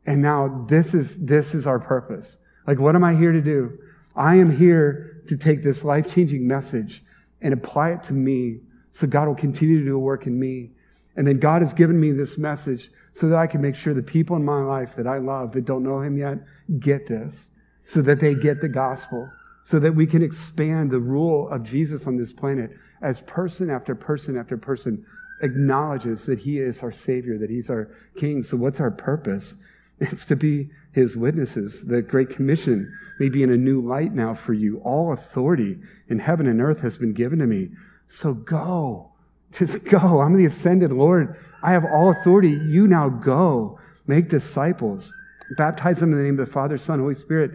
and 0.06 0.22
now 0.22 0.64
this 0.68 0.94
is, 0.94 1.18
this 1.18 1.54
is 1.54 1.66
our 1.66 1.78
purpose. 1.78 2.38
Like, 2.66 2.78
what 2.78 2.94
am 2.94 3.04
I 3.04 3.14
here 3.14 3.32
to 3.32 3.42
do? 3.42 3.78
I 4.16 4.36
am 4.36 4.56
here 4.56 5.22
to 5.26 5.36
take 5.36 5.62
this 5.62 5.84
life 5.84 6.14
changing 6.14 6.46
message 6.46 7.02
and 7.44 7.52
apply 7.52 7.90
it 7.90 8.02
to 8.02 8.12
me 8.12 8.58
so 8.90 9.06
God 9.06 9.28
will 9.28 9.34
continue 9.36 9.78
to 9.78 9.84
do 9.84 9.94
a 9.94 9.98
work 9.98 10.26
in 10.26 10.38
me. 10.38 10.70
And 11.16 11.26
then 11.26 11.38
God 11.38 11.62
has 11.62 11.72
given 11.72 12.00
me 12.00 12.10
this 12.10 12.38
message 12.38 12.90
so 13.12 13.28
that 13.28 13.36
I 13.36 13.46
can 13.46 13.60
make 13.60 13.76
sure 13.76 13.94
the 13.94 14.02
people 14.02 14.34
in 14.34 14.44
my 14.44 14.60
life 14.62 14.96
that 14.96 15.06
I 15.06 15.18
love 15.18 15.52
that 15.52 15.64
don't 15.64 15.84
know 15.84 16.00
Him 16.00 16.18
yet 16.18 16.38
get 16.80 17.06
this, 17.06 17.50
so 17.84 18.02
that 18.02 18.18
they 18.18 18.34
get 18.34 18.60
the 18.60 18.68
gospel, 18.68 19.30
so 19.62 19.78
that 19.78 19.94
we 19.94 20.06
can 20.06 20.22
expand 20.22 20.90
the 20.90 20.98
rule 20.98 21.48
of 21.50 21.62
Jesus 21.62 22.06
on 22.06 22.16
this 22.16 22.32
planet 22.32 22.70
as 23.02 23.20
person 23.20 23.70
after 23.70 23.94
person 23.94 24.36
after 24.36 24.56
person 24.56 25.04
acknowledges 25.42 26.24
that 26.26 26.40
He 26.40 26.58
is 26.58 26.82
our 26.82 26.92
Savior, 26.92 27.38
that 27.38 27.50
He's 27.50 27.70
our 27.70 27.90
King. 28.16 28.42
So, 28.42 28.56
what's 28.56 28.80
our 28.80 28.90
purpose? 28.90 29.56
It's 30.00 30.24
to 30.24 30.34
be 30.34 30.70
his 30.94 31.16
witnesses. 31.16 31.84
The 31.84 32.00
Great 32.00 32.30
Commission 32.30 32.96
may 33.18 33.28
be 33.28 33.42
in 33.42 33.52
a 33.52 33.56
new 33.56 33.80
light 33.80 34.14
now 34.14 34.32
for 34.34 34.54
you. 34.54 34.78
All 34.84 35.12
authority 35.12 35.78
in 36.08 36.20
heaven 36.20 36.46
and 36.46 36.60
earth 36.62 36.80
has 36.80 36.96
been 36.96 37.12
given 37.12 37.40
to 37.40 37.46
me. 37.46 37.70
So 38.08 38.32
go. 38.32 39.10
Just 39.52 39.84
go. 39.84 40.20
I'm 40.20 40.36
the 40.36 40.46
ascended 40.46 40.92
Lord. 40.92 41.36
I 41.62 41.72
have 41.72 41.84
all 41.84 42.10
authority. 42.10 42.50
You 42.50 42.86
now 42.86 43.08
go. 43.08 43.78
Make 44.06 44.28
disciples. 44.28 45.12
Baptize 45.56 45.98
them 45.98 46.12
in 46.12 46.18
the 46.18 46.24
name 46.24 46.38
of 46.38 46.46
the 46.46 46.52
Father, 46.52 46.78
Son, 46.78 47.00
Holy 47.00 47.14
Spirit. 47.14 47.52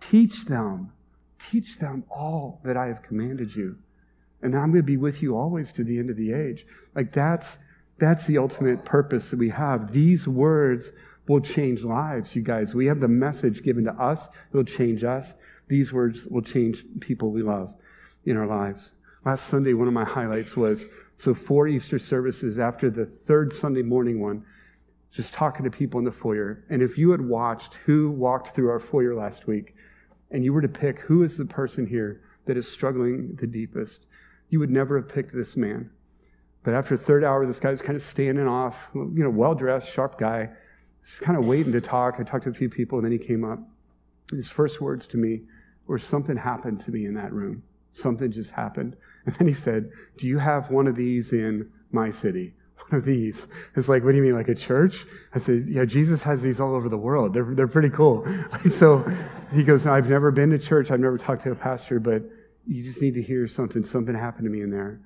Teach 0.00 0.44
them. 0.44 0.92
Teach 1.50 1.78
them 1.78 2.04
all 2.10 2.60
that 2.64 2.76
I 2.76 2.86
have 2.86 3.02
commanded 3.02 3.54
you. 3.54 3.76
And 4.42 4.56
I'm 4.56 4.70
going 4.70 4.82
to 4.82 4.82
be 4.82 4.96
with 4.96 5.22
you 5.22 5.36
always 5.36 5.72
to 5.72 5.84
the 5.84 5.98
end 5.98 6.10
of 6.10 6.16
the 6.16 6.32
age. 6.32 6.66
Like 6.96 7.12
that's, 7.12 7.58
that's 7.98 8.26
the 8.26 8.38
ultimate 8.38 8.84
purpose 8.84 9.30
that 9.30 9.38
we 9.38 9.50
have. 9.50 9.92
These 9.92 10.26
words 10.26 10.90
will 11.28 11.40
change 11.40 11.82
lives, 11.82 12.34
you 12.34 12.42
guys. 12.42 12.74
We 12.74 12.86
have 12.86 13.00
the 13.00 13.08
message 13.08 13.62
given 13.62 13.84
to 13.84 13.92
us, 13.92 14.28
it'll 14.50 14.64
change 14.64 15.04
us. 15.04 15.34
These 15.68 15.92
words 15.92 16.26
will 16.26 16.42
change 16.42 16.84
people 17.00 17.30
we 17.30 17.42
love 17.42 17.72
in 18.24 18.36
our 18.36 18.46
lives. 18.46 18.92
Last 19.24 19.46
Sunday, 19.46 19.72
one 19.72 19.88
of 19.88 19.94
my 19.94 20.04
highlights 20.04 20.56
was 20.56 20.86
so 21.16 21.32
four 21.32 21.68
Easter 21.68 21.98
services 21.98 22.58
after 22.58 22.90
the 22.90 23.06
third 23.26 23.52
Sunday 23.52 23.82
morning 23.82 24.20
one, 24.20 24.44
just 25.12 25.32
talking 25.32 25.64
to 25.64 25.70
people 25.70 25.98
in 25.98 26.04
the 26.04 26.10
foyer. 26.12 26.64
And 26.68 26.82
if 26.82 26.98
you 26.98 27.10
had 27.12 27.20
watched 27.20 27.74
who 27.86 28.10
walked 28.10 28.54
through 28.54 28.70
our 28.70 28.80
foyer 28.80 29.14
last 29.14 29.46
week, 29.46 29.76
and 30.30 30.44
you 30.44 30.52
were 30.52 30.62
to 30.62 30.68
pick 30.68 30.98
who 31.00 31.22
is 31.22 31.36
the 31.36 31.44
person 31.44 31.86
here 31.86 32.22
that 32.46 32.56
is 32.56 32.66
struggling 32.66 33.36
the 33.40 33.46
deepest, 33.46 34.06
you 34.48 34.58
would 34.58 34.70
never 34.70 34.96
have 34.96 35.08
picked 35.08 35.34
this 35.34 35.56
man. 35.56 35.90
But 36.64 36.74
after 36.74 36.96
the 36.96 37.02
third 37.02 37.22
hour, 37.22 37.46
this 37.46 37.60
guy 37.60 37.70
was 37.70 37.82
kind 37.82 37.96
of 37.96 38.02
standing 38.02 38.48
off, 38.48 38.88
you 38.94 39.22
know, 39.22 39.30
well 39.30 39.54
dressed, 39.54 39.92
sharp 39.92 40.18
guy 40.18 40.50
just 41.04 41.20
kind 41.20 41.38
of 41.38 41.46
waiting 41.46 41.72
to 41.72 41.80
talk. 41.80 42.16
I 42.18 42.22
talked 42.22 42.44
to 42.44 42.50
a 42.50 42.54
few 42.54 42.68
people, 42.68 42.98
and 42.98 43.04
then 43.04 43.12
he 43.12 43.18
came 43.18 43.44
up. 43.44 43.58
His 44.30 44.48
first 44.48 44.80
words 44.80 45.06
to 45.08 45.16
me 45.16 45.42
were, 45.86 45.98
Something 45.98 46.36
happened 46.36 46.80
to 46.80 46.90
me 46.90 47.06
in 47.06 47.14
that 47.14 47.32
room. 47.32 47.62
Something 47.92 48.30
just 48.30 48.50
happened. 48.50 48.96
And 49.24 49.36
then 49.36 49.46
he 49.46 49.54
said, 49.54 49.88
Do 50.16 50.26
you 50.26 50.38
have 50.38 50.72
one 50.72 50.88
of 50.88 50.96
these 50.96 51.32
in 51.32 51.70
my 51.92 52.10
city? 52.10 52.54
One 52.88 52.98
of 52.98 53.04
these. 53.04 53.46
It's 53.76 53.88
like, 53.88 54.02
What 54.02 54.10
do 54.10 54.16
you 54.16 54.22
mean, 54.24 54.34
like 54.34 54.48
a 54.48 54.54
church? 54.56 55.06
I 55.32 55.38
said, 55.38 55.66
Yeah, 55.68 55.84
Jesus 55.84 56.24
has 56.24 56.42
these 56.42 56.58
all 56.58 56.74
over 56.74 56.88
the 56.88 56.98
world. 56.98 57.32
They're, 57.32 57.54
they're 57.54 57.68
pretty 57.68 57.90
cool. 57.90 58.26
so 58.70 59.08
he 59.52 59.62
goes, 59.62 59.86
I've 59.86 60.08
never 60.08 60.32
been 60.32 60.50
to 60.50 60.58
church. 60.58 60.90
I've 60.90 60.98
never 60.98 61.18
talked 61.18 61.44
to 61.44 61.52
a 61.52 61.54
pastor, 61.54 62.00
but 62.00 62.24
you 62.66 62.82
just 62.82 63.00
need 63.00 63.14
to 63.14 63.22
hear 63.22 63.46
something. 63.46 63.84
Something 63.84 64.16
happened 64.16 64.46
to 64.46 64.50
me 64.50 64.62
in 64.62 64.70
there. 64.70 65.00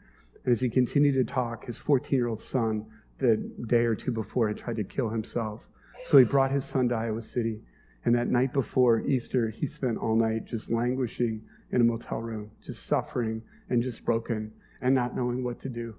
And 0.44 0.52
as 0.52 0.60
he 0.60 0.70
continued 0.70 1.14
to 1.14 1.24
talk, 1.24 1.66
his 1.66 1.76
14 1.76 2.16
year 2.16 2.28
old 2.28 2.40
son, 2.40 2.86
the 3.18 3.36
day 3.66 3.84
or 3.84 3.94
two 3.94 4.12
before, 4.12 4.48
had 4.48 4.56
tried 4.56 4.76
to 4.76 4.84
kill 4.84 5.10
himself. 5.10 5.66
So 6.06 6.18
he 6.18 6.24
brought 6.24 6.52
his 6.52 6.64
son 6.64 6.88
to 6.90 6.94
Iowa 6.94 7.20
City. 7.20 7.58
And 8.04 8.14
that 8.14 8.28
night 8.28 8.52
before 8.52 9.00
Easter, 9.00 9.50
he 9.50 9.66
spent 9.66 9.98
all 9.98 10.14
night 10.14 10.44
just 10.44 10.70
languishing 10.70 11.42
in 11.72 11.80
a 11.80 11.84
motel 11.84 12.20
room, 12.20 12.52
just 12.64 12.86
suffering 12.86 13.42
and 13.68 13.82
just 13.82 14.04
broken 14.04 14.52
and 14.80 14.94
not 14.94 15.16
knowing 15.16 15.42
what 15.42 15.58
to 15.60 15.68
do. 15.68 15.96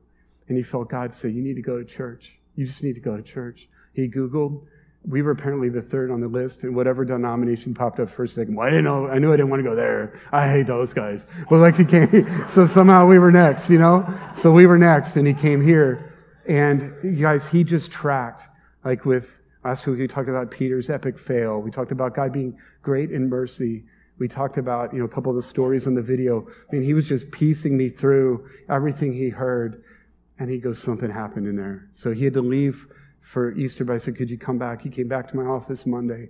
And 0.47 0.55
he 0.55 0.63
felt 0.63 0.89
God 0.89 1.13
say, 1.13 1.27
You 1.27 1.41
need 1.41 1.55
to 1.55 1.61
go 1.61 1.77
to 1.77 1.83
church. 1.83 2.39
You 2.55 2.65
just 2.65 2.83
need 2.83 2.93
to 2.93 3.01
go 3.01 3.17
to 3.17 3.21
church. 3.21 3.67
He 3.91 4.07
Googled. 4.07 4.65
We 5.05 5.21
were 5.21 5.31
apparently 5.31 5.67
the 5.67 5.81
third 5.81 6.09
on 6.09 6.21
the 6.21 6.27
list, 6.27 6.63
and 6.63 6.73
whatever 6.73 7.03
denomination 7.03 7.73
popped 7.73 7.99
up 7.99 8.09
first 8.09 8.35
second. 8.35 8.55
Well, 8.55 8.65
I 8.65 8.69
didn't 8.69 8.85
know. 8.85 9.07
I 9.07 9.19
knew 9.19 9.31
I 9.31 9.35
didn't 9.35 9.49
want 9.49 9.59
to 9.61 9.69
go 9.69 9.75
there. 9.75 10.19
I 10.31 10.49
hate 10.49 10.67
those 10.67 10.93
guys. 10.93 11.25
But 11.49 11.59
like 11.59 11.75
he 11.75 11.83
came, 11.83 12.47
so 12.49 12.65
somehow 12.65 13.07
we 13.07 13.19
were 13.19 13.31
next, 13.31 13.69
you 13.69 13.77
know. 13.77 14.07
So 14.37 14.53
we 14.53 14.67
were 14.67 14.77
next, 14.77 15.17
and 15.17 15.27
he 15.27 15.33
came 15.33 15.61
here, 15.61 16.13
and 16.45 16.93
you 17.03 17.21
guys, 17.21 17.45
he 17.45 17.65
just 17.65 17.91
tracked 17.91 18.47
like 18.85 19.05
with 19.05 19.27
Last 19.67 19.85
week 19.85 19.99
we 19.99 20.07
talked 20.07 20.29
about 20.29 20.49
Peter's 20.49 20.89
epic 20.89 21.19
fail. 21.19 21.59
We 21.59 21.71
talked 21.71 21.91
about 21.91 22.15
God 22.15 22.31
being 22.31 22.57
great 22.81 23.11
in 23.11 23.27
mercy. 23.27 23.83
We 24.17 24.29
talked 24.29 24.57
about, 24.57 24.93
you 24.93 24.99
know, 24.99 25.03
a 25.03 25.09
couple 25.09 25.29
of 25.29 25.35
the 25.35 25.43
stories 25.43 25.87
in 25.87 25.93
the 25.93 26.01
video. 26.01 26.47
I 26.71 26.75
mean, 26.75 26.85
he 26.85 26.93
was 26.93 27.05
just 27.05 27.29
piecing 27.31 27.75
me 27.75 27.89
through 27.89 28.47
everything 28.69 29.11
he 29.11 29.27
heard. 29.27 29.83
And 30.39 30.49
he 30.49 30.57
goes, 30.57 30.81
something 30.81 31.11
happened 31.11 31.47
in 31.47 31.57
there. 31.57 31.89
So 31.91 32.13
he 32.13 32.23
had 32.23 32.33
to 32.35 32.41
leave 32.41 32.87
for 33.19 33.51
Easter, 33.57 33.83
but 33.83 33.91
I 33.91 33.97
said, 33.97 34.15
could 34.15 34.29
you 34.29 34.37
come 34.37 34.57
back? 34.57 34.81
He 34.81 34.89
came 34.89 35.09
back 35.09 35.29
to 35.31 35.35
my 35.35 35.43
office 35.43 35.85
Monday 35.85 36.29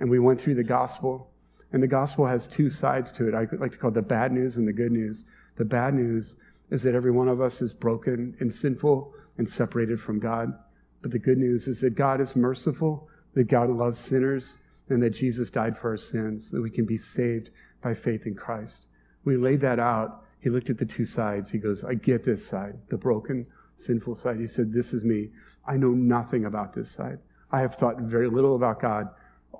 and 0.00 0.08
we 0.08 0.18
went 0.18 0.40
through 0.40 0.54
the 0.54 0.64
gospel. 0.64 1.28
And 1.74 1.82
the 1.82 1.88
gospel 1.88 2.24
has 2.24 2.46
two 2.46 2.70
sides 2.70 3.12
to 3.12 3.28
it. 3.28 3.34
I 3.34 3.46
like 3.58 3.72
to 3.72 3.76
call 3.76 3.90
it 3.90 3.96
the 3.96 4.00
bad 4.00 4.32
news 4.32 4.56
and 4.56 4.66
the 4.66 4.72
good 4.72 4.92
news. 4.92 5.26
The 5.56 5.64
bad 5.66 5.92
news 5.92 6.36
is 6.70 6.82
that 6.84 6.94
every 6.94 7.10
one 7.10 7.28
of 7.28 7.42
us 7.42 7.60
is 7.60 7.74
broken 7.74 8.34
and 8.40 8.50
sinful 8.50 9.12
and 9.36 9.46
separated 9.46 10.00
from 10.00 10.18
God. 10.18 10.54
But 11.02 11.10
the 11.10 11.18
good 11.18 11.38
news 11.38 11.68
is 11.68 11.80
that 11.80 11.94
God 11.94 12.20
is 12.20 12.34
merciful, 12.34 13.08
that 13.34 13.48
God 13.48 13.70
loves 13.70 13.98
sinners, 13.98 14.56
and 14.88 15.02
that 15.02 15.10
Jesus 15.10 15.50
died 15.50 15.76
for 15.76 15.90
our 15.90 15.96
sins, 15.96 16.50
that 16.50 16.62
we 16.62 16.70
can 16.70 16.84
be 16.84 16.96
saved 16.96 17.50
by 17.82 17.94
faith 17.94 18.26
in 18.26 18.34
Christ. 18.34 18.86
We 19.24 19.36
laid 19.36 19.60
that 19.60 19.78
out. 19.78 20.24
He 20.40 20.50
looked 20.50 20.70
at 20.70 20.78
the 20.78 20.86
two 20.86 21.04
sides. 21.04 21.50
He 21.50 21.58
goes, 21.58 21.84
I 21.84 21.94
get 21.94 22.24
this 22.24 22.46
side, 22.46 22.74
the 22.88 22.96
broken, 22.96 23.46
sinful 23.76 24.16
side. 24.16 24.40
He 24.40 24.46
said, 24.46 24.72
This 24.72 24.92
is 24.92 25.04
me. 25.04 25.28
I 25.66 25.76
know 25.76 25.90
nothing 25.90 26.46
about 26.46 26.74
this 26.74 26.90
side. 26.90 27.18
I 27.50 27.60
have 27.60 27.74
thought 27.74 28.00
very 28.00 28.28
little 28.28 28.56
about 28.56 28.80
God 28.80 29.08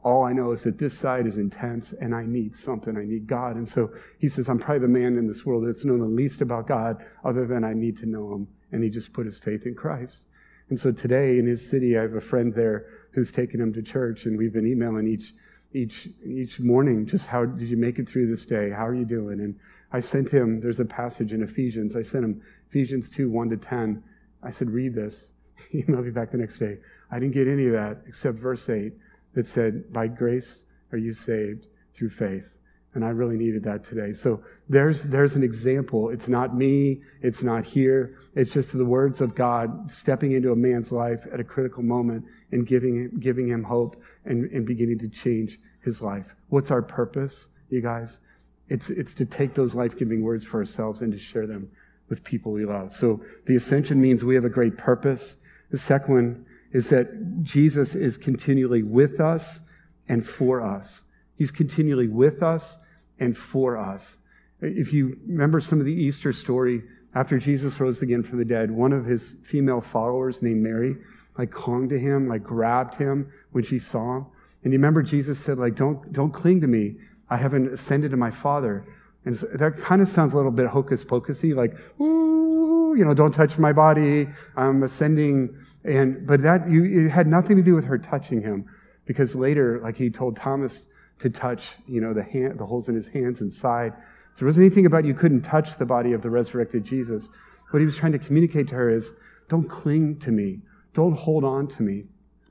all 0.04 0.24
I 0.24 0.32
know 0.32 0.52
is 0.52 0.62
that 0.62 0.78
this 0.78 0.96
side 0.96 1.26
is 1.26 1.38
intense 1.38 1.92
and 2.00 2.14
I 2.14 2.24
need 2.24 2.56
something. 2.56 2.96
I 2.96 3.04
need 3.04 3.26
God. 3.26 3.56
And 3.56 3.68
so 3.68 3.90
he 4.18 4.28
says, 4.28 4.48
I'm 4.48 4.58
probably 4.58 4.80
the 4.80 4.88
man 4.88 5.16
in 5.16 5.26
this 5.26 5.44
world 5.44 5.66
that's 5.66 5.84
known 5.84 5.98
the 5.98 6.06
least 6.06 6.40
about 6.40 6.66
God 6.66 7.04
other 7.24 7.46
than 7.46 7.64
I 7.64 7.72
need 7.72 7.96
to 7.98 8.06
know 8.06 8.32
him. 8.32 8.48
And 8.72 8.84
he 8.84 8.90
just 8.90 9.12
put 9.12 9.26
his 9.26 9.38
faith 9.38 9.66
in 9.66 9.74
Christ. 9.74 10.22
And 10.70 10.78
so 10.78 10.92
today 10.92 11.38
in 11.38 11.46
his 11.46 11.68
city, 11.68 11.98
I 11.98 12.02
have 12.02 12.14
a 12.14 12.20
friend 12.20 12.52
there 12.54 12.86
who's 13.12 13.32
taken 13.32 13.60
him 13.60 13.72
to 13.72 13.82
church 13.82 14.26
and 14.26 14.36
we've 14.36 14.52
been 14.52 14.66
emailing 14.66 15.08
each, 15.08 15.34
each, 15.72 16.08
each 16.24 16.60
morning, 16.60 17.06
just 17.06 17.26
how 17.26 17.44
did 17.44 17.68
you 17.68 17.76
make 17.76 17.98
it 17.98 18.08
through 18.08 18.28
this 18.28 18.44
day? 18.44 18.70
How 18.70 18.86
are 18.86 18.94
you 18.94 19.04
doing? 19.04 19.40
And 19.40 19.58
I 19.92 20.00
sent 20.00 20.28
him, 20.28 20.60
there's 20.60 20.80
a 20.80 20.84
passage 20.84 21.32
in 21.32 21.42
Ephesians. 21.42 21.96
I 21.96 22.02
sent 22.02 22.24
him 22.24 22.42
Ephesians 22.68 23.08
2, 23.08 23.30
1 23.30 23.50
to 23.50 23.56
10. 23.56 24.02
I 24.42 24.50
said, 24.50 24.70
read 24.70 24.94
this. 24.94 25.28
He 25.70 25.82
emailed 25.82 26.04
me 26.04 26.10
back 26.10 26.30
the 26.30 26.38
next 26.38 26.58
day. 26.58 26.78
I 27.10 27.18
didn't 27.18 27.34
get 27.34 27.48
any 27.48 27.66
of 27.66 27.72
that 27.72 28.02
except 28.06 28.38
verse 28.38 28.68
8 28.68 28.92
that 29.34 29.46
said, 29.46 29.92
By 29.92 30.06
grace 30.06 30.64
are 30.92 30.98
you 30.98 31.12
saved 31.12 31.66
through 31.94 32.10
faith. 32.10 32.57
And 32.94 33.04
I 33.04 33.10
really 33.10 33.36
needed 33.36 33.62
that 33.64 33.84
today. 33.84 34.12
So 34.12 34.42
there's, 34.68 35.02
there's 35.04 35.36
an 35.36 35.42
example. 35.42 36.08
It's 36.10 36.26
not 36.26 36.56
me. 36.56 37.02
It's 37.22 37.42
not 37.42 37.64
here. 37.64 38.18
It's 38.34 38.52
just 38.52 38.76
the 38.76 38.84
words 38.84 39.20
of 39.20 39.34
God 39.34 39.90
stepping 39.90 40.32
into 40.32 40.52
a 40.52 40.56
man's 40.56 40.90
life 40.90 41.26
at 41.32 41.38
a 41.38 41.44
critical 41.44 41.82
moment 41.82 42.24
and 42.50 42.66
giving, 42.66 43.10
giving 43.20 43.46
him 43.46 43.62
hope 43.62 44.02
and, 44.24 44.50
and 44.50 44.66
beginning 44.66 44.98
to 45.00 45.08
change 45.08 45.60
his 45.84 46.00
life. 46.00 46.34
What's 46.48 46.70
our 46.70 46.82
purpose, 46.82 47.50
you 47.70 47.82
guys? 47.82 48.20
It's, 48.68 48.90
it's 48.90 49.14
to 49.14 49.26
take 49.26 49.54
those 49.54 49.74
life 49.74 49.96
giving 49.96 50.22
words 50.22 50.44
for 50.44 50.58
ourselves 50.58 51.02
and 51.02 51.12
to 51.12 51.18
share 51.18 51.46
them 51.46 51.70
with 52.08 52.24
people 52.24 52.52
we 52.52 52.64
love. 52.64 52.94
So 52.94 53.22
the 53.46 53.56
ascension 53.56 54.00
means 54.00 54.24
we 54.24 54.34
have 54.34 54.44
a 54.44 54.50
great 54.50 54.78
purpose. 54.78 55.36
The 55.70 55.78
second 55.78 56.14
one 56.14 56.46
is 56.72 56.88
that 56.88 57.42
Jesus 57.42 57.94
is 57.94 58.16
continually 58.16 58.82
with 58.82 59.20
us 59.20 59.60
and 60.08 60.26
for 60.26 60.62
us. 60.62 61.04
He's 61.38 61.50
continually 61.50 62.08
with 62.08 62.42
us 62.42 62.78
and 63.18 63.36
for 63.36 63.78
us. 63.78 64.18
If 64.60 64.92
you 64.92 65.16
remember 65.26 65.60
some 65.60 65.78
of 65.78 65.86
the 65.86 65.92
Easter 65.94 66.32
story, 66.32 66.82
after 67.14 67.38
Jesus 67.38 67.78
rose 67.80 68.02
again 68.02 68.22
from 68.22 68.38
the 68.38 68.44
dead, 68.44 68.70
one 68.70 68.92
of 68.92 69.06
his 69.06 69.36
female 69.44 69.80
followers 69.80 70.42
named 70.42 70.62
Mary, 70.62 70.96
like 71.38 71.50
clung 71.50 71.88
to 71.88 71.98
him, 71.98 72.28
like 72.28 72.42
grabbed 72.42 72.96
him 72.96 73.32
when 73.52 73.62
she 73.62 73.78
saw 73.78 74.18
him. 74.18 74.26
And 74.64 74.72
you 74.72 74.78
remember 74.78 75.02
Jesus 75.02 75.38
said, 75.38 75.58
like, 75.58 75.76
don't, 75.76 76.12
don't 76.12 76.32
cling 76.32 76.60
to 76.60 76.66
me. 76.66 76.96
I 77.30 77.36
haven't 77.36 77.72
ascended 77.72 78.10
to 78.10 78.16
my 78.16 78.30
Father. 78.30 78.84
And 79.24 79.36
so 79.36 79.46
that 79.54 79.78
kind 79.78 80.02
of 80.02 80.08
sounds 80.08 80.34
a 80.34 80.36
little 80.36 80.50
bit 80.50 80.66
hocus 80.66 81.04
pocusy, 81.04 81.54
like, 81.54 81.72
ooh, 82.00 82.94
you 82.96 83.04
know, 83.04 83.14
don't 83.14 83.32
touch 83.32 83.58
my 83.58 83.72
body. 83.72 84.28
I'm 84.56 84.82
ascending. 84.82 85.56
And, 85.84 86.26
but 86.26 86.42
that, 86.42 86.68
you, 86.68 87.06
it 87.06 87.10
had 87.10 87.28
nothing 87.28 87.56
to 87.56 87.62
do 87.62 87.74
with 87.74 87.84
her 87.84 87.98
touching 87.98 88.42
him. 88.42 88.64
Because 89.06 89.36
later, 89.36 89.80
like 89.80 89.96
he 89.96 90.10
told 90.10 90.36
Thomas 90.36 90.86
to 91.20 91.30
touch, 91.30 91.70
you 91.86 92.00
know, 92.00 92.12
the 92.14 92.22
hand, 92.22 92.58
the 92.58 92.66
holes 92.66 92.88
in 92.88 92.94
his 92.94 93.08
hands 93.08 93.40
and 93.40 93.52
side. 93.52 93.92
So 94.34 94.40
there 94.40 94.46
wasn't 94.46 94.66
anything 94.66 94.86
about 94.86 95.04
you 95.04 95.14
couldn't 95.14 95.42
touch 95.42 95.78
the 95.78 95.86
body 95.86 96.12
of 96.12 96.22
the 96.22 96.30
resurrected 96.30 96.84
Jesus. 96.84 97.28
What 97.70 97.80
he 97.80 97.86
was 97.86 97.96
trying 97.96 98.12
to 98.12 98.18
communicate 98.18 98.68
to 98.68 98.76
her 98.76 98.90
is, 98.90 99.12
don't 99.48 99.68
cling 99.68 100.18
to 100.20 100.30
me. 100.30 100.60
Don't 100.94 101.14
hold 101.14 101.44
on 101.44 101.66
to 101.68 101.82
me 101.82 102.04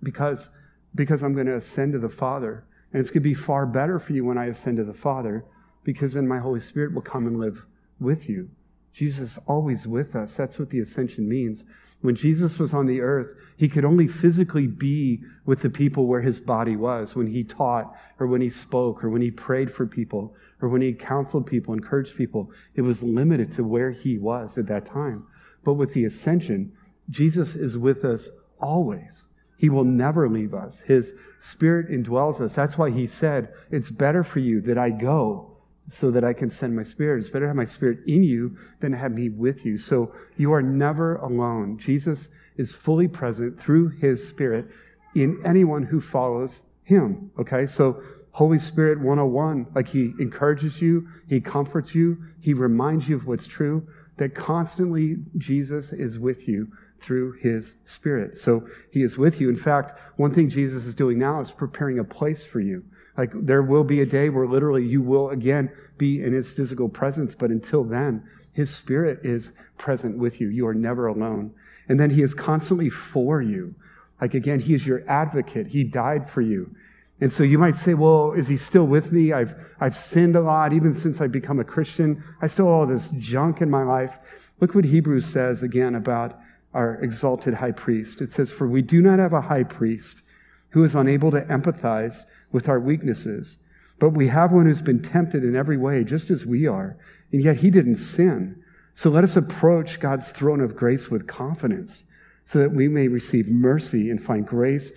because, 0.03 0.49
because 0.95 1.23
I'm 1.23 1.33
going 1.33 1.47
to 1.47 1.55
ascend 1.55 1.93
to 1.93 1.99
the 1.99 2.09
Father. 2.09 2.65
And 2.91 2.99
it's 2.99 3.09
going 3.09 3.23
to 3.23 3.29
be 3.29 3.33
far 3.33 3.65
better 3.65 3.99
for 3.99 4.13
you 4.13 4.25
when 4.25 4.37
I 4.37 4.45
ascend 4.45 4.77
to 4.77 4.83
the 4.83 4.93
Father 4.93 5.45
because 5.83 6.13
then 6.13 6.27
my 6.27 6.39
Holy 6.39 6.59
Spirit 6.59 6.93
will 6.93 7.01
come 7.01 7.27
and 7.27 7.39
live 7.39 7.65
with 7.99 8.27
you. 8.27 8.49
Jesus 8.97 9.33
is 9.33 9.39
always 9.45 9.85
with 9.85 10.15
us. 10.15 10.33
That's 10.33 10.57
what 10.57 10.71
the 10.71 10.79
ascension 10.79 11.29
means. 11.29 11.65
When 12.01 12.15
Jesus 12.15 12.57
was 12.57 12.73
on 12.73 12.87
the 12.87 13.01
earth, 13.01 13.27
he 13.55 13.69
could 13.69 13.85
only 13.85 14.07
physically 14.07 14.65
be 14.65 15.21
with 15.45 15.61
the 15.61 15.69
people 15.69 16.07
where 16.07 16.21
his 16.21 16.39
body 16.39 16.75
was, 16.75 17.15
when 17.15 17.27
he 17.27 17.43
taught, 17.43 17.95
or 18.19 18.25
when 18.25 18.41
he 18.41 18.49
spoke, 18.49 19.03
or 19.03 19.11
when 19.11 19.21
he 19.21 19.29
prayed 19.29 19.69
for 19.69 19.85
people, 19.85 20.35
or 20.63 20.69
when 20.69 20.81
he 20.81 20.93
counseled 20.93 21.45
people, 21.45 21.75
encouraged 21.75 22.15
people. 22.15 22.49
It 22.73 22.81
was 22.81 23.03
limited 23.03 23.51
to 23.51 23.63
where 23.63 23.91
he 23.91 24.17
was 24.17 24.57
at 24.57 24.65
that 24.65 24.87
time. 24.87 25.27
But 25.63 25.73
with 25.73 25.93
the 25.93 26.05
ascension, 26.05 26.71
Jesus 27.07 27.55
is 27.55 27.77
with 27.77 28.03
us 28.03 28.31
always. 28.59 29.25
He 29.57 29.69
will 29.69 29.83
never 29.83 30.27
leave 30.27 30.55
us. 30.55 30.81
His 30.81 31.13
spirit 31.39 31.91
indwells 31.91 32.41
us. 32.41 32.55
That's 32.55 32.79
why 32.79 32.89
he 32.89 33.05
said, 33.05 33.53
It's 33.69 33.91
better 33.91 34.23
for 34.23 34.39
you 34.39 34.59
that 34.61 34.79
I 34.79 34.89
go 34.89 35.56
so 35.89 36.11
that 36.11 36.23
I 36.23 36.33
can 36.33 36.49
send 36.49 36.75
my 36.75 36.83
spirit. 36.83 37.19
It's 37.19 37.29
better 37.29 37.45
to 37.45 37.49
have 37.49 37.55
my 37.55 37.65
spirit 37.65 37.99
in 38.07 38.23
you 38.23 38.57
than 38.79 38.91
to 38.91 38.97
have 38.97 39.11
me 39.11 39.29
with 39.29 39.65
you. 39.65 39.77
So 39.77 40.13
you 40.35 40.51
are 40.53 40.61
never 40.61 41.15
alone. 41.15 41.77
Jesus 41.77 42.29
is 42.57 42.73
fully 42.73 43.07
present 43.07 43.59
through 43.59 43.89
his 43.89 44.27
spirit 44.27 44.67
in 45.15 45.41
anyone 45.45 45.83
who 45.83 46.01
follows 46.01 46.63
him. 46.83 47.31
Okay. 47.39 47.65
So 47.65 48.01
Holy 48.31 48.59
Spirit 48.59 48.99
101, 48.99 49.67
like 49.73 49.87
he 49.87 50.13
encourages 50.19 50.81
you, 50.81 51.07
he 51.27 51.41
comforts 51.41 51.95
you, 51.95 52.17
he 52.39 52.53
reminds 52.53 53.09
you 53.09 53.15
of 53.15 53.25
what's 53.25 53.47
true, 53.47 53.87
that 54.17 54.35
constantly 54.35 55.17
Jesus 55.37 55.91
is 55.91 56.19
with 56.19 56.47
you 56.47 56.71
through 56.99 57.33
his 57.33 57.75
spirit. 57.85 58.37
So 58.37 58.67
he 58.91 59.01
is 59.01 59.17
with 59.17 59.39
you. 59.39 59.49
In 59.49 59.55
fact, 59.55 59.99
one 60.17 60.31
thing 60.33 60.49
Jesus 60.49 60.85
is 60.85 60.95
doing 60.95 61.17
now 61.17 61.39
is 61.39 61.51
preparing 61.51 61.99
a 61.99 62.03
place 62.03 62.45
for 62.45 62.59
you. 62.59 62.83
Like 63.17 63.31
there 63.33 63.63
will 63.63 63.83
be 63.83 64.01
a 64.01 64.05
day 64.05 64.29
where 64.29 64.47
literally 64.47 64.85
you 64.85 65.01
will 65.01 65.31
again 65.31 65.71
be 65.97 66.23
in 66.23 66.33
his 66.33 66.51
physical 66.51 66.87
presence, 66.87 67.33
but 67.33 67.49
until 67.49 67.83
then, 67.83 68.23
his 68.53 68.69
spirit 68.69 69.19
is 69.23 69.51
present 69.77 70.17
with 70.17 70.39
you. 70.39 70.49
You 70.49 70.67
are 70.67 70.73
never 70.73 71.07
alone. 71.07 71.53
And 71.89 71.99
then 71.99 72.11
he 72.11 72.21
is 72.21 72.33
constantly 72.33 72.89
for 72.89 73.41
you. 73.41 73.75
Like 74.21 74.33
again, 74.33 74.59
he 74.59 74.73
is 74.73 74.85
your 74.85 75.03
advocate. 75.09 75.67
He 75.67 75.83
died 75.83 76.29
for 76.29 76.41
you. 76.41 76.75
And 77.19 77.33
so 77.33 77.43
you 77.43 77.57
might 77.57 77.75
say, 77.75 77.95
well, 77.95 78.33
is 78.33 78.47
he 78.47 78.57
still 78.57 78.85
with 78.85 79.11
me? 79.11 79.33
I've, 79.33 79.55
I've 79.79 79.97
sinned 79.97 80.35
a 80.35 80.41
lot, 80.41 80.71
even 80.71 80.95
since 80.95 81.19
I've 81.19 81.31
become 81.31 81.59
a 81.59 81.63
Christian. 81.63 82.23
I 82.41 82.47
still 82.47 82.65
have 82.65 82.73
all 82.73 82.85
this 82.85 83.09
junk 83.17 83.61
in 83.61 83.71
my 83.71 83.83
life. 83.83 84.19
Look 84.59 84.75
what 84.75 84.85
Hebrews 84.85 85.25
says 85.25 85.63
again 85.63 85.95
about 85.95 86.39
our 86.75 86.95
exalted 87.01 87.55
high 87.55 87.71
priest. 87.71 88.21
It 88.21 88.31
says, 88.31 88.51
for 88.51 88.67
we 88.67 88.83
do 88.83 89.01
not 89.01 89.17
have 89.17 89.33
a 89.33 89.41
high 89.41 89.63
priest 89.63 90.21
who 90.69 90.83
is 90.83 90.93
unable 90.93 91.31
to 91.31 91.41
empathize 91.41 92.25
with 92.51 92.69
our 92.69 92.79
weaknesses. 92.79 93.57
But 93.99 94.11
we 94.11 94.27
have 94.27 94.51
one 94.51 94.65
who's 94.65 94.81
been 94.81 95.01
tempted 95.01 95.43
in 95.43 95.55
every 95.55 95.77
way, 95.77 96.03
just 96.03 96.29
as 96.29 96.45
we 96.45 96.67
are, 96.67 96.97
and 97.31 97.41
yet 97.41 97.57
he 97.57 97.69
didn't 97.69 97.95
sin. 97.95 98.63
So 98.93 99.09
let 99.09 99.23
us 99.23 99.35
approach 99.35 99.99
God's 99.99 100.29
throne 100.29 100.61
of 100.61 100.75
grace 100.75 101.09
with 101.09 101.27
confidence 101.27 102.05
so 102.45 102.59
that 102.59 102.71
we 102.71 102.87
may 102.87 103.07
receive 103.07 103.47
mercy 103.47 104.09
and 104.09 104.23
find 104.23 104.45
grace 104.45 104.91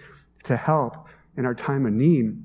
to 0.45 0.57
help 0.57 1.09
in 1.37 1.45
our 1.45 1.55
time 1.55 1.87
of 1.87 1.93
need. 1.93 2.43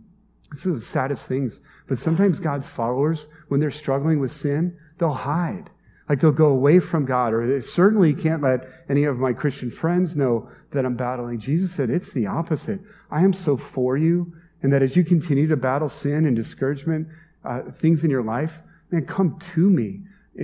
This 0.51 0.65
is 0.65 0.81
the 0.81 0.85
saddest 0.85 1.27
things. 1.27 1.59
But 1.87 1.99
sometimes 1.99 2.39
God's 2.39 2.67
followers, 2.67 3.27
when 3.47 3.59
they're 3.59 3.71
struggling 3.71 4.19
with 4.19 4.31
sin, 4.31 4.77
they'll 4.97 5.11
hide. 5.11 5.69
Like 6.09 6.19
they'll 6.19 6.31
go 6.31 6.47
away 6.47 6.79
from 6.79 7.05
God, 7.05 7.33
or 7.33 7.47
they 7.47 7.61
certainly 7.61 8.13
can't 8.13 8.43
let 8.43 8.67
any 8.89 9.05
of 9.05 9.17
my 9.17 9.33
Christian 9.33 9.71
friends 9.71 10.15
know 10.15 10.49
that 10.71 10.85
I'm 10.85 10.95
battling. 10.95 11.39
Jesus 11.39 11.71
said, 11.71 11.89
It's 11.89 12.11
the 12.11 12.27
opposite. 12.27 12.79
I 13.09 13.23
am 13.23 13.33
so 13.33 13.57
for 13.57 13.97
you 13.97 14.33
and 14.61 14.71
that 14.73 14.81
as 14.81 14.95
you 14.95 15.03
continue 15.03 15.47
to 15.47 15.55
battle 15.55 15.89
sin 15.89 16.25
and 16.25 16.35
discouragement, 16.35 17.07
uh, 17.43 17.61
things 17.79 18.03
in 18.03 18.09
your 18.09 18.23
life, 18.23 18.59
man, 18.91 19.05
come 19.05 19.37
to 19.53 19.69
me 19.69 20.01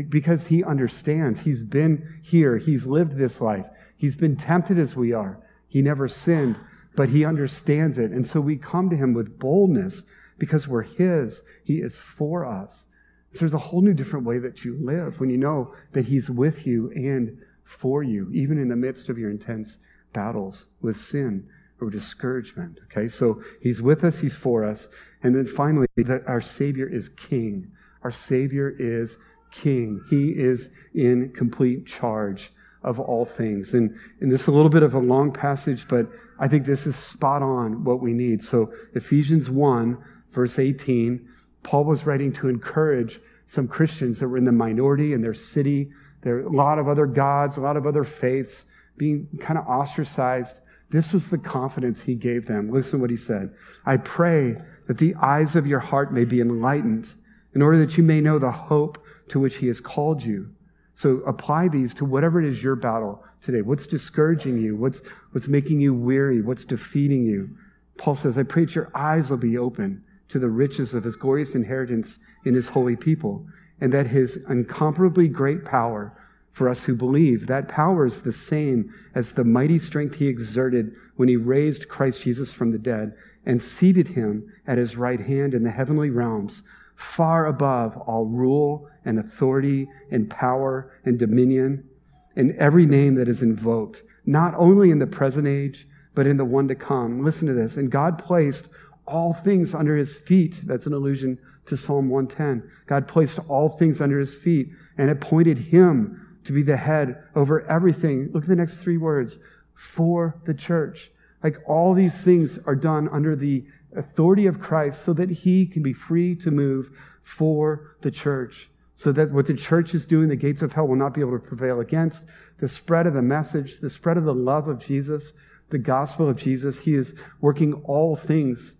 because 0.09 0.47
he 0.47 0.63
understands. 0.63 1.39
He's 1.39 1.63
been 1.63 2.19
here. 2.21 2.57
He's 2.57 2.85
lived 2.85 3.17
this 3.17 3.41
life. 3.41 3.65
He's 3.97 4.15
been 4.15 4.35
tempted 4.35 4.79
as 4.79 4.95
we 4.95 5.13
are. 5.13 5.39
He 5.67 5.81
never 5.81 6.07
sinned, 6.07 6.55
but 6.95 7.09
he 7.09 7.25
understands 7.25 7.97
it. 7.97 8.11
And 8.11 8.25
so 8.25 8.39
we 8.39 8.57
come 8.57 8.89
to 8.89 8.95
him 8.95 9.13
with 9.13 9.39
boldness 9.39 10.03
because 10.37 10.67
we're 10.67 10.81
his. 10.83 11.43
He 11.63 11.75
is 11.75 11.95
for 11.95 12.45
us. 12.45 12.87
So 13.33 13.39
there's 13.39 13.53
a 13.53 13.59
whole 13.59 13.81
new 13.81 13.93
different 13.93 14.25
way 14.25 14.39
that 14.39 14.65
you 14.65 14.77
live 14.81 15.19
when 15.19 15.29
you 15.29 15.37
know 15.37 15.73
that 15.93 16.05
he's 16.05 16.29
with 16.29 16.67
you 16.67 16.91
and 16.91 17.37
for 17.63 18.03
you, 18.03 18.29
even 18.33 18.57
in 18.57 18.67
the 18.67 18.75
midst 18.75 19.07
of 19.07 19.17
your 19.17 19.31
intense 19.31 19.77
battles 20.13 20.67
with 20.81 20.97
sin 20.97 21.47
or 21.81 21.89
discouragement. 21.89 22.79
Okay, 22.85 23.07
so 23.07 23.41
he's 23.61 23.81
with 23.81 24.03
us, 24.03 24.19
he's 24.19 24.35
for 24.35 24.63
us. 24.63 24.87
And 25.23 25.35
then 25.35 25.45
finally, 25.45 25.87
that 25.97 26.23
our 26.27 26.41
Savior 26.41 26.87
is 26.87 27.09
King. 27.09 27.71
Our 28.03 28.11
Savior 28.11 28.73
is 28.77 29.17
King. 29.51 30.01
He 30.09 30.29
is 30.29 30.69
in 30.93 31.31
complete 31.33 31.85
charge 31.85 32.51
of 32.83 32.99
all 32.99 33.25
things. 33.25 33.73
And, 33.73 33.95
and 34.19 34.31
this 34.31 34.41
is 34.41 34.47
a 34.47 34.51
little 34.51 34.69
bit 34.69 34.83
of 34.83 34.93
a 34.93 34.99
long 34.99 35.31
passage, 35.31 35.87
but 35.87 36.07
I 36.39 36.47
think 36.47 36.65
this 36.65 36.87
is 36.87 36.95
spot 36.95 37.43
on 37.43 37.83
what 37.83 38.01
we 38.01 38.13
need. 38.13 38.43
So 38.43 38.73
Ephesians 38.95 39.49
1, 39.49 39.97
verse 40.31 40.57
18, 40.57 41.27
Paul 41.63 41.83
was 41.83 42.05
writing 42.05 42.33
to 42.33 42.49
encourage 42.49 43.19
some 43.45 43.67
Christians 43.67 44.19
that 44.19 44.27
were 44.27 44.37
in 44.37 44.45
the 44.45 44.51
minority 44.51 45.13
in 45.13 45.21
their 45.21 45.33
city. 45.33 45.91
There 46.21 46.37
are 46.37 46.41
a 46.41 46.49
lot 46.49 46.79
of 46.79 46.87
other 46.87 47.05
gods, 47.05 47.57
a 47.57 47.61
lot 47.61 47.77
of 47.77 47.85
other 47.85 48.03
faiths 48.03 48.65
being 48.97 49.27
kind 49.39 49.59
of 49.59 49.67
ostracized. 49.67 50.61
This 50.91 51.13
was 51.13 51.29
the 51.29 51.37
confidence 51.37 52.01
he 52.01 52.15
gave 52.15 52.45
them. 52.45 52.69
Listen 52.69 52.99
to 52.99 53.01
what 53.01 53.09
he 53.09 53.17
said. 53.17 53.53
I 53.85 53.97
pray 53.97 54.57
that 54.87 54.97
the 54.97 55.15
eyes 55.15 55.55
of 55.55 55.65
your 55.65 55.79
heart 55.79 56.13
may 56.13 56.25
be 56.25 56.41
enlightened 56.41 57.13
in 57.55 57.61
order 57.61 57.79
that 57.79 57.97
you 57.97 58.03
may 58.03 58.19
know 58.19 58.39
the 58.39 58.51
hope 58.51 59.03
to 59.29 59.39
which 59.39 59.57
he 59.57 59.67
has 59.67 59.79
called 59.79 60.21
you. 60.21 60.53
So 60.95 61.17
apply 61.19 61.69
these 61.69 61.93
to 61.95 62.05
whatever 62.05 62.41
it 62.41 62.47
is 62.47 62.61
your 62.61 62.75
battle 62.75 63.23
today. 63.41 63.61
What's 63.61 63.87
discouraging 63.87 64.57
you? 64.57 64.75
What's, 64.75 65.01
what's 65.31 65.47
making 65.47 65.79
you 65.79 65.93
weary? 65.93 66.41
What's 66.41 66.65
defeating 66.65 67.23
you? 67.23 67.49
Paul 67.97 68.15
says, 68.15 68.37
I 68.37 68.43
pray 68.43 68.65
that 68.65 68.75
your 68.75 68.91
eyes 68.93 69.29
will 69.29 69.37
be 69.37 69.57
open 69.57 70.03
to 70.29 70.39
the 70.39 70.49
riches 70.49 70.93
of 70.93 71.03
his 71.03 71.15
glorious 71.15 71.55
inheritance 71.55 72.19
in 72.45 72.53
his 72.53 72.67
holy 72.67 72.95
people, 72.95 73.45
and 73.79 73.91
that 73.93 74.07
his 74.07 74.37
incomparably 74.49 75.27
great 75.27 75.65
power 75.65 76.17
for 76.51 76.67
us 76.67 76.83
who 76.83 76.95
believe, 76.95 77.47
that 77.47 77.67
power 77.67 78.05
is 78.05 78.21
the 78.21 78.31
same 78.31 78.93
as 79.15 79.31
the 79.31 79.43
mighty 79.43 79.79
strength 79.79 80.15
he 80.15 80.27
exerted 80.27 80.93
when 81.15 81.29
he 81.29 81.37
raised 81.37 81.87
Christ 81.87 82.23
Jesus 82.23 82.51
from 82.51 82.71
the 82.71 82.77
dead 82.77 83.13
and 83.45 83.61
seated 83.61 84.09
him 84.09 84.51
at 84.67 84.77
his 84.77 84.97
right 84.97 85.19
hand 85.19 85.53
in 85.53 85.63
the 85.63 85.71
heavenly 85.71 86.09
realms, 86.09 86.63
far 86.95 87.45
above 87.45 87.97
all 87.97 88.25
rule 88.25 88.89
and 89.05 89.17
authority 89.17 89.87
and 90.11 90.29
power 90.29 90.99
and 91.05 91.17
dominion 91.17 91.87
and 92.35 92.55
every 92.57 92.85
name 92.85 93.15
that 93.15 93.27
is 93.27 93.41
invoked, 93.41 94.03
not 94.25 94.53
only 94.55 94.91
in 94.91 94.99
the 94.99 95.07
present 95.07 95.47
age, 95.47 95.87
but 96.13 96.27
in 96.27 96.37
the 96.37 96.45
one 96.45 96.67
to 96.67 96.75
come. 96.75 97.23
Listen 97.23 97.47
to 97.47 97.53
this. 97.53 97.77
And 97.77 97.89
God 97.89 98.17
placed 98.17 98.67
all 99.07 99.33
things 99.33 99.73
under 99.73 99.95
his 99.95 100.15
feet. 100.15 100.61
That's 100.63 100.85
an 100.85 100.93
allusion 100.93 101.37
to 101.65 101.77
Psalm 101.77 102.09
110. 102.09 102.69
God 102.87 103.07
placed 103.07 103.39
all 103.47 103.69
things 103.69 104.01
under 104.01 104.19
his 104.19 104.35
feet 104.35 104.69
and 104.97 105.09
appointed 105.09 105.57
him 105.57 106.27
to 106.45 106.51
be 106.51 106.63
the 106.63 106.77
head 106.77 107.23
over 107.35 107.61
everything. 107.67 108.29
Look 108.33 108.43
at 108.43 108.49
the 108.49 108.55
next 108.55 108.77
three 108.77 108.97
words 108.97 109.39
for 109.75 110.39
the 110.45 110.53
church. 110.53 111.11
Like 111.43 111.57
all 111.67 111.93
these 111.93 112.23
things 112.23 112.59
are 112.65 112.75
done 112.75 113.09
under 113.09 113.35
the 113.35 113.65
authority 113.95 114.45
of 114.45 114.59
Christ 114.59 115.03
so 115.03 115.13
that 115.13 115.29
he 115.29 115.65
can 115.65 115.81
be 115.81 115.93
free 115.93 116.35
to 116.35 116.51
move 116.51 116.91
for 117.23 117.95
the 118.01 118.11
church. 118.11 118.69
So 118.95 119.11
that 119.13 119.31
what 119.31 119.47
the 119.47 119.55
church 119.55 119.95
is 119.95 120.05
doing, 120.05 120.29
the 120.29 120.35
gates 120.35 120.61
of 120.61 120.73
hell 120.73 120.87
will 120.87 120.95
not 120.95 121.13
be 121.13 121.21
able 121.21 121.31
to 121.31 121.39
prevail 121.39 121.79
against. 121.79 122.23
The 122.59 122.67
spread 122.67 123.07
of 123.07 123.15
the 123.15 123.21
message, 123.21 123.79
the 123.79 123.89
spread 123.89 124.17
of 124.17 124.25
the 124.25 124.33
love 124.33 124.67
of 124.67 124.79
Jesus, 124.79 125.33
the 125.69 125.79
gospel 125.79 126.29
of 126.29 126.37
Jesus. 126.37 126.77
He 126.79 126.93
is 126.93 127.15
working 127.39 127.73
all 127.85 128.15
things. 128.15 128.75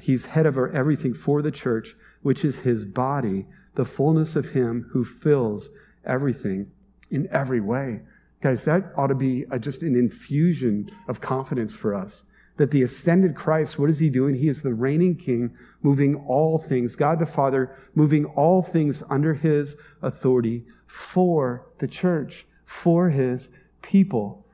He's 0.00 0.24
head 0.24 0.46
over 0.46 0.70
everything 0.70 1.14
for 1.14 1.42
the 1.42 1.50
church, 1.50 1.96
which 2.22 2.44
is 2.44 2.60
his 2.60 2.84
body, 2.84 3.46
the 3.74 3.84
fullness 3.84 4.36
of 4.36 4.50
him 4.50 4.88
who 4.92 5.04
fills 5.04 5.70
everything 6.04 6.70
in 7.10 7.28
every 7.32 7.60
way. 7.60 8.00
Guys, 8.40 8.64
that 8.64 8.92
ought 8.96 9.08
to 9.08 9.14
be 9.14 9.44
a, 9.50 9.58
just 9.58 9.82
an 9.82 9.94
infusion 9.94 10.90
of 11.08 11.20
confidence 11.20 11.74
for 11.74 11.94
us. 11.94 12.24
That 12.56 12.70
the 12.70 12.82
ascended 12.82 13.34
Christ, 13.34 13.78
what 13.78 13.90
is 13.90 13.98
he 13.98 14.10
doing? 14.10 14.34
He 14.34 14.48
is 14.48 14.62
the 14.62 14.74
reigning 14.74 15.16
king, 15.16 15.54
moving 15.82 16.14
all 16.26 16.58
things, 16.58 16.96
God 16.96 17.18
the 17.18 17.26
Father, 17.26 17.76
moving 17.94 18.24
all 18.24 18.62
things 18.62 19.02
under 19.08 19.34
his 19.34 19.76
authority 20.02 20.64
for 20.86 21.66
the 21.78 21.86
church, 21.86 22.46
for 22.64 23.08
his 23.08 23.48
people. 23.82 24.46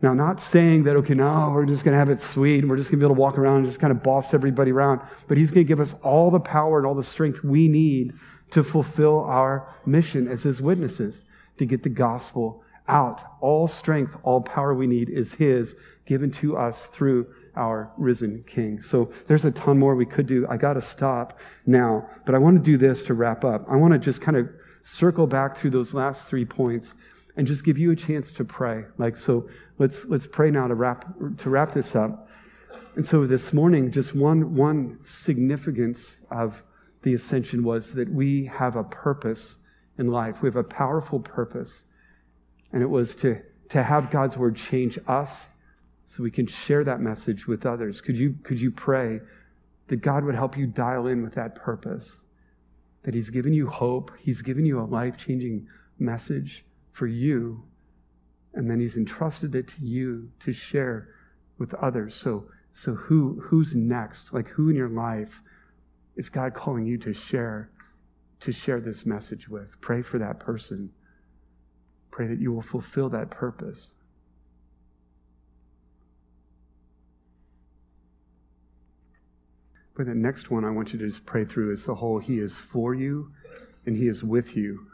Now, 0.00 0.14
not 0.14 0.40
saying 0.40 0.84
that, 0.84 0.96
okay, 0.96 1.14
now 1.14 1.52
we're 1.52 1.66
just 1.66 1.84
going 1.84 1.92
to 1.92 1.98
have 1.98 2.10
it 2.10 2.20
sweet 2.20 2.60
and 2.60 2.70
we're 2.70 2.76
just 2.76 2.90
going 2.90 3.00
to 3.00 3.04
be 3.04 3.06
able 3.06 3.16
to 3.16 3.20
walk 3.20 3.36
around 3.36 3.58
and 3.58 3.66
just 3.66 3.80
kind 3.80 3.90
of 3.90 4.02
boss 4.02 4.32
everybody 4.32 4.70
around, 4.70 5.00
but 5.26 5.36
he's 5.36 5.50
going 5.50 5.66
to 5.66 5.68
give 5.68 5.80
us 5.80 5.94
all 6.02 6.30
the 6.30 6.38
power 6.38 6.78
and 6.78 6.86
all 6.86 6.94
the 6.94 7.02
strength 7.02 7.42
we 7.42 7.66
need 7.66 8.12
to 8.50 8.62
fulfill 8.62 9.20
our 9.20 9.74
mission 9.84 10.28
as 10.28 10.44
his 10.44 10.60
witnesses, 10.60 11.22
to 11.58 11.66
get 11.66 11.82
the 11.82 11.88
gospel 11.88 12.62
out. 12.88 13.22
All 13.40 13.68
strength, 13.68 14.16
all 14.22 14.40
power 14.40 14.74
we 14.74 14.86
need 14.86 15.10
is 15.10 15.34
His, 15.34 15.76
given 16.06 16.30
to 16.32 16.56
us 16.56 16.86
through 16.86 17.26
our 17.54 17.92
risen 17.98 18.44
King. 18.46 18.80
So 18.80 19.12
there's 19.26 19.44
a 19.44 19.50
ton 19.50 19.78
more 19.78 19.94
we 19.94 20.06
could 20.06 20.26
do. 20.26 20.46
I 20.48 20.56
got 20.56 20.74
to 20.74 20.80
stop 20.80 21.38
now, 21.66 22.08
but 22.24 22.34
I 22.34 22.38
want 22.38 22.56
to 22.56 22.62
do 22.62 22.78
this 22.78 23.02
to 23.04 23.14
wrap 23.14 23.44
up. 23.44 23.66
I 23.68 23.76
want 23.76 23.92
to 23.92 23.98
just 23.98 24.20
kind 24.20 24.36
of 24.36 24.48
circle 24.82 25.26
back 25.26 25.56
through 25.56 25.70
those 25.70 25.92
last 25.92 26.28
three 26.28 26.44
points 26.44 26.94
and 27.36 27.46
just 27.46 27.64
give 27.64 27.78
you 27.78 27.90
a 27.90 27.96
chance 27.96 28.32
to 28.32 28.44
pray. 28.44 28.84
Like 28.96 29.16
so, 29.16 29.48
let's 29.78 30.04
let's 30.06 30.26
pray 30.26 30.50
now 30.50 30.66
to 30.66 30.74
wrap 30.74 31.06
to 31.38 31.50
wrap 31.50 31.72
this 31.72 31.94
up. 31.94 32.28
And 32.96 33.06
so 33.06 33.26
this 33.26 33.52
morning, 33.52 33.92
just 33.92 34.14
one 34.14 34.54
one 34.54 34.98
significance 35.04 36.16
of 36.30 36.62
the 37.02 37.14
ascension 37.14 37.62
was 37.62 37.94
that 37.94 38.10
we 38.10 38.46
have 38.46 38.76
a 38.76 38.84
purpose 38.84 39.56
in 39.98 40.08
life. 40.08 40.42
We 40.42 40.48
have 40.48 40.56
a 40.56 40.64
powerful 40.64 41.20
purpose. 41.20 41.84
And 42.72 42.82
it 42.82 42.90
was 42.90 43.14
to, 43.16 43.40
to 43.70 43.82
have 43.82 44.10
God's 44.10 44.36
word 44.36 44.56
change 44.56 44.98
us 45.06 45.48
so 46.06 46.22
we 46.22 46.30
can 46.30 46.46
share 46.46 46.84
that 46.84 47.00
message 47.00 47.46
with 47.46 47.66
others. 47.66 48.00
Could 48.00 48.16
you, 48.16 48.36
could 48.42 48.60
you 48.60 48.70
pray 48.70 49.20
that 49.88 49.96
God 49.96 50.24
would 50.24 50.34
help 50.34 50.56
you 50.56 50.66
dial 50.66 51.06
in 51.06 51.22
with 51.22 51.34
that 51.34 51.54
purpose? 51.54 52.18
That 53.02 53.14
He's 53.14 53.30
given 53.30 53.52
you 53.52 53.66
hope, 53.66 54.10
He's 54.18 54.42
given 54.42 54.64
you 54.64 54.80
a 54.80 54.82
life 54.82 55.16
changing 55.16 55.66
message 55.98 56.64
for 56.92 57.06
you, 57.06 57.62
and 58.54 58.70
then 58.70 58.80
He's 58.80 58.96
entrusted 58.96 59.54
it 59.54 59.68
to 59.68 59.84
you 59.84 60.30
to 60.40 60.52
share 60.52 61.08
with 61.58 61.74
others. 61.74 62.14
So, 62.14 62.46
so 62.72 62.94
who, 62.94 63.40
who's 63.42 63.74
next? 63.74 64.32
Like, 64.32 64.48
who 64.48 64.70
in 64.70 64.76
your 64.76 64.88
life 64.88 65.40
is 66.16 66.28
God 66.28 66.54
calling 66.54 66.86
you 66.86 66.98
to 66.98 67.12
share, 67.12 67.70
to 68.40 68.52
share 68.52 68.80
this 68.80 69.04
message 69.04 69.48
with? 69.48 69.80
Pray 69.80 70.02
for 70.02 70.18
that 70.18 70.40
person. 70.40 70.90
Pray 72.10 72.26
that 72.26 72.40
you 72.40 72.52
will 72.52 72.62
fulfill 72.62 73.08
that 73.10 73.30
purpose. 73.30 73.92
But 79.96 80.06
the 80.06 80.14
next 80.14 80.48
one 80.50 80.64
I 80.64 80.70
want 80.70 80.92
you 80.92 80.98
to 81.00 81.06
just 81.06 81.26
pray 81.26 81.44
through 81.44 81.72
is 81.72 81.84
the 81.84 81.94
whole 81.94 82.20
He 82.20 82.38
is 82.38 82.56
for 82.56 82.94
you 82.94 83.32
and 83.84 83.96
He 83.96 84.06
is 84.06 84.22
with 84.22 84.56
you. 84.56 84.86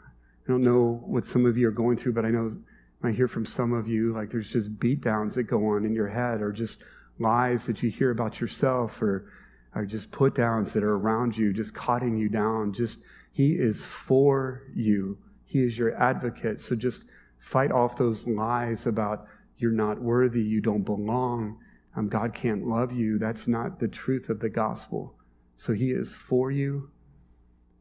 I 0.47 0.51
don't 0.51 0.63
know 0.63 1.03
what 1.05 1.27
some 1.27 1.45
of 1.45 1.57
you 1.57 1.67
are 1.67 1.71
going 1.71 1.97
through, 1.97 2.13
but 2.13 2.25
I 2.25 2.31
know 2.31 2.57
I 3.03 3.11
hear 3.11 3.27
from 3.27 3.45
some 3.45 3.71
of 3.71 3.87
you 3.87 4.13
like 4.13 4.31
there's 4.31 4.51
just 4.51 4.79
beat 4.79 5.01
downs 5.01 5.35
that 5.35 5.43
go 5.43 5.67
on 5.67 5.85
in 5.85 5.93
your 5.93 6.07
head 6.07 6.41
or 6.41 6.51
just 6.51 6.79
lies 7.19 7.67
that 7.67 7.83
you 7.83 7.89
hear 7.89 8.09
about 8.09 8.41
yourself 8.41 8.99
or, 9.01 9.31
or 9.75 9.85
just 9.85 10.09
put 10.09 10.33
downs 10.33 10.73
that 10.73 10.83
are 10.83 10.95
around 10.95 11.37
you, 11.37 11.53
just 11.53 11.73
cutting 11.73 12.17
you 12.17 12.27
down. 12.27 12.73
Just 12.73 12.99
He 13.35 13.51
is 13.51 13.83
for 13.83 14.63
you. 14.73 15.17
He 15.43 15.61
is 15.61 15.77
your 15.77 15.93
advocate. 16.01 16.61
So 16.61 16.73
just 16.73 17.03
fight 17.37 17.69
off 17.69 17.97
those 17.97 18.25
lies 18.25 18.87
about 18.87 19.27
you're 19.57 19.71
not 19.73 20.01
worthy, 20.01 20.41
you 20.41 20.61
don't 20.61 20.83
belong, 20.83 21.57
um, 21.97 22.07
God 22.07 22.33
can't 22.33 22.65
love 22.65 22.93
you. 22.93 23.19
That's 23.19 23.45
not 23.45 23.77
the 23.77 23.89
truth 23.89 24.29
of 24.29 24.39
the 24.39 24.47
gospel. 24.47 25.15
So 25.57 25.73
He 25.73 25.91
is 25.91 26.13
for 26.13 26.49
you. 26.49 26.89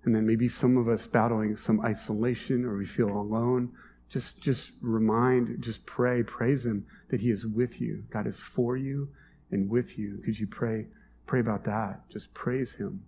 And 0.02 0.12
then 0.12 0.26
maybe 0.26 0.48
some 0.48 0.76
of 0.76 0.88
us 0.88 1.06
battling 1.06 1.56
some 1.56 1.80
isolation 1.82 2.64
or 2.64 2.76
we 2.76 2.84
feel 2.84 3.16
alone. 3.16 3.70
Just, 4.08 4.40
just 4.40 4.72
remind, 4.80 5.62
just 5.62 5.86
pray, 5.86 6.24
praise 6.24 6.66
Him 6.66 6.84
that 7.10 7.20
He 7.20 7.30
is 7.30 7.46
with 7.46 7.80
you. 7.80 8.02
God 8.10 8.26
is 8.26 8.40
for 8.40 8.76
you 8.76 9.08
and 9.52 9.70
with 9.70 10.00
you. 10.00 10.20
Could 10.24 10.36
you 10.36 10.48
pray, 10.48 10.88
pray 11.26 11.38
about 11.38 11.62
that? 11.66 12.10
Just 12.10 12.34
praise 12.34 12.72
Him 12.72 13.04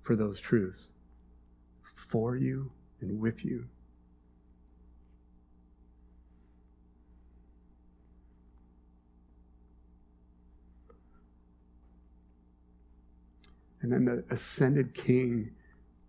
for 0.00 0.16
those 0.16 0.40
truths. 0.40 0.88
For 2.08 2.36
you 2.36 2.70
and 3.00 3.20
with 3.20 3.44
you. 3.44 3.66
And 13.80 13.90
then 13.90 14.04
the 14.04 14.24
ascended 14.30 14.94
king 14.94 15.50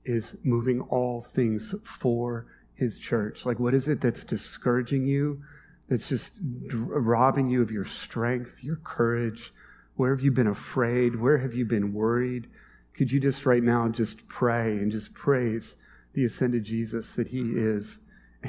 is 0.05 0.35
moving 0.43 0.81
all 0.81 1.25
things 1.33 1.73
for 1.83 2.45
his 2.75 2.99
church. 2.99 3.45
Like, 3.45 3.59
what 3.59 3.73
is 3.73 3.87
it 3.87 4.01
that's 4.01 4.23
discouraging 4.23 5.07
you? 5.07 5.41
That's 5.89 6.09
just 6.09 6.33
robbing 6.41 7.49
you 7.49 7.61
of 7.61 7.71
your 7.71 7.85
strength, 7.85 8.51
your 8.61 8.77
courage? 8.77 9.53
Where 9.95 10.13
have 10.13 10.23
you 10.23 10.31
been 10.31 10.47
afraid? 10.47 11.15
Where 11.15 11.37
have 11.37 11.53
you 11.53 11.65
been 11.65 11.93
worried? 11.93 12.47
Could 12.93 13.11
you 13.11 13.19
just 13.19 13.45
right 13.45 13.63
now 13.63 13.87
just 13.87 14.27
pray 14.27 14.77
and 14.77 14.91
just 14.91 15.13
praise 15.13 15.75
the 16.13 16.25
ascended 16.25 16.63
Jesus 16.63 17.13
that 17.15 17.27
he 17.27 17.41
is? 17.41 17.99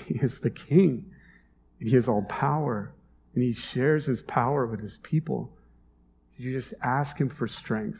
He 0.06 0.14
is 0.14 0.40
the 0.40 0.50
king. 0.50 1.04
And 1.78 1.88
He 1.88 1.94
has 1.94 2.08
all 2.08 2.22
power 2.22 2.92
and 3.34 3.42
he 3.42 3.52
shares 3.52 4.06
his 4.06 4.22
power 4.22 4.66
with 4.66 4.80
his 4.80 4.98
people. 4.98 5.52
You 6.36 6.52
just 6.52 6.74
ask 6.82 7.18
him 7.18 7.28
for 7.28 7.46
strength? 7.46 7.98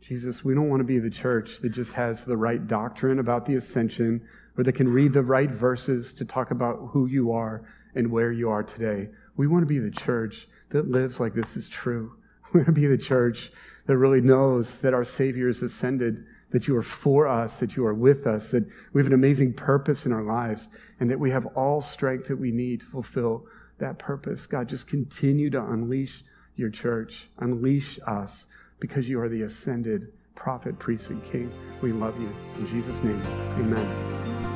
Jesus, 0.00 0.44
we 0.44 0.54
don't 0.54 0.68
want 0.68 0.80
to 0.80 0.84
be 0.84 0.98
the 0.98 1.08
church 1.08 1.58
that 1.60 1.70
just 1.70 1.92
has 1.92 2.24
the 2.24 2.36
right 2.36 2.66
doctrine 2.66 3.20
about 3.20 3.46
the 3.46 3.54
ascension 3.54 4.20
or 4.58 4.64
that 4.64 4.72
can 4.72 4.88
read 4.88 5.12
the 5.12 5.22
right 5.22 5.50
verses 5.50 6.12
to 6.14 6.24
talk 6.24 6.50
about 6.50 6.90
who 6.90 7.06
you 7.06 7.32
are 7.32 7.62
and 7.94 8.10
where 8.10 8.32
you 8.32 8.50
are 8.50 8.64
today. 8.64 9.08
We 9.36 9.46
want 9.46 9.62
to 9.62 9.66
be 9.66 9.78
the 9.78 9.90
church 9.90 10.48
that 10.70 10.90
lives 10.90 11.20
like 11.20 11.34
this 11.34 11.56
is 11.56 11.68
true. 11.68 12.16
We 12.52 12.58
want 12.58 12.66
to 12.66 12.72
be 12.72 12.86
the 12.86 12.98
church 12.98 13.52
that 13.86 13.96
really 13.96 14.20
knows 14.20 14.80
that 14.80 14.94
our 14.94 15.04
Savior 15.04 15.46
has 15.48 15.62
ascended, 15.62 16.24
that 16.50 16.68
you 16.68 16.76
are 16.76 16.82
for 16.82 17.26
us, 17.26 17.58
that 17.60 17.76
you 17.76 17.84
are 17.86 17.94
with 17.94 18.26
us, 18.26 18.50
that 18.50 18.64
we 18.92 19.00
have 19.00 19.06
an 19.06 19.14
amazing 19.14 19.54
purpose 19.54 20.06
in 20.06 20.12
our 20.12 20.22
lives, 20.22 20.68
and 21.00 21.10
that 21.10 21.18
we 21.18 21.30
have 21.30 21.46
all 21.56 21.80
strength 21.80 22.28
that 22.28 22.38
we 22.38 22.50
need 22.50 22.80
to 22.80 22.86
fulfill 22.86 23.46
that 23.78 23.98
purpose. 23.98 24.46
God, 24.46 24.68
just 24.68 24.86
continue 24.86 25.50
to 25.50 25.62
unleash 25.62 26.24
your 26.56 26.70
church, 26.70 27.28
unleash 27.38 27.98
us 28.06 28.46
because 28.80 29.08
you 29.08 29.20
are 29.20 29.28
the 29.28 29.42
ascended 29.42 30.12
prophet, 30.34 30.78
priest, 30.78 31.10
and 31.10 31.24
king. 31.24 31.52
We 31.80 31.92
love 31.92 32.20
you. 32.20 32.32
In 32.56 32.66
Jesus' 32.66 33.02
name, 33.02 33.20
amen. 33.58 34.51